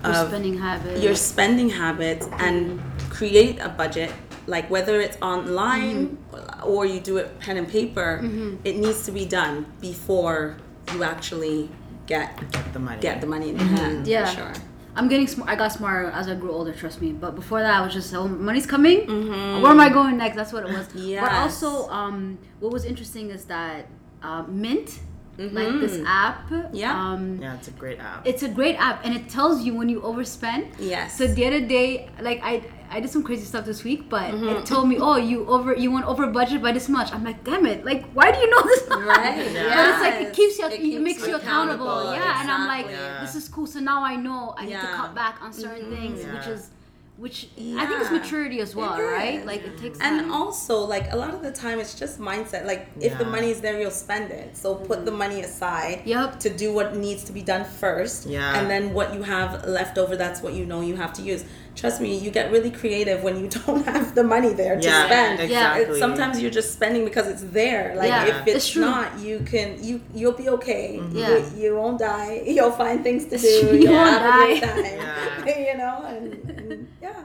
Your 0.07 0.15
of 0.23 0.27
spending 0.29 0.57
habits. 0.57 1.01
your 1.03 1.15
spending 1.15 1.69
habits 1.69 2.27
and 2.39 2.81
create 3.09 3.59
a 3.59 3.69
budget 3.69 4.11
like 4.47 4.69
whether 4.69 4.99
it's 5.01 5.17
online 5.21 6.17
Mm-hmm. 6.31 6.69
or 6.71 6.85
you 6.85 6.99
do 6.99 7.17
it 7.17 7.39
pen 7.39 7.57
and 7.57 7.67
paper 7.67 8.19
it 8.63 8.75
needs 8.77 9.05
to 9.05 9.11
be 9.11 9.25
done 9.25 9.65
before 9.81 10.57
you 10.93 11.03
actually 11.03 11.69
get 12.07 12.27
Get 12.51 12.73
the 12.73 12.79
money. 12.79 13.01
get 13.01 13.21
the 13.21 13.27
money 13.27 13.49
in 13.49 13.55
your 13.59 13.67
hand 13.67 13.97
Mm-hmm. 14.05 14.09
Yeah. 14.15 14.25
for 14.29 14.35
sure 14.37 14.53
I'm 14.97 15.09
getting 15.09 15.27
smart. 15.27 15.49
I 15.49 15.55
got 15.57 15.73
smarter 15.73 16.07
as 16.11 16.29
I 16.29 16.35
grew 16.35 16.53
older. 16.53 16.71
Trust 16.71 17.01
me. 17.01 17.11
But 17.11 17.35
before 17.35 17.59
that, 17.61 17.73
I 17.79 17.81
was 17.85 17.93
just, 17.93 18.13
oh, 18.15 18.29
money's 18.29 18.65
coming. 18.65 18.99
Mm-hmm. 19.05 19.61
Where 19.61 19.71
am 19.73 19.79
I 19.81 19.89
going 19.89 20.15
next? 20.15 20.37
That's 20.37 20.53
what 20.53 20.63
it 20.65 20.71
was. 20.71 20.87
Yeah. 20.95 21.19
But 21.19 21.33
also, 21.33 21.89
um, 21.89 22.37
what 22.61 22.71
was 22.71 22.85
interesting 22.85 23.29
is 23.29 23.43
that 23.55 23.87
uh, 24.23 24.43
Mint, 24.47 24.97
like 25.37 25.79
this 25.79 25.99
app, 26.05 26.49
Mm-hmm. 26.49 26.75
Yeah. 26.75 26.93
um, 27.11 27.39
Yeah, 27.41 27.55
it's 27.55 27.67
a 27.67 27.71
great 27.71 27.99
app. 27.99 28.25
it's 28.25 28.43
a 28.43 28.49
great 28.49 28.75
app, 28.79 29.03
and 29.05 29.13
it 29.15 29.29
tells 29.29 29.63
you 29.65 29.73
when 29.75 29.89
you 29.89 29.99
overspend. 30.01 30.63
yes 30.79 31.17
So 31.17 31.27
the 31.27 31.45
other 31.45 31.59
day, 31.61 32.09
like 32.21 32.39
I, 32.43 32.63
I 32.89 32.99
did 33.01 33.09
some 33.09 33.23
crazy 33.23 33.45
stuff 33.45 33.65
this 33.65 33.83
week, 33.83 34.07
but 34.09 34.31
Mm-hmm. 34.31 34.47
it 34.57 34.65
told 34.65 34.87
me, 34.87 34.97
oh, 34.99 35.17
you 35.17 35.45
over, 35.47 35.75
you 35.75 35.91
went 35.91 36.05
over 36.05 36.27
budget 36.27 36.61
by 36.61 36.71
this 36.71 36.87
much. 36.87 37.11
I'm 37.13 37.23
like, 37.23 37.43
damn 37.43 37.65
it! 37.65 37.83
Like, 37.83 38.05
why 38.17 38.31
do 38.31 38.37
you 38.43 38.49
know 38.53 38.63
this? 38.71 38.87
much? 38.89 38.99
Right, 39.05 39.35
But 39.37 39.83
it's 39.89 40.01
like 40.07 40.17
it 40.25 40.31
keeps 40.33 40.57
you, 40.59 40.65
It 40.67 40.73
it, 40.73 40.81
keeps 40.81 41.01
makes 41.07 41.21
you 41.27 41.29
you 41.33 41.35
accountable. 41.41 41.89
accountable, 41.89 42.13
Yeah, 42.13 42.39
and 42.41 42.47
I'm 42.55 42.65
like. 42.67 42.87
Yeah. 42.89 43.21
this 43.21 43.35
is 43.35 43.49
cool. 43.49 43.67
So 43.67 43.79
now 43.79 43.99
I 44.03 44.15
know 44.15 44.53
I 44.57 44.65
need 44.65 44.79
to 44.87 44.91
cut 45.01 45.11
back 45.15 45.35
on 45.41 45.51
certain 45.51 45.89
things, 45.95 46.17
which 46.35 46.47
is 46.55 46.69
which 47.17 47.47
I 47.57 47.85
think 47.85 48.01
it's 48.01 48.11
maturity 48.11 48.59
as 48.59 48.75
well, 48.75 49.01
right? 49.01 49.45
Like 49.45 49.63
it 49.63 49.77
takes 49.77 49.99
And 50.01 50.19
time. 50.19 50.31
also, 50.33 50.79
like 50.79 51.13
a 51.13 51.15
lot 51.15 51.33
of 51.33 51.41
the 51.41 51.51
time, 51.51 51.79
it's 51.79 51.97
just 51.97 52.19
mindset. 52.19 52.65
Like 52.65 52.89
if 52.99 53.17
the 53.17 53.23
money 53.23 53.51
is 53.51 53.61
there, 53.61 53.79
you'll 53.79 53.91
spend 53.91 54.31
it. 54.31 54.57
So 54.57 54.75
put 54.75 55.05
the 55.05 55.11
mm-hmm. 55.11 55.19
money 55.19 55.41
aside. 55.41 56.01
Yep. 56.05 56.41
To 56.41 56.49
do 56.49 56.73
what 56.73 56.97
needs 56.97 57.23
to 57.25 57.31
be 57.31 57.41
done 57.41 57.63
first. 57.63 58.25
Yeah. 58.25 58.59
And 58.59 58.69
then 58.69 58.93
what 58.93 59.13
you 59.13 59.23
have 59.23 59.65
left 59.65 59.97
over, 59.97 60.17
that's 60.17 60.41
what 60.41 60.53
you 60.53 60.65
know 60.65 60.81
you 60.81 60.97
have 60.97 61.13
to 61.13 61.21
use. 61.21 61.45
Trust 61.75 61.99
me, 62.01 62.17
you 62.17 62.31
get 62.31 62.51
really 62.51 62.71
creative 62.71 63.21
when 63.23 63.39
you 63.41 63.47
don't 63.65 63.85
have 63.85 64.15
the 64.15 64.23
money 64.23 64.53
there 64.53 64.75
to 64.79 64.83
Yeah, 64.87 65.05
spend. 65.05 65.39
exactly. 65.41 65.99
Sometimes 65.99 66.41
you're 66.41 66.51
just 66.59 66.71
spending 66.73 67.03
because 67.05 67.27
it's 67.27 67.43
there. 67.43 67.95
Like 67.95 68.07
Yeah, 68.09 68.25
if 68.27 68.47
it's 68.47 68.55
it's 68.67 68.75
not, 68.77 69.19
you 69.19 69.39
can 69.51 69.83
you 69.83 70.01
you'll 70.13 70.31
be 70.43 70.47
okay. 70.49 70.97
Mm-hmm. 70.99 71.17
Yeah. 71.17 71.37
You, 71.37 71.63
you 71.63 71.75
won't 71.75 71.99
die. 71.99 72.43
You'll 72.55 72.71
find 72.71 73.03
things 73.03 73.25
to 73.25 73.37
do. 73.37 73.47
You 73.47 73.79
You'll 73.83 73.93
won't 73.93 74.09
have 74.09 74.35
a 74.35 74.45
great 74.45 74.61
die. 74.61 74.67
time. 74.67 74.85
Yeah. 75.47 75.71
you 75.71 75.77
know, 75.77 75.95
and, 76.07 76.25
and 76.59 76.87
yeah. 77.01 77.21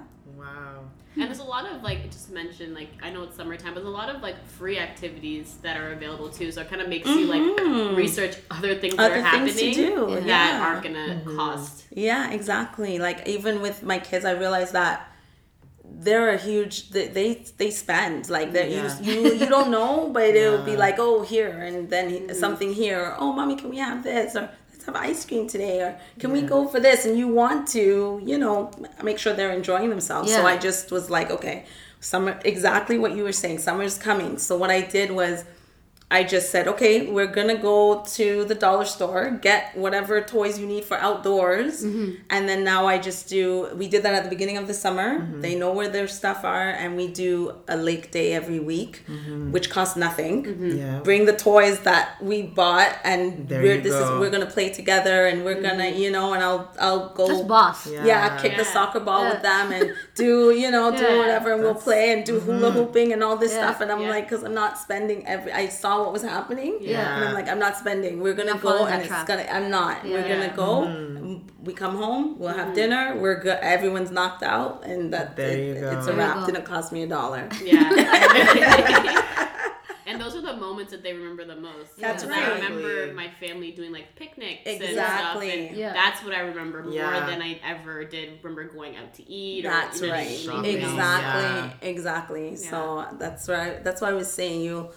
Wow. 1.17 1.23
And 1.23 1.31
there's 1.31 1.41
a 1.41 1.45
lot 1.45 1.67
of 1.71 1.83
like 1.83 2.09
just 2.11 2.29
to 2.29 2.33
mention 2.33 2.73
like 2.73 2.89
I 3.03 3.11
know 3.11 3.25
it's 3.25 3.37
summertime, 3.37 3.75
but 3.75 3.81
there's 3.81 3.93
a 3.93 3.97
lot 3.97 4.15
of 4.15 4.23
like 4.23 4.47
free 4.47 4.79
activities 4.79 5.57
that 5.63 5.77
are 5.77 5.93
available 5.93 6.29
too. 6.29 6.53
So 6.53 6.61
it 6.61 6.69
kind 6.69 6.81
of 6.81 6.89
makes 6.89 7.09
you 7.09 7.27
like 7.27 7.43
mm-hmm. 7.43 7.97
research 7.97 8.37
other 8.51 8.77
things 8.77 8.95
that 8.95 9.11
Other 9.11 9.21
are 9.21 9.31
things 9.31 9.57
to 9.57 9.67
happening 9.67 9.75
do, 9.75 10.15
that 10.15 10.27
yeah. 10.27 10.61
aren't 10.63 10.85
gonna 10.85 11.21
mm-hmm. 11.25 11.37
cost. 11.37 11.85
Yeah, 11.91 12.31
exactly. 12.31 13.01
Like 13.01 13.27
even 13.27 13.61
with 13.61 13.83
my 13.83 13.99
kids, 13.99 14.25
I 14.25 14.33
realized 14.33 14.73
that 14.75 15.11
they're 15.85 16.31
a 16.31 16.39
huge. 16.39 16.91
They 16.91 17.09
they, 17.09 17.45
they 17.57 17.71
spend 17.71 18.31
like 18.31 18.53
that. 18.53 18.71
Yeah. 18.71 18.97
You 19.01 19.13
you 19.13 19.35
you 19.35 19.47
don't 19.47 19.73
know, 19.73 20.11
but 20.13 20.23
it'll 20.23 20.65
be 20.65 20.77
like 20.87 21.01
oh 21.01 21.23
here 21.23 21.59
and 21.59 21.91
then 21.91 22.11
mm-hmm. 22.11 22.35
something 22.35 22.73
here. 22.73 23.01
Or, 23.01 23.17
oh, 23.19 23.33
mommy, 23.33 23.57
can 23.57 23.71
we 23.71 23.79
have 23.79 24.05
this? 24.05 24.37
Or 24.37 24.49
let's 24.81 24.87
have 24.87 24.97
ice 24.97 25.27
cream 25.27 25.47
today. 25.47 25.83
Or 25.83 25.99
can 26.19 26.33
we 26.33 26.43
go 26.43 26.67
for 26.67 26.81
this? 26.81 27.05
And 27.05 27.19
you 27.19 27.29
want 27.29 27.69
to 27.69 28.21
you 28.25 28.39
know 28.39 28.71
make 29.03 29.19
sure 29.19 29.33
they're 29.35 29.53
enjoying 29.53 29.91
themselves. 29.91 30.33
So 30.33 30.47
I 30.47 30.57
just 30.57 30.91
was 30.91 31.11
like 31.11 31.31
okay, 31.31 31.65
summer. 32.01 32.39
Exactly 32.45 32.99
what 32.99 33.15
you 33.15 33.23
were 33.23 33.33
saying. 33.33 33.59
Summer's 33.59 33.99
coming. 33.99 34.39
So 34.39 34.57
what 34.57 34.71
I 34.71 34.81
did 34.81 35.11
was. 35.11 35.45
I 36.13 36.25
just 36.25 36.51
said, 36.51 36.67
okay, 36.67 37.07
we're 37.07 37.29
gonna 37.29 37.57
go 37.57 38.03
to 38.15 38.45
the 38.45 38.55
dollar 38.57 38.85
store, 38.85 39.39
get 39.41 39.77
whatever 39.77 40.21
toys 40.21 40.59
you 40.59 40.67
need 40.67 40.85
for 40.85 40.97
outdoors, 40.97 41.85
mm-hmm. 41.85 42.21
and 42.31 42.49
then 42.49 42.65
now 42.65 42.87
I 42.87 42.99
just 42.99 43.29
do. 43.29 43.69
We 43.77 43.87
did 43.87 44.03
that 44.03 44.15
at 44.15 44.25
the 44.25 44.29
beginning 44.31 44.57
of 44.57 44.67
the 44.67 44.75
summer. 44.75 45.21
Mm-hmm. 45.21 45.41
They 45.41 45.55
know 45.55 45.73
where 45.73 45.89
their 45.89 46.09
stuff 46.09 46.43
are, 46.45 46.69
and 46.71 46.97
we 46.97 47.07
do 47.09 47.55
a 47.69 47.77
lake 47.77 48.11
day 48.11 48.33
every 48.33 48.59
week, 48.59 49.05
mm-hmm. 49.09 49.53
which 49.53 49.71
costs 49.71 49.97
nothing. 49.97 50.79
Yeah. 50.79 50.99
Bring 51.01 51.27
the 51.27 51.33
toys 51.37 51.79
that 51.81 52.21
we 52.21 52.43
bought, 52.43 52.93
and 53.05 53.49
There 53.49 53.63
we're 53.63 53.81
this 53.81 53.95
go. 53.95 54.15
is 54.15 54.21
we're 54.21 54.31
gonna 54.31 54.47
play 54.47 54.71
together, 54.71 55.27
and 55.27 55.45
we're 55.45 55.63
gonna 55.63 55.91
you 55.91 56.11
know, 56.11 56.33
and 56.35 56.43
I'll 56.43 56.73
I'll 56.81 57.11
go 57.15 57.29
That's 57.29 57.43
boss. 57.43 57.87
Yeah. 57.87 58.05
yeah, 58.05 58.37
kick 58.43 58.57
the 58.57 58.65
soccer 58.65 58.99
ball 59.01 59.23
Yeah. 59.25 59.33
with 59.35 59.43
them 59.43 59.73
and 59.73 59.95
do 60.17 60.51
you 60.51 60.71
know 60.71 60.91
do 60.91 61.19
whatever 61.19 61.53
and 61.53 61.63
we'll 61.63 61.75
play 61.75 62.13
and 62.13 62.25
do 62.25 62.41
hula 62.41 62.71
hooping 62.73 63.13
and 63.13 63.23
all 63.23 63.37
this 63.37 63.53
Yeah. 63.53 63.63
stuff 63.69 63.81
and 63.81 63.93
I'm 63.93 64.03
Yeah. 64.03 64.11
like 64.11 64.25
because 64.29 64.43
I'm 64.45 64.55
not 64.55 64.77
spending 64.79 65.27
every 65.27 65.53
I 65.53 65.69
saw 65.69 66.00
what 66.03 66.13
was 66.13 66.23
happening 66.23 66.79
Yeah. 66.81 67.17
and 67.17 67.25
I'm 67.27 67.35
like 67.35 67.49
I'm 67.49 67.59
not 67.59 67.77
spending 67.77 68.21
we're 68.21 68.35
gonna 68.35 68.59
go 68.59 68.87
and 68.87 69.01
it's 69.01 69.09
trap. 69.09 69.27
gonna 69.27 69.47
I'm 69.51 69.71
not 69.71 70.05
we're 70.05 70.21
Yeah. 70.21 70.29
gonna 70.29 70.57
go 70.57 70.87
mm. 70.87 71.41
we 71.65 71.73
come 71.73 71.97
home 71.97 72.39
we'll 72.39 72.51
have 72.51 72.67
mm-hmm. 72.67 72.75
dinner 72.75 73.17
we're 73.21 73.41
good 73.41 73.59
everyone's 73.63 74.11
knocked 74.11 74.43
out 74.43 74.85
and 74.85 75.13
that 75.13 75.37
There 75.37 75.51
it- 75.51 75.67
you 75.77 75.81
go. 75.81 75.91
it's 75.91 76.07
a 76.07 76.13
There 76.13 76.15
you 76.15 76.21
wrap 76.21 76.41
go. 76.41 76.47
didn't 76.47 76.65
cost 76.65 76.93
me 76.93 77.03
a 77.03 77.07
dollar 77.07 77.49
Yeah. 77.65 79.27
and 80.07 80.21
those 80.21 80.35
are 80.35 80.41
the 80.41 80.57
moments 80.57 80.91
that 80.91 81.03
they 81.05 81.13
remember 81.13 81.45
the 81.45 81.55
most. 81.55 81.97
That's 81.97 82.25
Because 82.25 82.37
I 82.37 82.55
remember 82.55 83.13
my 83.15 83.29
family 83.39 83.71
doing 83.71 83.93
like 83.93 84.17
picnics 84.17 84.63
and 84.67 84.83
Exactly. 84.83 85.49
stuff. 85.51 85.69
And 85.69 85.77
Yeah. 85.77 85.93
that's 85.93 86.25
what 86.25 86.35
I 86.35 86.41
remember 86.41 86.83
more 86.83 86.93
Yeah. 86.93 87.27
than 87.27 87.41
I 87.41 87.61
ever 87.65 88.05
did 88.05 88.41
remember 88.43 88.65
going 88.65 88.97
out 88.97 89.15
to 89.15 89.31
eat. 89.31 89.63
That's 89.63 90.03
or, 90.03 90.07
you 90.07 90.11
know, 90.11 90.17
right. 90.17 90.27
anything 90.27 90.83
else. 90.83 90.93
Exactly. 90.93 91.89
Exactly. 91.91 92.57
So 92.57 93.07
that's 93.19 93.49
right. 93.49 93.85
That's 93.85 94.01
why 94.01 94.09
I 94.09 94.15
was 94.15 94.33
saying 94.33 94.63
you 94.63 94.91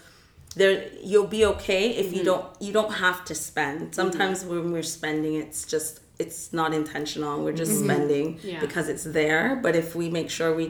there 0.55 0.75
you'll 1.03 1.27
be 1.39 1.43
okay 1.53 1.83
if 2.01 2.07
Mm-hmm. 2.07 2.15
you 2.17 2.23
don't 2.23 2.45
you 2.65 2.71
don't 2.73 2.93
have 3.05 3.19
to 3.25 3.33
spend. 3.35 3.93
Sometimes 3.95 4.45
when 4.45 4.71
we're 4.71 4.83
spending 4.99 5.33
it's 5.35 5.65
just 5.65 5.99
it's 6.19 6.53
not 6.53 6.73
intentional. 6.73 7.43
We're 7.43 7.59
just 7.63 7.75
spending 7.83 8.25
Mm-hmm. 8.35 8.47
Yeah. 8.47 8.59
because 8.65 8.87
it's 8.93 9.03
there. 9.19 9.45
But 9.65 9.75
if 9.75 9.95
we 9.95 10.09
make 10.09 10.29
sure 10.29 10.49
we 10.55 10.67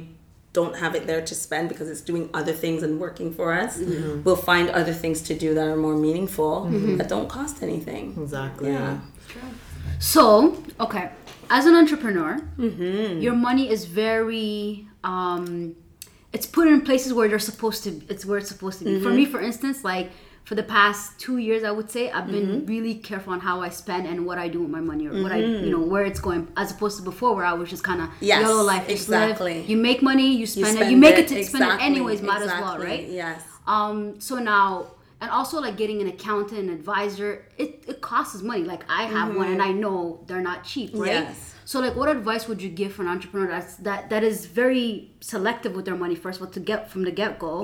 don't 0.54 0.76
have 0.84 0.93
it 0.96 1.04
there 1.08 1.22
to 1.32 1.36
spend 1.36 1.67
because 1.67 1.89
it's 1.89 2.02
doing 2.02 2.30
other 2.34 2.54
things 2.54 2.84
and 2.84 3.00
working 3.00 3.30
for 3.34 3.48
us, 3.63 3.74
Mm-hmm. 3.80 4.24
we'll 4.24 4.43
find 4.52 4.69
other 4.69 4.93
things 4.93 5.22
to 5.30 5.34
do 5.46 5.54
that 5.56 5.67
are 5.67 5.76
more 5.88 5.98
meaningful 6.08 6.65
that 7.00 7.08
don't 7.10 7.28
cost 7.38 7.56
anything. 7.63 8.15
Exactly. 8.22 8.69
Yeah. 8.72 9.00
So, 10.00 10.62
okay, 10.80 11.10
as 11.50 11.65
an 11.65 11.76
entrepreneur, 11.76 12.39
your 12.58 13.36
money 13.36 13.69
is 13.69 13.86
very 13.86 14.88
um 15.04 15.76
it's 16.34 16.48
put 16.48 16.67
in 16.67 16.82
places 16.82 17.13
where 17.13 17.28
they're 17.30 17.39
supposed 17.39 17.84
to 17.84 18.02
it's 18.10 18.26
where 18.26 18.39
it's 18.39 18.50
supposed 18.50 18.80
to 18.80 18.86
be. 18.86 19.00
For 19.00 19.10
me, 19.10 19.24
mm-hmm. 19.24 19.32
for 19.32 19.39
instance, 19.39 19.84
like 19.84 20.12
for 20.43 20.56
the 20.56 20.63
past 20.63 21.17
two 21.19 21.38
years, 21.38 21.63
I 21.63 21.72
would 21.72 21.89
say 21.89 22.12
I've 22.12 22.28
been 22.28 22.48
mm-hmm. 22.48 22.65
really 22.65 22.96
careful 22.96 23.32
on 23.32 23.39
how 23.39 23.62
I 23.62 23.69
spend 23.69 24.08
and 24.08 24.26
what 24.26 24.38
I 24.38 24.50
do 24.50 24.62
with 24.62 24.69
my 24.69 24.82
money 24.82 25.08
or 25.08 25.24
what 25.24 25.32
I, 25.32 25.38
you 25.38 25.48
mm-hmm. 25.48 25.72
know, 25.72 25.80
where 25.80 26.04
it's 26.04 26.19
going, 26.19 26.52
as 26.58 26.72
opposed 26.72 26.98
to 26.98 27.04
before 27.04 27.34
where 27.34 27.46
I 27.46 27.54
was 27.54 27.69
just 27.69 27.84
kind 27.84 28.02
of 28.02 28.10
Yes, 28.19 28.41
yellow 28.41 28.62
life. 28.62 28.88
just 28.88 29.08
live. 29.08 29.30
exactly. 29.30 29.62
You 29.62 29.78
make 29.78 30.02
money, 30.02 30.36
you 30.36 30.46
spend, 30.46 30.67
it, 30.67 30.74
spend 30.74 30.91
you 30.91 30.98
make 30.98 31.15
it, 31.15 31.32
it 31.32 31.36
to 31.36 31.43
spend 31.46 31.63
it 31.63 31.82
anyways, 31.82 32.22
might 32.22 32.41
as 32.41 32.50
well, 32.50 32.78
right? 32.78 33.08
yes. 33.08 33.41
Um, 33.67 34.19
so 34.19 34.36
now, 34.36 34.88
and 35.22 35.32
also 35.32 35.62
like 35.62 35.78
getting 35.78 36.02
an 36.02 36.08
accountant, 36.08 36.60
an 36.60 36.69
advisor, 36.69 37.46
it, 37.58 37.86
it 37.88 38.02
costs 38.02 38.41
money. 38.41 38.63
Like 38.63 38.84
I 38.89 39.04
have 39.04 39.34
one 39.36 39.50
and 39.50 39.62
I 39.62 39.72
know 39.72 40.26
they're 40.28 40.41
not 40.41 40.65
cheap, 40.65 40.91
right? 40.93 41.12
Yes. 41.12 41.53
So 41.65 41.80
like 41.80 41.95
what 41.95 42.10
advice 42.10 42.47
would 42.47 42.62
you 42.62 42.69
give 42.69 42.93
for 42.93 43.02
an 43.04 43.08
entrepreneur 43.08 43.47
that's 43.47 43.76
that 43.78 44.10
that 44.10 44.23
is 44.23 44.45
very 44.45 45.12
selective 45.21 45.76
with 45.76 45.86
their 45.86 45.95
money 45.95 46.15
first 46.15 46.39
of 46.39 46.47
all 46.47 46.52
to 46.54 46.60
get 46.60 46.89
from 46.91 47.04
the 47.04 47.12
get-go? 47.12 47.63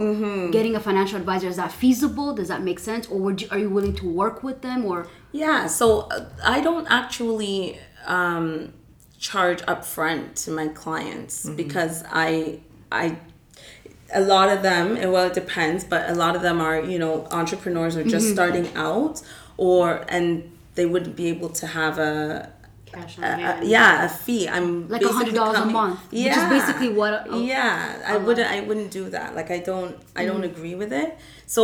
Getting 0.51 0.75
a 0.75 0.79
financial 0.79 1.17
advisor 1.17 1.47
is 1.47 1.57
that 1.57 1.71
feasible? 1.71 2.33
Does 2.33 2.47
that 2.47 2.61
make 2.61 2.79
sense? 2.79 3.07
Or 3.07 3.19
would 3.19 3.41
you, 3.41 3.47
are 3.51 3.57
you 3.59 3.69
willing 3.69 3.95
to 3.95 4.09
work 4.09 4.43
with 4.43 4.61
them 4.61 4.85
or? 4.85 5.07
Yeah, 5.31 5.67
so 5.67 6.01
uh, 6.11 6.25
I 6.43 6.61
don't 6.61 6.87
actually 6.89 7.79
um, 8.05 8.73
charge 9.19 9.61
upfront 9.63 10.35
to 10.45 10.51
my 10.51 10.67
clients 10.69 11.47
because 11.49 12.03
I 12.09 12.61
I 12.91 13.17
a 14.13 14.21
lot 14.21 14.49
of 14.49 14.63
them 14.63 14.95
and 14.97 15.11
well 15.11 15.27
it 15.27 15.33
depends, 15.33 15.83
but 15.83 16.09
a 16.09 16.15
lot 16.15 16.35
of 16.35 16.41
them 16.41 16.61
are 16.61 16.79
you 16.81 16.97
know 16.97 17.27
entrepreneurs 17.31 17.95
are 17.97 18.03
just 18.03 18.31
starting 18.31 18.67
out 18.75 19.21
or 19.57 20.05
and 20.07 20.51
they 20.75 20.85
wouldn't 20.85 21.15
be 21.15 21.27
able 21.27 21.49
to 21.49 21.67
have 21.67 21.99
a. 21.99 22.51
Cash 22.91 23.17
on 23.19 23.23
a- 23.23 23.59
a- 23.61 23.65
yeah, 23.65 24.05
a 24.05 24.09
fee. 24.09 24.47
I'm 24.49 24.87
Like 24.89 25.01
a 25.01 25.05
$100 25.09 25.51
a 25.51 25.53
coming- 25.53 25.73
month, 25.73 25.99
which 26.11 26.25
is 26.41 26.45
basically 26.57 26.89
what 26.89 27.13
a- 27.13 27.37
yeah, 27.37 27.95
I 28.05 28.13
month. 28.13 28.25
wouldn't. 28.27 28.49
I 28.51 28.59
wouldn't 28.61 28.91
do 28.91 29.09
that. 29.09 29.35
Like 29.35 29.49
I 29.51 29.59
don't. 29.59 29.95
I 30.15 30.25
don't 30.25 30.41
Mm-hmm. 30.43 30.55
agree 30.55 30.75
with 30.75 30.91
it. 30.93 31.17
So 31.45 31.61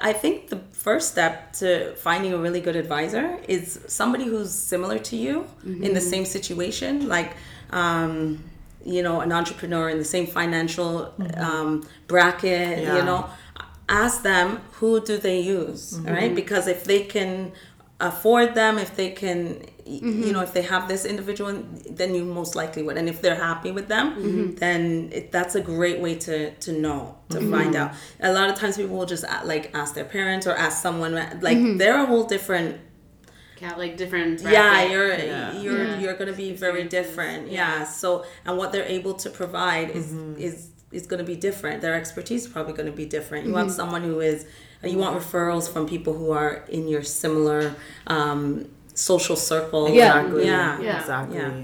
I 0.00 0.12
think 0.12 0.34
the 0.48 0.60
first 0.72 1.06
step 1.14 1.52
to 1.60 1.94
finding 1.96 2.32
a 2.32 2.38
really 2.38 2.60
good 2.60 2.76
advisor 2.76 3.38
is 3.48 3.80
somebody 3.86 4.24
who's 4.24 4.50
similar 4.52 4.98
to 5.10 5.16
you 5.16 5.34
in 5.64 5.74
Mm-hmm. 5.74 5.94
the 5.94 6.00
same 6.12 6.24
situation, 6.24 7.08
like. 7.08 7.30
Um, 7.70 8.44
you 8.84 9.02
know, 9.02 9.20
an 9.20 9.32
entrepreneur 9.32 9.90
in 9.90 9.98
the 9.98 10.04
same 10.04 10.26
financial 10.26 11.12
um, 11.36 11.86
bracket. 12.06 12.78
Yeah. 12.78 12.96
You 12.96 13.02
know, 13.02 13.28
ask 13.88 14.22
them 14.22 14.60
who 14.78 15.00
do 15.10 15.18
they 15.18 15.40
use, 15.40 15.82
Mm-hmm. 15.94 16.14
right? 16.14 16.34
Because 16.34 16.66
if 16.68 16.84
they 16.84 17.00
can 17.14 17.52
afford 18.00 18.54
them, 18.54 18.78
if 18.78 18.94
they 18.96 19.10
can, 19.10 19.62
Mm-hmm. 19.88 20.22
you 20.24 20.32
know, 20.34 20.42
if 20.42 20.52
they 20.52 20.60
have 20.60 20.86
this 20.86 21.06
individual, 21.06 21.50
then 21.88 22.14
you 22.14 22.22
most 22.22 22.54
likely 22.54 22.82
would. 22.82 22.98
And 22.98 23.08
if 23.08 23.22
they're 23.22 23.34
happy 23.50 23.70
with 23.70 23.88
them, 23.88 24.06
Mm-hmm. 24.16 24.54
then 24.56 25.08
it, 25.12 25.32
that's 25.32 25.54
a 25.54 25.62
great 25.62 25.98
way 26.00 26.14
to 26.26 26.50
to 26.66 26.72
know 26.72 27.16
to 27.30 27.38
Mm-hmm. 27.38 27.50
find 27.50 27.74
out. 27.74 27.92
A 28.20 28.30
lot 28.32 28.50
of 28.50 28.56
times 28.56 28.76
people 28.76 28.96
will 28.98 29.06
just 29.06 29.24
a- 29.24 29.44
like 29.46 29.70
ask 29.74 29.94
their 29.94 30.04
parents 30.04 30.46
or 30.46 30.54
ask 30.54 30.82
someone 30.82 31.12
like 31.14 31.56
Mm-hmm. 31.56 31.78
they're 31.78 32.02
a 32.02 32.06
whole 32.06 32.24
different 32.24 32.80
Ca- 33.58 33.76
like 33.78 33.96
different. 33.96 34.40
yeah 34.42 34.82
you're 34.92 35.08
Yeah. 35.14 35.52
you're 35.62 35.84
Yeah. 35.84 35.98
you're 36.00 36.14
going 36.20 36.30
to 36.30 36.36
be 36.36 36.52
very 36.52 36.82
Experiences. 36.82 36.98
different 36.98 37.50
yeah. 37.50 37.84
so 37.84 38.24
and 38.44 38.56
what 38.58 38.68
they're 38.72 38.92
able 38.98 39.14
to 39.24 39.30
provide 39.30 39.88
is 39.90 40.06
Mm-hmm. 40.12 40.40
is 40.48 40.68
is 40.92 41.06
going 41.06 41.18
to 41.18 41.24
be 41.24 41.36
different 41.36 41.80
their 41.82 41.94
expertise 41.94 42.46
is 42.46 42.50
probably 42.50 42.72
going 42.72 42.86
to 42.86 42.92
be 42.92 43.04
different 43.06 43.44
you 43.44 43.50
Mm-hmm. 43.50 43.60
want 43.66 43.70
someone 43.72 44.02
who 44.02 44.20
is 44.20 44.46
you 44.82 44.96
want 44.98 45.18
referrals 45.20 45.70
from 45.72 45.86
people 45.88 46.14
who 46.14 46.30
are 46.30 46.64
in 46.68 46.86
your 46.88 47.02
similar 47.02 47.74
um, 48.06 48.68
social 48.94 49.36
circle 49.36 49.86
Exactly. 49.86 50.46
yeah 50.46 50.80
Yeah. 50.80 51.00
Exactly. 51.00 51.36
Yeah. 51.38 51.60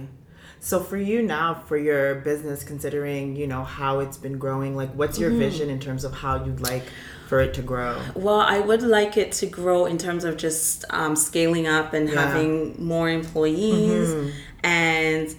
So 0.60 0.80
for 0.80 0.96
you 0.96 1.20
now, 1.20 1.52
for 1.68 1.76
your 1.76 2.14
business, 2.16 2.64
considering 2.64 3.36
you 3.36 3.46
know 3.46 3.64
how 3.64 4.00
it's 4.00 4.16
been 4.16 4.38
growing, 4.38 4.74
like 4.74 4.90
what's 4.94 5.18
Mm-hmm. 5.18 5.30
your 5.38 5.38
vision 5.50 5.68
in 5.68 5.78
terms 5.78 6.04
of 6.04 6.12
how 6.14 6.42
you'd 6.42 6.60
like 6.60 6.84
for 7.28 7.38
it 7.40 7.52
to 7.54 7.62
grow? 7.62 8.00
Well, 8.14 8.40
I 8.40 8.60
would 8.60 8.80
like 8.82 9.18
it 9.18 9.30
to 9.40 9.46
grow 9.46 9.84
in 9.84 9.98
terms 9.98 10.24
of 10.24 10.38
just 10.38 10.84
um, 10.88 11.16
scaling 11.16 11.66
up 11.66 11.92
and 11.92 12.08
Yeah. 12.08 12.14
having 12.28 12.82
more 12.82 13.10
employees. 13.10 14.32
And 14.62 15.36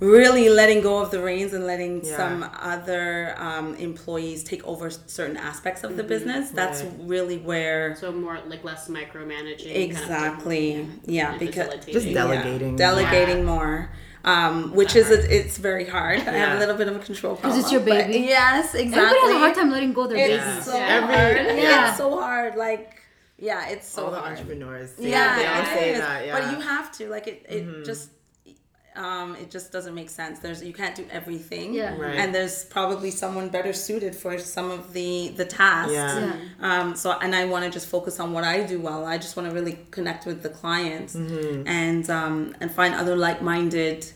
really 0.00 0.48
letting 0.50 0.82
go 0.82 0.98
of 0.98 1.10
the 1.10 1.22
reins 1.22 1.52
and 1.54 1.66
letting 1.66 2.04
Yeah. 2.04 2.16
some 2.16 2.50
other 2.60 3.34
um, 3.38 3.74
employees 3.76 4.44
take 4.44 4.62
over 4.64 4.90
certain 4.90 5.36
aspects 5.36 5.84
of 5.84 5.96
the 5.96 6.02
business. 6.04 6.50
That's 6.50 6.82
Right. 6.82 6.92
really 7.00 7.38
where 7.38 7.96
So 7.96 8.12
more 8.12 8.38
like 8.46 8.62
less 8.64 8.88
micromanaging. 8.88 9.74
exactly, 9.74 10.74
Kind 10.74 11.00
of, 11.04 11.10
yeah, 11.10 11.30
and 11.30 11.40
because 11.40 11.66
facilitating. 11.66 11.94
Just 11.94 12.06
yeah, 12.06 12.14
delegating. 12.14 12.76
delegating 12.76 13.38
Yeah. 13.38 13.42
more. 13.44 13.90
Um, 14.24 14.74
which 14.74 14.96
is 14.96 15.08
a, 15.12 15.34
it's 15.36 15.56
very 15.56 15.86
hard. 15.86 16.18
I 16.18 16.32
have 16.32 16.56
a 16.56 16.58
little 16.58 16.74
bit 16.74 16.88
of 16.88 16.96
a 16.96 16.98
control 16.98 17.36
problem. 17.36 17.52
Because 17.52 17.64
it's 17.64 17.72
your 17.72 17.80
baby. 17.82 18.18
yes, 18.26 18.74
exactly. 18.74 18.98
Everybody 19.00 19.20
has 19.20 19.30
a 19.30 19.38
hard 19.38 19.54
time 19.54 19.70
letting 19.70 19.92
go 19.92 20.02
of 20.02 20.10
their 20.10 20.18
It's 20.18 20.66
so 20.66 20.76
Yeah. 20.76 20.86
Every- 21.00 21.14
hard. 21.14 21.58
Yeah. 21.58 21.88
It's 21.90 21.96
so 21.96 22.18
hard. 22.20 22.56
Like, 22.56 23.00
yeah, 23.38 23.68
it's 23.68 23.86
so 23.88 24.06
all 24.06 24.10
the 24.10 24.16
hard. 24.18 24.32
entrepreneurs. 24.32 24.90
Say, 24.96 25.10
Yeah, 25.10 25.36
they 25.36 25.46
all 25.46 25.64
say 25.66 25.92
is. 25.92 26.00
that. 26.00 26.26
Yeah. 26.26 26.40
But 26.40 26.50
you 26.52 26.60
have 26.60 26.90
to. 26.98 27.08
Like, 27.08 27.28
it, 27.28 27.46
it 27.48 27.84
just. 27.84 28.08
Um, 28.96 29.36
it 29.36 29.50
just 29.50 29.72
doesn't 29.72 29.94
make 29.94 30.10
sense. 30.10 30.38
There's 30.38 30.62
you 30.62 30.72
can't 30.72 30.94
do 30.94 31.04
everything, 31.10 31.74
Yeah. 31.74 31.96
Right. 31.96 32.16
and 32.16 32.34
there's 32.34 32.64
probably 32.64 33.10
someone 33.10 33.48
better 33.50 33.72
suited 33.72 34.14
for 34.16 34.38
some 34.38 34.70
of 34.70 34.92
the 34.92 35.28
the 35.36 35.44
tasks. 35.44 35.92
Yeah. 35.92 36.32
Yeah. 36.60 36.80
Um, 36.80 36.96
so 36.96 37.12
and 37.20 37.34
I 37.34 37.44
want 37.44 37.64
to 37.66 37.70
just 37.70 37.88
focus 37.88 38.18
on 38.20 38.32
what 38.32 38.44
I 38.44 38.62
do 38.62 38.80
well. 38.80 39.04
I 39.04 39.18
just 39.18 39.36
want 39.36 39.48
to 39.48 39.54
really 39.54 39.78
connect 39.90 40.24
with 40.26 40.42
the 40.42 40.48
clients 40.48 41.14
Mm-hmm. 41.14 41.66
and 41.68 42.08
um, 42.10 42.56
and 42.60 42.70
find 42.70 42.94
other 42.94 43.16
like 43.16 43.42
minded 43.42 44.06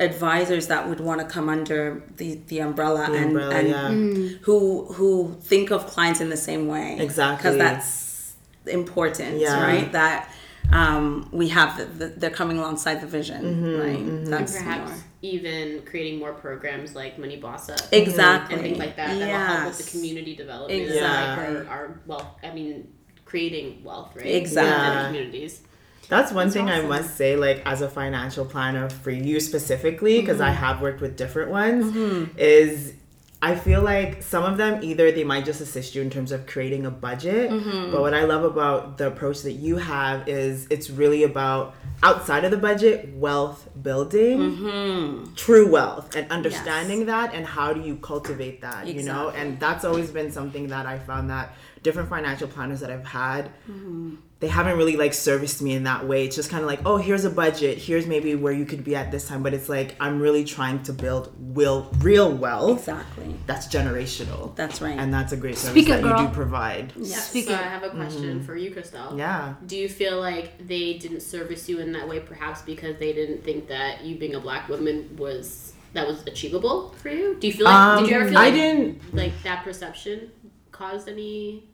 advisors 0.00 0.68
that 0.68 0.88
would 0.88 1.00
want 1.00 1.20
to 1.20 1.26
come 1.26 1.48
under 1.48 2.02
the 2.16 2.38
the 2.46 2.60
umbrella 2.60 3.06
The 3.10 3.16
and, 3.16 3.24
umbrella, 3.26 3.54
and 3.54 3.68
yeah. 3.68 3.88
Mm. 3.90 4.38
who 4.42 4.84
who 4.92 5.36
think 5.40 5.70
of 5.72 5.86
clients 5.86 6.20
in 6.20 6.28
the 6.30 6.36
same 6.36 6.68
way 6.68 6.98
Exactly. 7.00 7.36
because 7.38 7.56
that's 7.58 8.34
important 8.66 9.38
Yeah. 9.40 9.60
right 9.62 9.90
that 9.92 10.30
um, 10.72 11.28
we 11.32 11.48
have 11.48 11.76
the, 11.78 11.84
the, 11.86 12.06
they're 12.08 12.30
coming 12.30 12.58
alongside 12.58 13.00
the 13.00 13.06
vision 13.06 13.42
Mm-hmm, 13.42 13.80
right 13.80 14.24
that's 14.30 14.56
perhaps 14.56 14.90
more- 14.90 14.98
even 15.22 15.82
creating 15.82 16.18
more 16.18 16.32
programs 16.32 16.94
like 16.94 17.18
Money 17.18 17.36
Boss 17.38 17.68
Up 17.70 17.80
exactly 17.92 18.54
and 18.54 18.62
things 18.64 18.78
like 18.78 18.94
that 18.96 19.18
that 19.18 19.18
will 19.18 19.46
help 19.46 19.66
with 19.76 19.84
the 19.84 19.90
community 19.90 20.36
development 20.36 20.82
of 20.82 20.88
Exactly. 20.90 21.56
our, 21.56 21.66
our 21.66 22.00
wealth. 22.06 22.26
I 22.44 22.52
mean, 22.52 22.92
creating 23.24 23.82
wealth, 23.82 24.14
right? 24.14 24.26
Exactly. 24.26 24.70
Within 24.72 24.92
Yeah. 24.92 25.06
communities. 25.08 25.60
That's 26.08 26.30
one 26.32 26.50
thing 26.50 26.70
awesome. 26.70 26.86
I 26.86 26.88
must 26.88 27.16
say, 27.16 27.34
like 27.36 27.62
as 27.66 27.82
a 27.82 27.88
financial 27.88 28.44
planner 28.44 28.88
for 28.88 29.10
you 29.10 29.40
specifically, 29.40 30.20
because 30.20 30.40
I 30.40 30.50
have 30.50 30.80
worked 30.80 31.00
with 31.00 31.16
different 31.16 31.50
ones, 31.50 31.94
is 32.36 32.94
I 33.40 33.54
feel 33.54 33.82
like 33.82 34.22
some 34.24 34.42
of 34.42 34.56
them 34.56 34.82
either 34.82 35.12
they 35.12 35.22
might 35.22 35.44
just 35.44 35.60
assist 35.60 35.94
you 35.94 36.02
in 36.02 36.10
terms 36.10 36.32
of 36.32 36.46
creating 36.46 36.86
a 36.86 36.90
budget, 36.90 37.50
mm-hmm. 37.50 37.92
but 37.92 38.00
what 38.00 38.12
I 38.12 38.24
love 38.24 38.42
about 38.42 38.98
the 38.98 39.06
approach 39.06 39.42
that 39.42 39.52
you 39.52 39.76
have 39.76 40.28
is 40.28 40.66
it's 40.70 40.90
really 40.90 41.22
about 41.22 41.76
outside 42.02 42.44
of 42.44 42.50
the 42.50 42.56
budget 42.56 43.14
wealth 43.14 43.68
building, 43.80 44.38
mm-hmm. 44.38 45.34
true 45.34 45.70
wealth, 45.70 46.16
and 46.16 46.28
understanding 46.32 47.06
that, 47.06 47.32
and 47.32 47.46
how 47.46 47.72
do 47.72 47.80
you 47.80 47.96
cultivate 47.96 48.60
that, 48.62 48.88
you 48.88 49.04
know, 49.04 49.30
and 49.30 49.60
that's 49.60 49.84
always 49.84 50.10
been 50.10 50.32
something 50.32 50.66
that 50.68 50.86
I 50.86 50.98
found 50.98 51.30
that 51.30 51.54
different 51.84 52.08
financial 52.08 52.48
planners 52.48 52.80
that 52.80 52.90
I've 52.90 53.06
had 53.06 53.46
mm-hmm. 53.70 54.16
They 54.40 54.46
haven't 54.46 54.76
really 54.78 54.96
like 54.96 55.14
serviced 55.14 55.60
me 55.60 55.72
in 55.74 55.82
that 55.82 56.06
way. 56.06 56.24
It's 56.24 56.36
just 56.36 56.48
kind 56.48 56.62
of 56.62 56.68
like, 56.68 56.80
oh, 56.86 56.96
here's 56.96 57.24
a 57.24 57.30
budget. 57.30 57.76
Here's 57.78 58.06
maybe 58.06 58.36
where 58.36 58.52
you 58.52 58.64
could 58.64 58.84
be 58.84 58.94
at 58.94 59.10
this 59.10 59.26
time. 59.26 59.42
But 59.42 59.52
it's 59.52 59.68
like 59.68 59.96
I'm 59.98 60.20
really 60.20 60.44
trying 60.44 60.82
to 60.84 60.92
build 60.92 61.32
will 61.38 61.88
real 61.98 62.30
wealth 62.30 62.78
exactly 62.80 63.34
that's 63.46 63.66
generational. 63.66 64.54
that's 64.54 64.80
right 64.80 64.96
and 64.96 65.12
that's 65.12 65.32
a 65.32 65.36
great 65.36 65.56
service 65.56 65.72
Speak 65.72 65.88
that 65.88 66.04
it, 66.04 66.06
you 66.06 66.28
do 66.28 66.32
provide. 66.32 66.92
Yes. 66.96 67.30
Speaking- 67.30 67.54
So 67.56 67.58
I 67.58 67.64
have 67.64 67.82
a 67.82 67.90
question 67.90 68.42
for 68.44 68.54
you, 68.54 68.70
Christelle. 68.70 69.18
Yeah. 69.18 69.54
Do 69.66 69.76
you 69.76 69.88
feel 69.88 70.20
like 70.20 70.66
they 70.66 70.94
didn't 70.98 71.20
service 71.22 71.68
you 71.68 71.80
in 71.80 71.90
that 71.92 72.08
way, 72.08 72.20
perhaps 72.20 72.62
because 72.62 72.96
they 72.98 73.12
didn't 73.12 73.42
think 73.42 73.66
that 73.68 74.04
you 74.04 74.16
being 74.16 74.34
a 74.36 74.40
black 74.40 74.68
woman 74.68 75.16
was 75.16 75.72
that 75.94 76.06
was 76.06 76.22
achievable 76.28 76.94
for 77.02 77.08
you? 77.08 77.36
Do 77.40 77.46
you 77.48 77.52
feel 77.52 77.64
like 77.64 77.98
did 78.00 78.08
you 78.08 78.14
ever 78.14 78.24
Um, 78.26 78.30
feel 78.30 78.38
I 78.38 78.50
didn't 78.52 79.14
like 79.14 79.32
that 79.42 79.64
perception 79.64 80.30
caused 80.70 81.08
any? 81.08 81.64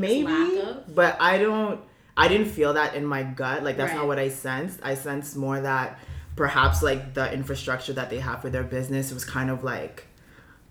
Maybe, 0.00 0.58
of? 0.60 0.94
but 0.94 1.16
I 1.20 1.38
don't. 1.38 1.80
I 2.16 2.28
didn't 2.28 2.48
feel 2.48 2.74
that 2.74 2.94
in 2.94 3.06
my 3.06 3.22
gut. 3.22 3.62
Like 3.64 3.76
that's 3.76 3.90
Right. 3.92 3.98
not 3.98 4.06
what 4.06 4.18
I 4.18 4.28
sensed. 4.28 4.80
I 4.82 4.94
sensed 4.94 5.36
more 5.36 5.60
that 5.60 5.98
perhaps 6.36 6.82
like 6.82 7.14
the 7.14 7.32
infrastructure 7.32 7.92
that 7.94 8.10
they 8.10 8.18
have 8.18 8.42
for 8.42 8.50
their 8.50 8.62
business 8.62 9.12
was 9.12 9.24
kind 9.24 9.50
of 9.50 9.64
like 9.64 10.06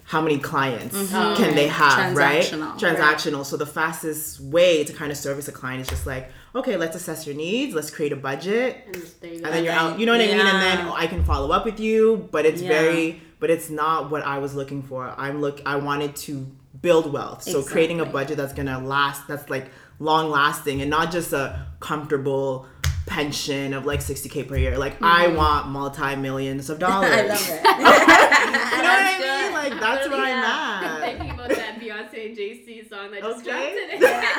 how 0.03 0.19
many 0.22 0.38
clients 0.39 0.95
mm-hmm. 0.95 1.15
Oh, 1.15 1.36
can 1.38 1.55
they 1.55 1.65
okay. 1.65 1.67
have, 1.67 2.17
right? 2.17 2.43
Transactional. 2.43 2.80
Transactional. 2.80 3.45
So 3.45 3.55
the 3.57 3.65
fastest 3.65 4.39
way 4.41 4.84
to 4.84 4.91
kind 4.93 5.11
of 5.11 5.17
service 5.17 5.47
a 5.47 5.51
client 5.51 5.82
is 5.82 5.88
just 5.88 6.05
like, 6.05 6.30
okay, 6.53 6.76
let's 6.76 6.95
assess 6.95 7.26
your 7.26 7.36
needs, 7.36 7.74
let's 7.74 7.89
create 7.89 8.11
a 8.11 8.15
budget, 8.17 8.84
And 8.88 8.95
there 9.22 9.34
you 9.34 9.39
go. 9.39 9.45
and 9.45 9.53
then 9.55 9.63
you're 9.63 9.74
out. 9.74 9.99
You 9.99 10.05
know 10.05 10.11
what 10.11 10.22
I 10.22 10.28
mean? 10.28 10.39
And 10.39 10.61
then 10.61 10.88
oh, 10.88 10.93
I 10.93 11.07
can 11.07 11.24
follow 11.24 11.51
up 11.51 11.63
with 11.65 11.80
you, 11.80 12.28
but 12.32 12.45
it's 12.45 12.61
Yeah. 12.61 12.69
very, 12.69 13.22
but 13.39 13.49
it's 13.49 13.69
not 13.69 14.11
what 14.11 14.24
I 14.24 14.39
was 14.39 14.53
looking 14.53 14.84
for. 14.84 15.13
I'm 15.17 15.39
look. 15.41 15.61
I 15.65 15.78
wanted 15.78 16.15
to 16.28 16.45
build 16.82 17.11
wealth, 17.11 17.43
so 17.43 17.61
creating 17.63 17.99
a 17.99 18.05
budget 18.05 18.38
that's 18.38 18.53
gonna 18.53 18.79
last, 18.79 19.27
that's 19.27 19.49
like 19.49 19.69
long 19.99 20.29
lasting, 20.29 20.82
and 20.82 20.89
not 20.89 21.11
just 21.11 21.32
a 21.34 21.67
comfortable 21.79 22.65
pension 23.07 23.73
of 23.73 23.86
like 23.86 23.99
60k 23.99 24.47
per 24.47 24.55
year. 24.57 24.77
Like 24.77 25.01
I 25.01 25.25
mm-hmm. 25.25 25.36
want 25.38 25.67
multi 25.69 26.15
millions 26.15 26.69
of 26.69 26.79
dollars. 26.88 27.09
I 27.11 27.21
love 27.23 27.38
it 27.39 27.61
You 28.71 28.77
know 28.77 28.93
what 28.93 29.03
I 29.03 29.17
mean? 29.43 29.53
Like 29.53 29.79
that's 29.79 30.07
Literally, 30.07 30.32
where 30.32 30.43
I'm 30.43 30.84
I'm 30.84 30.84
at. 30.84 31.01
thinking 31.01 31.32
about 31.32 31.49
that 31.49 31.79
Beyonce 31.79 32.25
and 32.27 32.36
JAY-Z 32.36 32.88
song 32.89 33.11
that 33.11 33.21
just 33.21 33.47
Okay. 33.47 33.97
dropped 33.99 34.38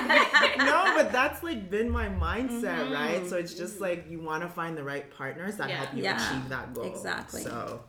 today. 0.58 0.64
no, 0.64 0.92
but 0.96 1.12
that's 1.12 1.42
like 1.42 1.70
been 1.70 1.90
my 1.90 2.08
mindset, 2.08 2.90
right? 2.92 3.16
Mm-hmm. 3.20 3.28
So 3.28 3.36
it's 3.36 3.54
just 3.54 3.74
mm-hmm. 3.74 3.82
like 3.82 4.10
you 4.10 4.20
want 4.20 4.42
to 4.42 4.48
find 4.48 4.76
the 4.76 4.84
right 4.84 5.08
partners 5.16 5.56
that 5.56 5.68
Yeah. 5.68 5.76
help 5.76 5.94
you 5.94 6.02
Yeah, 6.04 6.16
achieve 6.30 6.48
that 6.48 6.74
goal. 6.74 6.84
exactly. 6.84 7.42
So 7.42 7.50
com- 7.50 7.80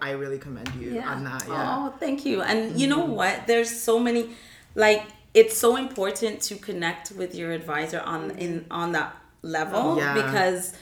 I 0.00 0.10
really 0.12 0.38
commend 0.38 0.72
you 0.74 1.00
on 1.00 1.24
that. 1.24 1.44
Yeah. 1.48 1.76
Oh, 1.78 1.94
thank 1.98 2.24
you. 2.24 2.42
And 2.42 2.78
you 2.80 2.88
mm-hmm. 2.88 2.98
know 2.98 3.04
what? 3.06 3.46
There's 3.46 3.70
so 3.80 3.98
many 3.98 4.30
like 4.74 5.04
it's 5.34 5.56
so 5.56 5.76
important 5.76 6.40
to 6.42 6.56
connect 6.56 7.12
with 7.12 7.34
your 7.34 7.52
advisor 7.52 8.00
on 8.00 8.30
in 8.32 8.66
on 8.70 8.92
that 8.92 9.16
level 9.42 9.80
oh, 9.92 9.98
Yeah. 9.98 10.14
because 10.14 10.72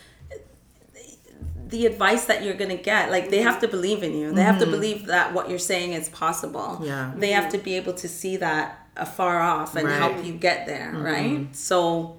the 1.69 1.87
advice 1.87 2.27
that 2.27 2.45
you're 2.45 2.55
gonna 2.55 2.77
get, 2.77 3.11
like 3.11 3.31
they 3.31 3.43
have 3.43 3.61
to 3.61 3.69
believe 3.69 4.03
in 4.03 4.13
you. 4.13 4.33
They 4.33 4.43
have 4.43 4.59
to 4.59 4.65
mm-hmm. 4.65 4.71
believe 4.71 5.07
that 5.07 5.35
what 5.35 5.51
you're 5.51 5.59
saying 5.59 5.93
is 5.93 6.09
possible. 6.09 6.81
Yeah. 6.83 7.13
They 7.17 7.33
have 7.33 7.51
to 7.53 7.59
be 7.59 7.75
able 7.75 7.95
to 7.95 8.09
see 8.09 8.37
that 8.39 8.87
afar 8.97 9.41
off 9.41 9.75
and 9.75 9.89
Right. 9.89 9.99
help 9.99 10.25
you 10.25 10.35
get 10.35 10.67
there, 10.67 10.93
mm-hmm. 10.93 11.03
right? 11.03 11.57
So 11.57 12.17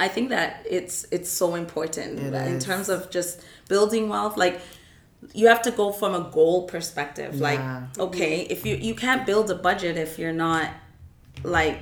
I 0.00 0.08
think 0.08 0.30
that 0.30 0.64
it's 0.68 1.06
it's 1.10 1.30
so 1.30 1.54
important 1.56 2.20
It 2.20 2.32
in 2.32 2.56
is. 2.56 2.64
terms 2.64 2.88
of 2.88 3.10
just 3.10 3.40
building 3.68 4.08
wealth. 4.08 4.36
Like 4.36 4.60
you 5.34 5.48
have 5.48 5.62
to 5.62 5.70
go 5.70 5.92
from 5.92 6.14
a 6.14 6.30
goal 6.30 6.66
perspective. 6.66 7.34
Yeah. 7.34 7.42
Like 7.42 7.98
okay, 7.98 8.42
if 8.42 8.64
you 8.64 8.76
you 8.76 8.94
can't 8.94 9.26
build 9.26 9.50
a 9.50 9.54
budget 9.54 9.96
if 9.96 10.18
you're 10.18 10.32
not 10.32 10.70
like 11.42 11.78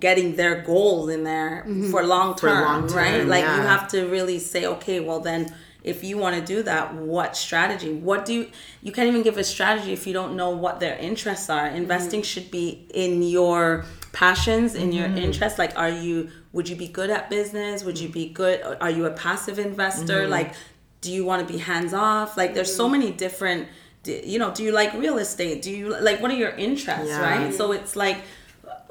getting 0.00 0.36
their 0.36 0.62
goals 0.62 1.10
in 1.10 1.24
there 1.24 1.64
mm-hmm. 1.66 1.90
for 1.90 2.04
long 2.04 2.34
For 2.34 2.48
term, 2.48 2.62
long 2.62 2.88
term, 2.88 2.96
right? 2.96 3.26
Like 3.26 3.44
you 3.44 3.62
have 3.62 3.88
to 3.88 4.06
really 4.06 4.38
say, 4.38 4.66
okay, 4.66 5.00
well 5.00 5.20
then 5.20 5.54
if 5.82 6.02
you 6.02 6.18
want 6.18 6.34
to 6.34 6.42
do 6.42 6.64
that, 6.64 6.94
what 6.94 7.36
strategy? 7.36 7.92
What 7.92 8.24
do 8.24 8.34
you 8.34 8.50
you 8.82 8.92
can't 8.92 9.08
even 9.08 9.22
give 9.22 9.38
a 9.38 9.44
strategy 9.44 9.92
if 9.92 10.06
you 10.06 10.12
don't 10.12 10.36
know 10.36 10.50
what 10.50 10.80
their 10.80 10.96
interests 10.98 11.48
are. 11.48 11.68
Mm-hmm. 11.68 11.76
Investing 11.76 12.22
should 12.22 12.50
be 12.50 12.86
in 12.92 13.22
your 13.22 13.84
passions, 14.12 14.74
in 14.74 14.92
your 14.92 15.06
mm-hmm. 15.06 15.18
interests. 15.18 15.58
Like 15.58 15.76
are 15.78 15.90
you 15.90 16.30
would 16.52 16.68
you 16.68 16.76
be 16.76 16.88
good 16.88 17.10
at 17.10 17.30
business? 17.30 17.84
Would 17.84 17.98
you 17.98 18.08
be 18.08 18.28
good 18.28 18.62
are 18.80 18.90
you 18.90 19.06
a 19.06 19.10
passive 19.10 19.58
investor? 19.58 20.26
Like 20.26 20.54
do 21.00 21.12
you 21.12 21.24
want 21.24 21.46
to 21.46 21.52
be 21.52 21.58
hands 21.58 21.92
off? 21.94 22.36
Like 22.36 22.54
there's 22.54 22.74
so 22.74 22.88
many 22.88 23.10
different 23.12 23.68
you 24.04 24.38
know, 24.38 24.54
do 24.54 24.62
you 24.62 24.70
like 24.70 24.92
real 24.94 25.18
estate? 25.18 25.62
Do 25.62 25.70
you 25.72 25.88
like 26.00 26.20
what 26.22 26.30
are 26.30 26.36
your 26.36 26.50
interests, 26.50 27.08
Yeah. 27.08 27.20
right? 27.20 27.52
So 27.54 27.72
it's 27.72 27.96
like 27.96 28.18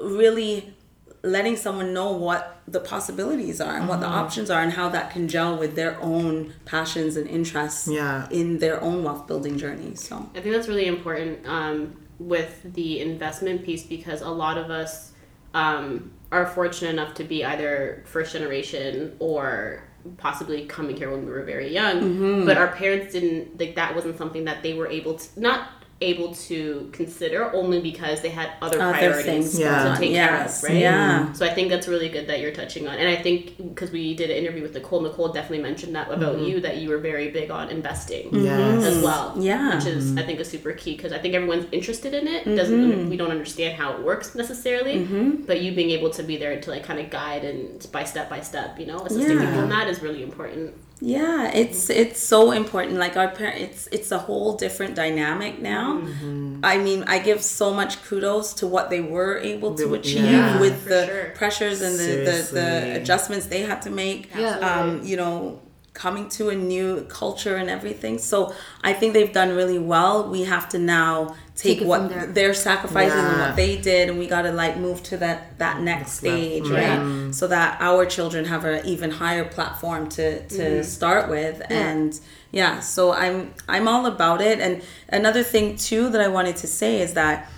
really 0.00 0.74
letting 1.22 1.56
someone 1.56 1.92
know 1.92 2.12
what 2.12 2.60
the 2.68 2.78
possibilities 2.80 3.60
are 3.60 3.76
and 3.76 3.88
what 3.88 4.00
the 4.00 4.06
options 4.06 4.50
are 4.50 4.62
and 4.62 4.72
how 4.72 4.88
that 4.90 5.10
can 5.10 5.26
gel 5.26 5.56
with 5.56 5.74
their 5.74 6.00
own 6.00 6.52
passions 6.66 7.16
and 7.16 7.26
interests 7.28 7.88
Yeah. 7.88 8.28
in 8.30 8.58
their 8.58 8.80
own 8.82 9.02
wealth 9.02 9.26
building 9.26 9.58
journey. 9.58 9.94
So 9.96 10.28
I 10.34 10.40
think 10.40 10.54
that's 10.54 10.68
really 10.68 10.86
important 10.86 11.46
um, 11.46 11.96
with 12.18 12.60
the 12.74 13.00
investment 13.00 13.64
piece 13.64 13.82
because 13.82 14.20
a 14.20 14.28
lot 14.28 14.58
of 14.58 14.70
us 14.70 15.12
um, 15.54 16.12
are 16.30 16.46
fortunate 16.46 16.90
enough 16.90 17.14
to 17.14 17.24
be 17.24 17.44
either 17.44 18.02
first 18.06 18.32
generation 18.32 19.16
or 19.18 19.82
possibly 20.18 20.66
coming 20.66 20.96
here 20.96 21.10
when 21.10 21.24
we 21.24 21.30
were 21.30 21.44
very 21.44 21.72
young. 21.72 22.00
Mm-hmm. 22.00 22.46
But 22.46 22.56
our 22.56 22.68
parents 22.68 23.12
didn't 23.12 23.58
like 23.58 23.74
that 23.76 23.94
wasn't 23.94 24.18
something 24.18 24.44
that 24.44 24.62
they 24.62 24.74
were 24.74 24.88
able 24.88 25.18
to 25.18 25.40
not 25.40 25.68
able 26.02 26.34
to 26.34 26.90
consider 26.92 27.50
only 27.54 27.80
because 27.80 28.20
they 28.20 28.28
had 28.28 28.50
other, 28.60 28.78
Other 28.80 28.92
priorities 28.98 29.24
things 29.24 29.58
Yeah. 29.58 29.94
to 29.94 29.98
take 30.00 30.10
Yes. 30.10 30.60
care 30.60 30.68
of, 30.68 30.74
right? 30.74 30.82
Yeah. 30.82 31.32
So 31.32 31.46
I 31.46 31.54
think 31.54 31.70
that's 31.70 31.88
really 31.88 32.10
good 32.10 32.26
that 32.26 32.40
you're 32.40 32.52
touching 32.52 32.86
on, 32.86 32.96
and 32.98 33.08
I 33.08 33.16
think 33.16 33.56
because 33.56 33.90
we 33.92 34.14
did 34.14 34.28
an 34.30 34.36
interview 34.36 34.60
with 34.62 34.74
Nicole, 34.74 35.00
Nicole 35.00 35.28
definitely 35.28 35.62
mentioned 35.62 35.94
that 35.96 36.10
about 36.12 36.40
you 36.40 36.60
that 36.60 36.76
you 36.78 36.90
were 36.90 36.98
very 36.98 37.30
big 37.30 37.50
on 37.50 37.70
investing 37.70 38.28
Yes. 38.32 38.84
as 38.84 39.02
well. 39.02 39.30
Mm-hmm. 39.30 39.40
Yeah. 39.42 39.76
which 39.76 39.86
is 39.86 40.16
I 40.18 40.22
think 40.22 40.38
a 40.38 40.44
super 40.44 40.72
key 40.72 40.96
because 40.96 41.12
I 41.12 41.18
think 41.18 41.34
everyone's 41.34 41.66
interested 41.72 42.12
in 42.12 42.28
it. 42.28 42.44
Doesn't 42.44 43.08
we 43.08 43.16
don't 43.16 43.30
understand 43.30 43.76
how 43.80 43.94
it 43.94 44.02
works 44.02 44.34
necessarily, 44.34 44.98
but 45.46 45.62
you 45.62 45.72
being 45.72 45.90
able 45.90 46.10
to 46.10 46.22
be 46.22 46.36
there 46.36 46.60
to 46.60 46.70
like 46.70 46.84
kind 46.84 47.00
of 47.00 47.08
guide 47.08 47.42
and 47.44 47.86
by 47.90 48.04
step 48.04 48.28
by 48.28 48.40
step, 48.40 48.78
you 48.78 48.84
know, 48.86 48.98
assisting 48.98 49.38
Yeah. 49.38 49.46
people 49.46 49.62
in 49.62 49.70
that 49.70 49.88
is 49.88 50.02
really 50.02 50.22
important. 50.22 50.74
Yeah, 51.00 51.50
it's 51.52 51.90
it's 51.90 52.20
so 52.20 52.52
important. 52.52 52.98
Like 52.98 53.16
our 53.16 53.28
parents, 53.28 53.60
it's 53.62 53.86
it's 53.88 54.12
a 54.12 54.18
whole 54.18 54.56
different 54.56 54.94
dynamic 54.94 55.60
now. 55.60 55.98
Mm-hmm. 55.98 56.60
I 56.64 56.78
mean, 56.78 57.04
I 57.06 57.18
give 57.18 57.42
so 57.42 57.74
much 57.74 58.02
kudos 58.04 58.54
to 58.54 58.66
what 58.66 58.88
they 58.88 59.00
were 59.00 59.38
able 59.38 59.74
to 59.74 59.92
achieve 59.94 60.24
yeah. 60.24 60.58
with 60.58 60.86
the 60.86 61.06
sure. 61.06 61.32
pressures 61.34 61.82
and 61.82 61.98
the, 61.98 62.30
the, 62.30 62.48
the 62.52 63.00
adjustments 63.00 63.46
they 63.46 63.60
had 63.60 63.82
to 63.82 63.90
make. 63.90 64.34
Yeah. 64.34 64.58
Um, 64.58 65.04
you 65.04 65.18
know, 65.18 65.60
coming 65.96 66.28
to 66.28 66.50
a 66.50 66.54
new 66.54 67.02
culture 67.08 67.56
and 67.56 67.70
everything. 67.70 68.18
So 68.18 68.54
I 68.82 68.92
think 68.92 69.14
they've 69.14 69.32
done 69.32 69.56
really 69.56 69.78
well. 69.78 70.28
We 70.28 70.44
have 70.44 70.68
to 70.68 70.78
now 70.78 71.34
take, 71.54 71.78
Take 71.78 71.88
what 71.88 72.34
they're 72.34 72.52
sacrificing 72.52 73.18
and 73.18 73.40
what 73.40 73.56
they 73.56 73.78
did, 73.78 74.10
and 74.10 74.18
we 74.18 74.26
got 74.26 74.42
to 74.42 74.52
like 74.52 74.76
move 74.76 75.02
to 75.04 75.16
that 75.16 75.58
that 75.58 75.80
next 75.80 76.22
level. 76.22 76.38
stage, 76.38 76.68
Yeah. 76.68 76.98
right? 76.98 77.34
So 77.34 77.46
that 77.46 77.78
our 77.80 78.04
children 78.04 78.44
have 78.44 78.64
an 78.66 78.84
even 78.84 79.10
higher 79.10 79.44
platform 79.44 80.08
to 80.10 80.46
to 80.46 80.54
mm-hmm. 80.54 80.82
start 80.82 81.30
with, 81.30 81.62
and 81.70 82.18
yeah. 82.52 82.80
So 82.80 83.12
I'm 83.12 83.54
I'm 83.66 83.88
all 83.88 84.04
about 84.04 84.42
it. 84.42 84.60
And 84.60 84.82
another 85.08 85.42
thing 85.42 85.76
too 85.76 86.10
that 86.10 86.20
I 86.20 86.28
wanted 86.28 86.56
to 86.56 86.66
say 86.66 87.00
is 87.00 87.14
that 87.14 87.50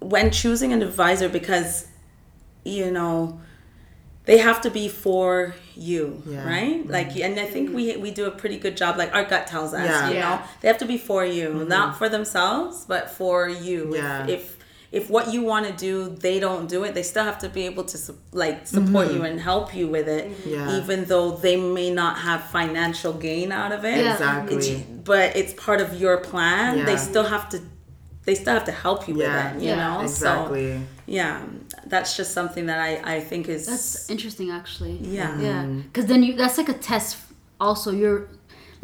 when 0.00 0.30
choosing 0.30 0.72
an 0.72 0.80
advisor, 0.82 1.28
because 1.28 1.86
you 2.64 2.90
know 2.90 3.38
they 4.28 4.38
have 4.48 4.60
to 4.66 4.70
be 4.70 4.86
for 5.04 5.54
you 5.74 6.22
Yeah. 6.26 6.46
right 6.54 6.76
mm-hmm. 6.80 6.96
like 6.96 7.10
and 7.26 7.34
i 7.46 7.46
think 7.54 7.64
we 7.76 7.84
we 8.04 8.10
do 8.20 8.24
a 8.32 8.34
pretty 8.40 8.58
good 8.64 8.76
job 8.82 8.92
like 9.02 9.10
our 9.16 9.24
gut 9.32 9.44
tells 9.54 9.72
us 9.80 9.86
Yeah. 9.88 10.08
you 10.08 10.14
Yeah. 10.16 10.22
know 10.24 10.36
they 10.60 10.68
have 10.72 10.80
to 10.84 10.88
be 10.94 10.98
for 11.10 11.22
you 11.36 11.48
mm-hmm. 11.48 11.68
not 11.76 11.88
for 11.98 12.08
themselves 12.16 12.74
but 12.92 13.04
for 13.18 13.36
you 13.66 13.80
Yeah. 13.94 14.26
if, 14.26 14.30
if 14.30 14.44
if 14.90 15.04
what 15.14 15.24
you 15.34 15.40
want 15.52 15.64
to 15.70 15.74
do 15.88 15.92
they 16.26 16.36
don't 16.46 16.66
do 16.74 16.78
it 16.86 16.90
they 16.96 17.06
still 17.12 17.24
have 17.30 17.38
to 17.44 17.48
be 17.56 17.62
able 17.70 17.84
to 17.94 17.98
like 18.44 18.56
support 18.66 19.04
mm-hmm. 19.06 19.16
you 19.16 19.22
and 19.28 19.36
help 19.50 19.66
you 19.78 19.86
with 19.96 20.08
it 20.18 20.24
Yeah. 20.54 20.78
even 20.78 20.98
though 21.10 21.28
they 21.44 21.56
may 21.78 21.90
not 22.02 22.14
have 22.28 22.40
financial 22.58 23.12
gain 23.28 23.48
out 23.60 23.72
of 23.76 23.80
it 23.94 23.98
Exactly. 24.12 24.56
It's- 24.56 24.84
but 25.12 25.28
it's 25.40 25.52
part 25.66 25.80
of 25.86 25.90
your 26.02 26.16
plan 26.30 26.84
they 26.88 26.98
still 27.10 27.28
have 27.34 27.44
to 27.52 27.58
they 28.26 28.34
still 28.42 28.54
have 28.58 28.66
to 28.72 28.76
help 28.86 29.00
you 29.08 29.14
Yeah. 29.16 29.26
with 29.28 29.44
it 29.46 29.62
you 29.64 29.70
Yeah. 29.70 29.82
know 29.84 29.96
Exactly. 30.02 30.68
so 30.74 30.97
yeah 31.10 31.34
that's 31.86 32.16
just 32.18 32.30
something 32.38 32.66
that 32.70 32.78
i 32.88 33.16
i 33.16 33.20
think 33.20 33.48
is 33.48 33.66
That's 33.66 34.10
interesting, 34.14 34.48
actually. 34.60 34.96
Yeah. 35.18 35.40
Yeah. 35.40 35.62
Because 35.86 36.06
then 36.10 36.22
you 36.22 36.32
that's 36.40 36.58
like 36.60 36.68
a 36.68 36.78
test. 36.90 37.16
Also, 37.66 37.88
you're 38.00 38.20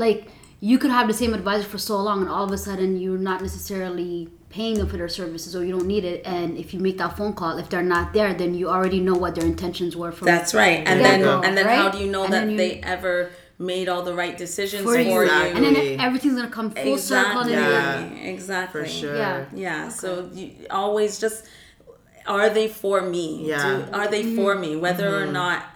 like 0.04 0.20
you 0.60 0.76
could 0.82 0.90
have 0.98 1.06
the 1.12 1.18
same 1.22 1.32
advisor 1.34 1.66
for 1.74 1.78
so 1.90 1.96
long, 2.08 2.18
and 2.22 2.30
all 2.34 2.44
of 2.48 2.52
a 2.58 2.58
sudden 2.68 2.90
you're 3.02 3.24
not 3.30 3.38
necessarily 3.48 4.14
paying 4.56 4.74
them 4.78 4.88
for 4.88 4.96
their 4.96 5.08
services, 5.20 5.50
or 5.56 5.62
you 5.66 5.72
don't 5.76 5.86
need 5.94 6.04
it. 6.12 6.18
And 6.24 6.56
if 6.62 6.72
you 6.72 6.80
make 6.80 6.96
that 7.02 7.12
phone 7.18 7.34
call, 7.40 7.58
if 7.62 7.68
they're 7.70 7.90
not 7.96 8.06
there, 8.18 8.32
then 8.40 8.50
you 8.54 8.68
already 8.76 9.00
know 9.00 9.16
what 9.24 9.34
their 9.36 9.44
intentions 9.54 9.92
were. 10.00 10.12
From 10.12 10.26
That's 10.26 10.52
right. 10.54 10.80
And 10.88 10.96
then 11.04 11.20
go, 11.20 11.42
and 11.46 11.52
then 11.56 11.66
how 11.66 11.90
do 11.90 11.98
you 11.98 12.10
know 12.14 12.24
And 12.24 12.32
that 12.32 12.48
you- 12.50 12.56
they 12.56 12.72
ever 12.96 13.30
made 13.58 13.86
all 13.92 14.02
the 14.10 14.14
right 14.22 14.36
decisions 14.46 14.82
for 14.84 14.94
for, 14.94 14.98
you, 15.00 15.12
you? 15.12 15.20
Exactly. 15.22 15.66
and 15.66 15.76
then 15.76 16.00
everything's 16.06 16.36
gonna 16.38 16.48
come 16.60 16.70
full 16.70 16.98
circle. 16.98 17.42
exactly. 17.42 17.54
And 17.54 17.62
Yeah. 17.72 17.96
then 17.98 18.16
Exactly. 18.34 18.80
For 18.82 18.88
sure. 18.88 19.16
Yeah. 19.16 19.44
Yeah. 19.66 19.88
So 20.00 20.28
you 20.32 20.50
always 20.70 21.12
just 21.24 21.44
are 22.26 22.50
they 22.50 22.68
for 22.68 23.00
me? 23.02 23.46
Yeah. 23.48 23.86
Do, 23.86 23.92
are 23.92 24.08
they 24.08 24.34
for 24.34 24.54
me? 24.54 24.76
Whether 24.76 25.10
Mm-hmm. 25.10 25.28
or 25.28 25.32
not 25.32 25.66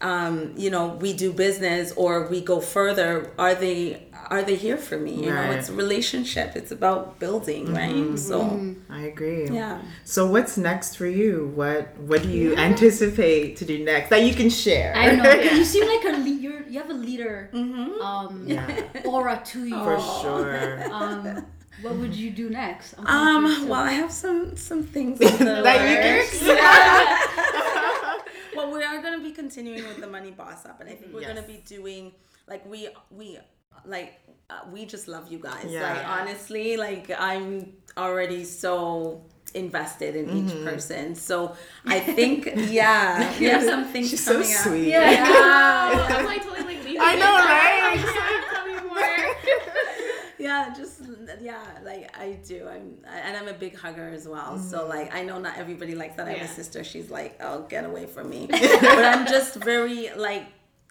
um, 0.00 0.52
you 0.56 0.68
know, 0.70 0.88
we 0.88 1.14
do 1.14 1.32
business 1.32 1.92
or 1.92 2.26
we 2.28 2.42
go 2.42 2.60
further, 2.60 3.30
are 3.38 3.54
they 3.54 4.02
are 4.28 4.42
they 4.42 4.56
here 4.56 4.76
for 4.76 4.98
me? 4.98 5.14
You 5.24 5.30
know, 5.32 5.50
it's 5.52 5.68
a 5.70 5.72
relationship. 5.72 6.56
It's 6.56 6.72
about 6.72 7.18
building, 7.20 7.72
right? 7.72 8.18
So 8.18 8.74
I 8.90 9.02
agree. 9.02 9.48
Yeah. 9.48 9.80
So 10.04 10.26
what's 10.26 10.58
next 10.58 10.96
for 10.96 11.06
you? 11.06 11.52
What 11.54 11.96
What 11.98 12.22
do 12.22 12.28
you 12.28 12.54
anticipate 12.56 13.56
to 13.58 13.64
do 13.64 13.82
next 13.84 14.10
that 14.10 14.22
you 14.22 14.34
can 14.34 14.50
share? 14.50 14.94
I 14.96 15.06
don't 15.06 15.18
know. 15.18 15.32
'cause 15.32 15.56
You 15.58 15.64
seem 15.74 15.86
like 15.86 16.04
a 16.04 16.16
le- 16.18 16.28
you're, 16.44 16.62
you 16.68 16.78
have 16.80 16.90
a 16.90 16.94
leader 17.08 17.48
um, 17.54 18.44
Yeah. 18.46 18.66
aura 19.06 19.40
to 19.52 19.64
you. 19.64 19.78
For 19.84 19.98
sure. 20.20 20.84
Um, 20.92 21.46
what 21.84 21.94
would 22.00 22.14
you 22.14 22.30
do 22.30 22.50
next? 22.50 22.94
I'm 22.98 23.06
um 23.06 23.42
confused 23.44 23.62
too. 23.64 23.70
well 23.70 23.80
I 23.80 23.92
have 24.02 24.12
some 24.24 24.56
some 24.56 24.82
things 24.82 25.18
that 25.20 25.38
you 25.40 25.94
works. 26.08 26.38
can. 26.40 26.56
well, 28.56 28.68
we 28.72 28.82
are 28.82 29.00
going 29.02 29.16
to 29.18 29.24
be 29.28 29.32
continuing 29.32 29.82
with 29.90 29.98
the 30.00 30.06
money 30.06 30.30
boss 30.30 30.64
up, 30.66 30.80
and 30.80 30.88
I 30.88 30.94
think 30.94 31.12
we're 31.12 31.20
Yes. 31.22 31.30
going 31.32 31.42
to 31.44 31.48
be 31.54 31.58
doing 31.76 32.12
like 32.46 32.62
we 32.66 32.88
we 33.10 33.38
like 33.84 34.10
uh, 34.50 34.60
we 34.72 34.84
just 34.86 35.08
love 35.08 35.30
you 35.32 35.38
guys. 35.38 35.66
Yeah. 35.68 35.82
Like 35.94 36.06
honestly, 36.08 36.76
like 36.76 37.10
I'm 37.18 37.72
already 37.96 38.44
so 38.44 39.22
invested 39.54 40.16
in 40.16 40.26
Mm-hmm. 40.26 40.48
each 40.48 40.64
person. 40.64 41.14
So 41.14 41.54
I 41.86 41.98
think 42.00 42.38
yeah, 42.80 43.32
we 43.38 43.46
have 43.46 43.62
some 43.62 43.84
things 43.92 44.10
She's 44.10 44.24
so 44.24 44.40
up. 44.40 44.46
sweet. 44.46 44.88
Yeah. 44.88 45.22
Wow. 45.30 46.06
I'm 46.10 46.24
like 46.26 46.42
totally 46.42 46.64
like. 46.74 46.96
I 47.00 47.14
know, 47.16 47.34
right? 47.54 47.80
I'm 47.84 47.98
just 47.98 48.16
like, 48.22 48.42
tell 48.52 48.66
me 48.66 48.74
more. 48.88 49.10
Yeah 50.44 50.72
just 50.80 50.96
yeah 51.40 51.62
like 51.90 52.04
i 52.24 52.26
do 52.50 52.58
i'm 52.74 52.86
and 53.26 53.32
i'm 53.38 53.48
a 53.48 53.58
big 53.64 53.74
hugger 53.82 54.08
as 54.18 54.24
well 54.34 54.52
so 54.58 54.78
like 54.94 55.08
i 55.18 55.20
know 55.28 55.38
not 55.46 55.54
everybody 55.62 55.94
likes 56.02 56.14
that 56.18 56.26
i 56.28 56.32
have 56.32 56.38
Yeah. 56.46 56.52
a 56.52 56.60
sister 56.60 56.80
she's 56.84 57.10
like 57.18 57.32
oh 57.46 57.56
get 57.74 57.84
away 57.90 58.04
from 58.14 58.26
me 58.34 58.42
but 58.50 59.04
i'm 59.12 59.24
just 59.36 59.52
very 59.72 60.00
like 60.28 60.44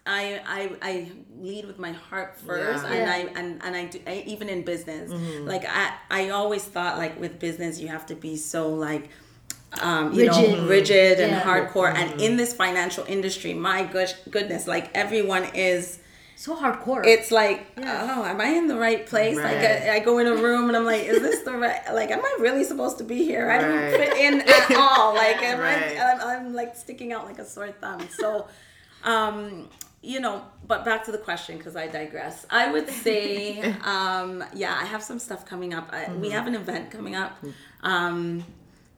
I, 0.06 0.24
I 0.60 0.62
I 0.92 0.94
lead 1.48 1.64
with 1.66 1.80
my 1.80 1.94
heart 1.94 2.32
first, 2.48 2.84
Yeah. 2.84 2.94
and 2.94 3.10
I 3.10 3.20
and, 3.40 3.50
and 3.64 3.74
I 3.74 3.84
do 3.86 4.00
I, 4.06 4.16
even 4.34 4.50
in 4.50 4.60
business. 4.74 5.10
Mm-hmm. 5.10 5.48
Like 5.48 5.64
I 5.66 5.94
I 6.12 6.22
always 6.40 6.64
thought 6.66 6.98
like 6.98 7.18
with 7.24 7.40
business 7.40 7.80
you 7.80 7.88
have 7.88 8.06
to 8.08 8.16
be 8.16 8.36
so 8.36 8.62
like 8.90 9.06
um, 9.82 10.12
you 10.12 10.26
know 10.26 10.42
Rigid. 10.42 10.68
rigid 10.76 11.20
and 11.22 11.32
Yeah. 11.32 11.42
hardcore. 11.48 11.94
Mm-hmm. 11.94 12.12
And 12.12 12.22
in 12.22 12.36
this 12.36 12.52
financial 12.54 13.06
industry, 13.08 13.54
my 13.54 13.80
good 13.86 14.14
goodness, 14.30 14.68
like 14.68 14.86
everyone 14.94 15.46
is 15.56 16.00
so 16.44 16.56
hardcore. 16.58 17.06
it's 17.06 17.32
like, 17.32 17.60
Yeah. 17.78 18.16
oh, 18.18 18.26
am 18.26 18.40
I 18.42 18.48
in 18.60 18.68
the 18.68 18.78
right 18.78 19.06
place? 19.06 19.38
Like, 19.38 19.58
I, 19.72 19.96
I 19.96 20.00
go 20.00 20.18
in 20.22 20.28
a 20.28 20.36
room 20.36 20.68
and 20.70 20.76
I'm 20.78 20.86
like, 20.94 21.04
is 21.14 21.22
this 21.22 21.40
the 21.48 21.54
right? 21.54 21.82
Like, 22.00 22.12
am 22.12 22.20
I 22.32 22.34
really 22.40 22.64
supposed 22.72 22.98
to 22.98 23.06
be 23.14 23.20
here? 23.32 23.50
I 23.50 23.58
don't 23.62 23.72
Right. 23.84 23.96
fit 24.02 24.18
in 24.26 24.42
at 24.42 24.76
all. 24.76 25.14
Like, 25.24 25.42
am 25.52 25.60
Right. 25.60 25.98
I? 25.98 26.12
I'm, 26.12 26.20
I'm 26.32 26.54
like 26.54 26.76
sticking 26.76 27.14
out 27.14 27.26
like 27.26 27.40
a 27.40 27.46
sore 27.46 27.72
thumb. 27.72 28.02
So, 28.20 28.48
um, 29.04 29.70
you 30.02 30.20
know, 30.20 30.44
but 30.68 30.84
back 30.84 31.06
to 31.06 31.12
the 31.14 31.18
question 31.30 31.58
because 31.58 31.76
I 31.78 31.88
digress. 31.88 32.46
I 32.50 32.70
would 32.74 32.90
say, 32.90 33.62
um, 33.86 34.44
yeah, 34.54 34.78
I 34.82 34.86
have 34.86 35.02
some 35.02 35.20
stuff 35.20 35.46
coming 35.46 35.74
up. 35.74 35.88
I, 35.94 36.12
We 36.14 36.30
have 36.32 36.46
an 36.48 36.56
event 36.56 36.92
coming 36.92 37.16
up. 37.16 37.38
Um, 37.84 38.44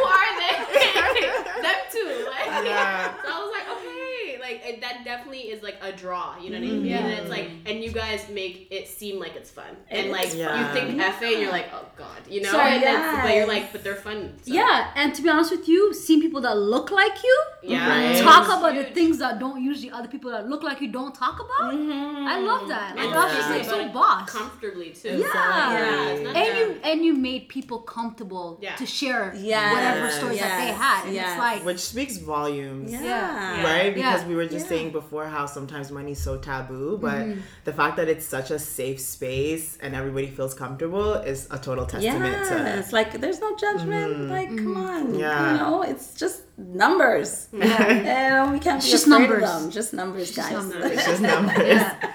are 0.99 1.13
they? 1.19 1.61
Them 1.61 1.80
two. 1.91 2.30
Like, 2.30 2.65
Yeah. 2.65 3.13
So 3.23 3.30
I 3.30 3.39
was 3.43 3.51
like, 3.51 3.67
okay. 3.78 4.39
Like, 4.39 4.64
it, 4.76 4.82
that 4.82 5.03
definitely 5.05 5.39
is 5.53 5.63
like 5.63 5.78
a 5.82 5.91
draw. 5.91 6.38
You 6.39 6.49
know 6.51 6.59
what 6.59 6.67
I 6.67 6.71
mean? 6.71 6.86
Yeah. 6.86 6.97
And 6.99 7.13
it's 7.19 7.30
like, 7.30 7.49
and 7.65 7.84
you 7.84 7.91
guys 7.91 8.28
make 8.30 8.67
it 8.71 8.88
seem 8.88 9.19
like 9.19 9.36
it's 9.36 9.51
fun, 9.51 9.65
and 9.89 10.07
It 10.07 10.11
like 10.11 10.28
is 10.28 10.36
fun. 10.36 10.59
you 10.59 10.65
think 10.73 11.01
FA, 11.01 11.26
and 11.26 11.41
you're 11.41 11.51
like, 11.51 11.67
oh 11.73 11.86
god, 11.97 12.21
you 12.30 12.41
know. 12.41 12.51
Sorry, 12.51 12.73
and 12.76 12.84
it's, 12.84 13.21
but 13.23 13.36
you're 13.36 13.47
like, 13.47 13.71
but 13.71 13.84
they're 13.84 13.95
fun. 13.95 14.34
so- 14.43 14.53
Yeah, 14.53 14.91
and 14.95 15.13
to 15.15 15.21
be 15.21 15.30
honest 15.30 15.51
with 15.51 15.67
you, 15.67 15.93
seeing 15.93 16.21
people 16.21 16.41
that 16.41 16.57
look 16.57 16.91
like 16.91 17.23
you 17.23 17.38
Yeah. 17.63 17.89
Right. 17.89 18.21
talk 18.23 18.43
It's 18.47 18.53
about 18.57 18.76
the 18.76 18.84
things 18.93 19.17
that 19.19 19.39
don't 19.39 19.63
usually 19.63 19.91
other 19.91 20.07
people 20.07 20.32
that 20.32 20.47
look 20.47 20.61
like 20.63 20.82
you 20.82 20.89
don't 20.99 21.13
talk 21.15 21.36
about. 21.45 21.73
Mm-hmm. 21.73 22.28
I 22.28 22.39
love 22.39 22.67
that. 22.67 22.95
Like, 22.95 23.05
And 23.05 23.13
that's 23.15 23.34
Yeah. 23.34 23.39
just 23.39 23.49
like 23.49 23.65
so 23.65 23.76
about 23.76 23.86
it 23.89 23.93
boss. 23.93 24.30
comfortably 24.30 24.89
too. 24.91 25.17
Yeah. 25.17 25.73
yeah 25.73 26.05
it's 26.09 26.38
and 26.39 26.57
you 26.59 26.65
and 26.84 27.05
you 27.05 27.13
made 27.13 27.47
people 27.49 27.80
comfortable 27.80 28.59
Yeah. 28.61 28.76
to 28.76 28.86
share 28.86 29.34
Yes, 29.36 29.73
whatever 29.73 30.09
stories 30.11 30.39
that 30.39 30.57
they 30.65 30.71
had. 30.73 31.05
And 31.05 31.13
yes. 31.15 31.32
it's 31.32 31.39
like 31.39 31.65
Which 31.65 31.80
speaks 31.80 32.17
volumes. 32.17 32.91
Yeah. 32.91 33.01
Yeah. 33.03 33.63
Right? 33.63 33.93
Because 33.95 34.21
Yeah. 34.21 34.28
we 34.28 34.36
were 34.36 34.45
just 34.45 34.64
Yeah. 34.66 34.70
saying 34.70 34.91
before 34.91 35.26
how 35.26 35.45
sometimes 35.45 35.91
money's 35.91 36.22
so 36.22 36.38
taboo, 36.38 36.97
but 37.01 37.16
Mm-hmm. 37.26 37.39
the 37.63 37.74
fact 37.74 37.97
that 37.97 38.07
it's 38.09 38.26
such 38.26 38.51
a 38.51 38.59
safe 38.59 38.99
space 38.99 39.78
and 39.82 39.95
everybody 39.95 40.28
feels 40.28 40.53
comfortable 40.53 41.13
is 41.32 41.47
a 41.51 41.57
total 41.57 41.86
testament 41.86 42.26
Yes, 42.34 42.49
to 42.49 42.80
it's 42.80 42.93
like 42.93 43.09
there's 43.22 43.39
no 43.39 43.55
judgment. 43.55 44.30
Like, 44.30 44.49
come 44.49 44.78
on, 44.78 45.01
Mm-hmm. 45.07 45.20
Yeah. 45.20 45.51
you 45.51 45.57
know, 45.59 45.82
it's 45.84 46.13
just 46.16 46.41
numbers. 46.57 47.47
Yeah. 47.53 47.84
and 48.43 48.51
we 48.53 48.59
can't 48.59 48.78
It's 48.78 48.86
be 48.88 48.91
just 48.91 49.07
afraid 49.07 49.20
numbers. 49.30 49.49
of 49.49 49.61
them. 49.61 49.72
Just 49.72 49.93
numbers, 49.93 50.36
guys. 50.36 50.51
numbers. 50.51 50.91
It's 50.91 51.05
just 51.05 51.22
numbers. 51.22 51.57
yeah. 51.68 52.11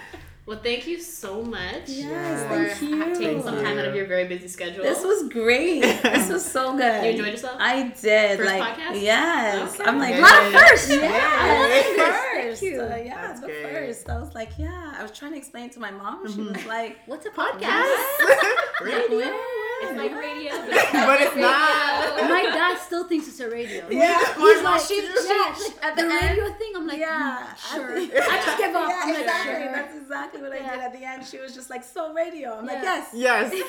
Well, 0.50 0.58
thank 0.58 0.88
you 0.88 0.98
so 0.98 1.42
much 1.44 1.86
Yes, 1.86 2.42
for 2.42 2.74
thank 2.84 2.90
you. 2.90 3.14
taking 3.14 3.42
some 3.44 3.62
time 3.62 3.78
out 3.78 3.84
of 3.84 3.94
your 3.94 4.06
very 4.06 4.26
busy 4.26 4.48
schedule. 4.48 4.82
This 4.82 5.04
was 5.04 5.28
great. 5.28 5.80
this 5.82 6.28
was 6.28 6.44
so 6.44 6.76
good. 6.82 7.04
You 7.04 7.10
enjoyed 7.12 7.28
yourself? 7.28 7.54
I 7.60 7.84
did. 8.02 8.36
First 8.36 8.50
like, 8.50 8.74
podcast? 8.76 9.00
yes. 9.00 9.74
Okay. 9.80 9.84
I'm 9.88 9.98
like, 10.00 10.14
Yay. 10.14 10.18
A 10.18 10.22
lot 10.22 10.42
of 10.46 10.52
firsts. 10.52 10.90
Yeah, 10.90 11.68
Yay. 11.68 11.82
the 11.96 12.02
Thank 12.02 12.48
first. 12.50 12.62
you. 12.62 12.80
Uh, 12.82 12.96
yeah, 12.96 13.26
That's 13.28 13.40
the 13.42 13.46
great. 13.46 13.62
first. 13.72 14.10
I 14.10 14.18
was 14.18 14.34
like, 14.34 14.50
yeah. 14.58 14.94
I 14.98 15.02
was 15.02 15.12
trying 15.12 15.30
to 15.30 15.38
explain 15.38 15.70
to 15.70 15.78
my 15.78 15.92
mom. 15.92 16.26
She 16.28 16.40
was 16.42 16.66
like, 16.66 16.96
What's 17.06 17.26
a 17.26 17.30
podcast? 17.30 17.86
podcast? 18.20 18.80
Radio. 18.82 19.32
It's 19.82 19.96
like 19.96 20.14
radio, 20.14 20.52
but 20.60 20.92
But 20.92 21.20
it's 21.22 21.36
not. 21.36 22.28
My 22.28 22.42
dad 22.42 22.78
still 22.78 23.04
thinks 23.08 23.28
it's 23.28 23.40
a 23.40 23.48
radio. 23.48 23.88
Yeah, 23.90 24.18
He's 24.36 24.62
like, 24.62 24.80
she, 24.82 24.96
yeah, 25.02 25.54
she, 25.54 25.64
like, 25.72 25.84
at 25.84 25.96
the 25.96 26.02
the 26.02 26.12
end, 26.12 26.30
radio 26.38 26.52
thing. 26.54 26.72
I'm 26.76 26.86
like, 26.86 26.98
yeah, 26.98 27.46
mm, 27.46 27.74
sure. 27.74 27.90
at 27.96 28.10
the- 28.10 28.30
I 28.30 28.36
just 28.44 28.58
give 28.58 28.74
up. 28.76 28.88
Yeah, 28.88 29.00
I'm 29.04 29.12
like, 29.26 29.42
sure. 29.44 29.72
That's 29.72 29.96
exactly 29.96 30.42
what 30.42 30.52
I 30.52 30.58
did 30.58 30.80
at 30.80 30.92
the 30.92 31.04
end. 31.04 31.26
She 31.26 31.38
was 31.38 31.54
just 31.54 31.70
like, 31.70 31.82
so 31.84 32.12
radio. 32.12 32.58
I'm 32.58 32.66
like, 32.66 32.82
Yeah. 32.82 33.04
yes. 33.12 33.52
Yes. 33.54 33.64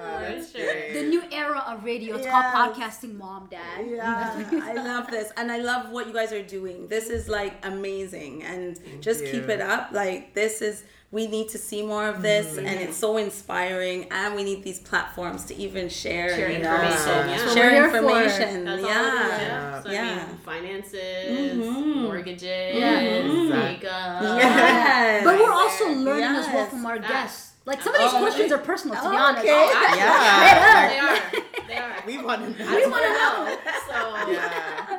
Oh, 0.00 0.20
that's 0.20 0.52
Sure. 0.52 0.64
great. 0.64 0.92
The 0.94 1.02
new 1.68 1.74
era 1.74 1.78
of 1.78 1.84
radio. 1.84 2.16
It's 2.16 2.24
Yes. 2.26 2.32
called 2.54 2.74
podcasting, 2.74 3.14
mom, 3.18 3.48
dad. 3.50 3.86
Yeah, 3.88 4.60
I 4.64 4.72
love 4.74 5.08
this, 5.10 5.32
and 5.36 5.50
I 5.52 5.58
love 5.58 5.90
what 5.90 6.06
you 6.06 6.12
guys 6.12 6.32
are 6.32 6.42
doing. 6.42 6.88
This 6.88 7.08
is 7.10 7.28
like 7.28 7.54
amazing, 7.66 8.42
and 8.42 8.78
just 9.02 9.24
you. 9.24 9.30
keep 9.32 9.48
it 9.48 9.60
up. 9.60 9.90
Like 9.92 10.34
this 10.34 10.62
is, 10.62 10.82
we 11.10 11.26
need 11.26 11.48
to 11.50 11.58
see 11.58 11.82
more 11.82 12.06
of 12.08 12.20
this, 12.22 12.56
Mm-hmm. 12.56 12.66
and 12.66 12.80
it's 12.80 12.96
so 12.96 13.16
inspiring. 13.16 14.08
And 14.10 14.34
we 14.34 14.44
need 14.44 14.62
these 14.62 14.78
platforms 14.80 15.44
to 15.46 15.54
even 15.56 15.88
share, 15.88 16.34
Share 16.36 16.50
you 16.50 16.58
know, 16.58 16.74
information, 16.74 16.98
so- 16.98 17.24
yeah. 17.24 17.54
Share 17.54 17.64
we're 17.64 17.70
here 17.70 17.90
for. 17.90 17.96
information. 17.98 18.64
That's 18.64 18.82
all 18.82 18.88
yeah. 18.88 19.06
it 19.08 19.36
is, 19.36 19.42
yeah. 19.42 19.82
So 19.82 19.88
I 19.90 20.26
mean, 20.26 20.38
finances, 20.44 21.56
Mhm. 21.56 22.02
mortgages, 22.02 22.76
Yeah. 22.76 23.22
makeup. 23.22 24.22
Yes. 24.22 25.24
But 25.24 25.38
we're 25.38 25.52
also 25.52 25.88
learning 25.92 26.24
as 26.24 26.46
well 26.48 26.66
from 26.66 26.84
our 26.86 26.98
guests. 26.98 27.44
Like 27.64 27.82
some 27.82 27.94
of 27.94 28.00
these 28.00 28.14
Oh, 28.14 28.18
questions 28.20 28.50
are 28.50 28.58
personal, 28.58 28.96
to 28.96 29.10
be 29.10 29.16
oh, 29.16 29.20
honest. 29.20 29.44
okay. 29.44 29.70
Yeah. 29.98 30.88
They 30.88 30.98
are. 31.38 31.44
They 31.68 31.76
are. 31.76 31.96
We 32.06 32.16
want 32.18 32.40
to 32.42 32.64
know. 32.64 32.76
We 32.80 32.86
want 32.86 33.04
to 33.04 33.12
know. 33.20 33.36
So 33.88 33.98
Yeah. 34.32 34.98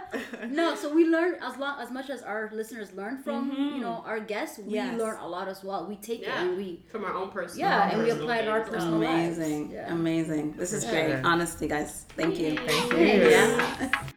No, 0.50 0.76
so 0.76 0.94
we 0.94 1.06
learn 1.06 1.36
as 1.42 1.58
long 1.58 1.80
as 1.80 1.92
much 1.92 2.10
as 2.10 2.22
our 2.24 2.50
listeners 2.54 2.94
learn 2.94 3.22
from 3.24 3.52
you 3.52 3.58
mm-hmm. 3.58 3.82
know 3.82 4.04
our 4.06 4.20
guests. 4.20 4.60
We 4.60 4.74
Yes. 4.74 4.98
learn 5.00 5.18
a 5.20 5.28
lot 5.28 5.48
as 5.48 5.64
well. 5.64 5.86
We 5.88 5.96
take 5.98 6.22
yeah, 6.22 6.42
it 6.42 6.48
and 6.48 6.58
we 6.58 6.68
from 6.92 7.04
our 7.06 7.14
own 7.14 7.30
personal. 7.30 7.70
yeah, 7.70 7.90
and 7.92 8.04
we 8.04 8.10
apply 8.10 8.38
it 8.40 8.46
to 8.46 8.52
our 8.52 8.64
things. 8.64 8.76
personal 8.76 9.00
lives. 9.00 9.38
Amazing, 9.38 9.72
Yeah. 9.72 9.94
amazing. 9.94 10.46
This 10.62 10.74
is 10.74 10.84
Yeah. 10.84 10.92
great. 10.92 11.26
Honesty, 11.26 11.68
guys, 11.68 12.06
thank 12.18 12.40
you. 12.40 12.58
Thank 12.58 12.92
you. 12.94 13.30
Yeah. 13.30 14.12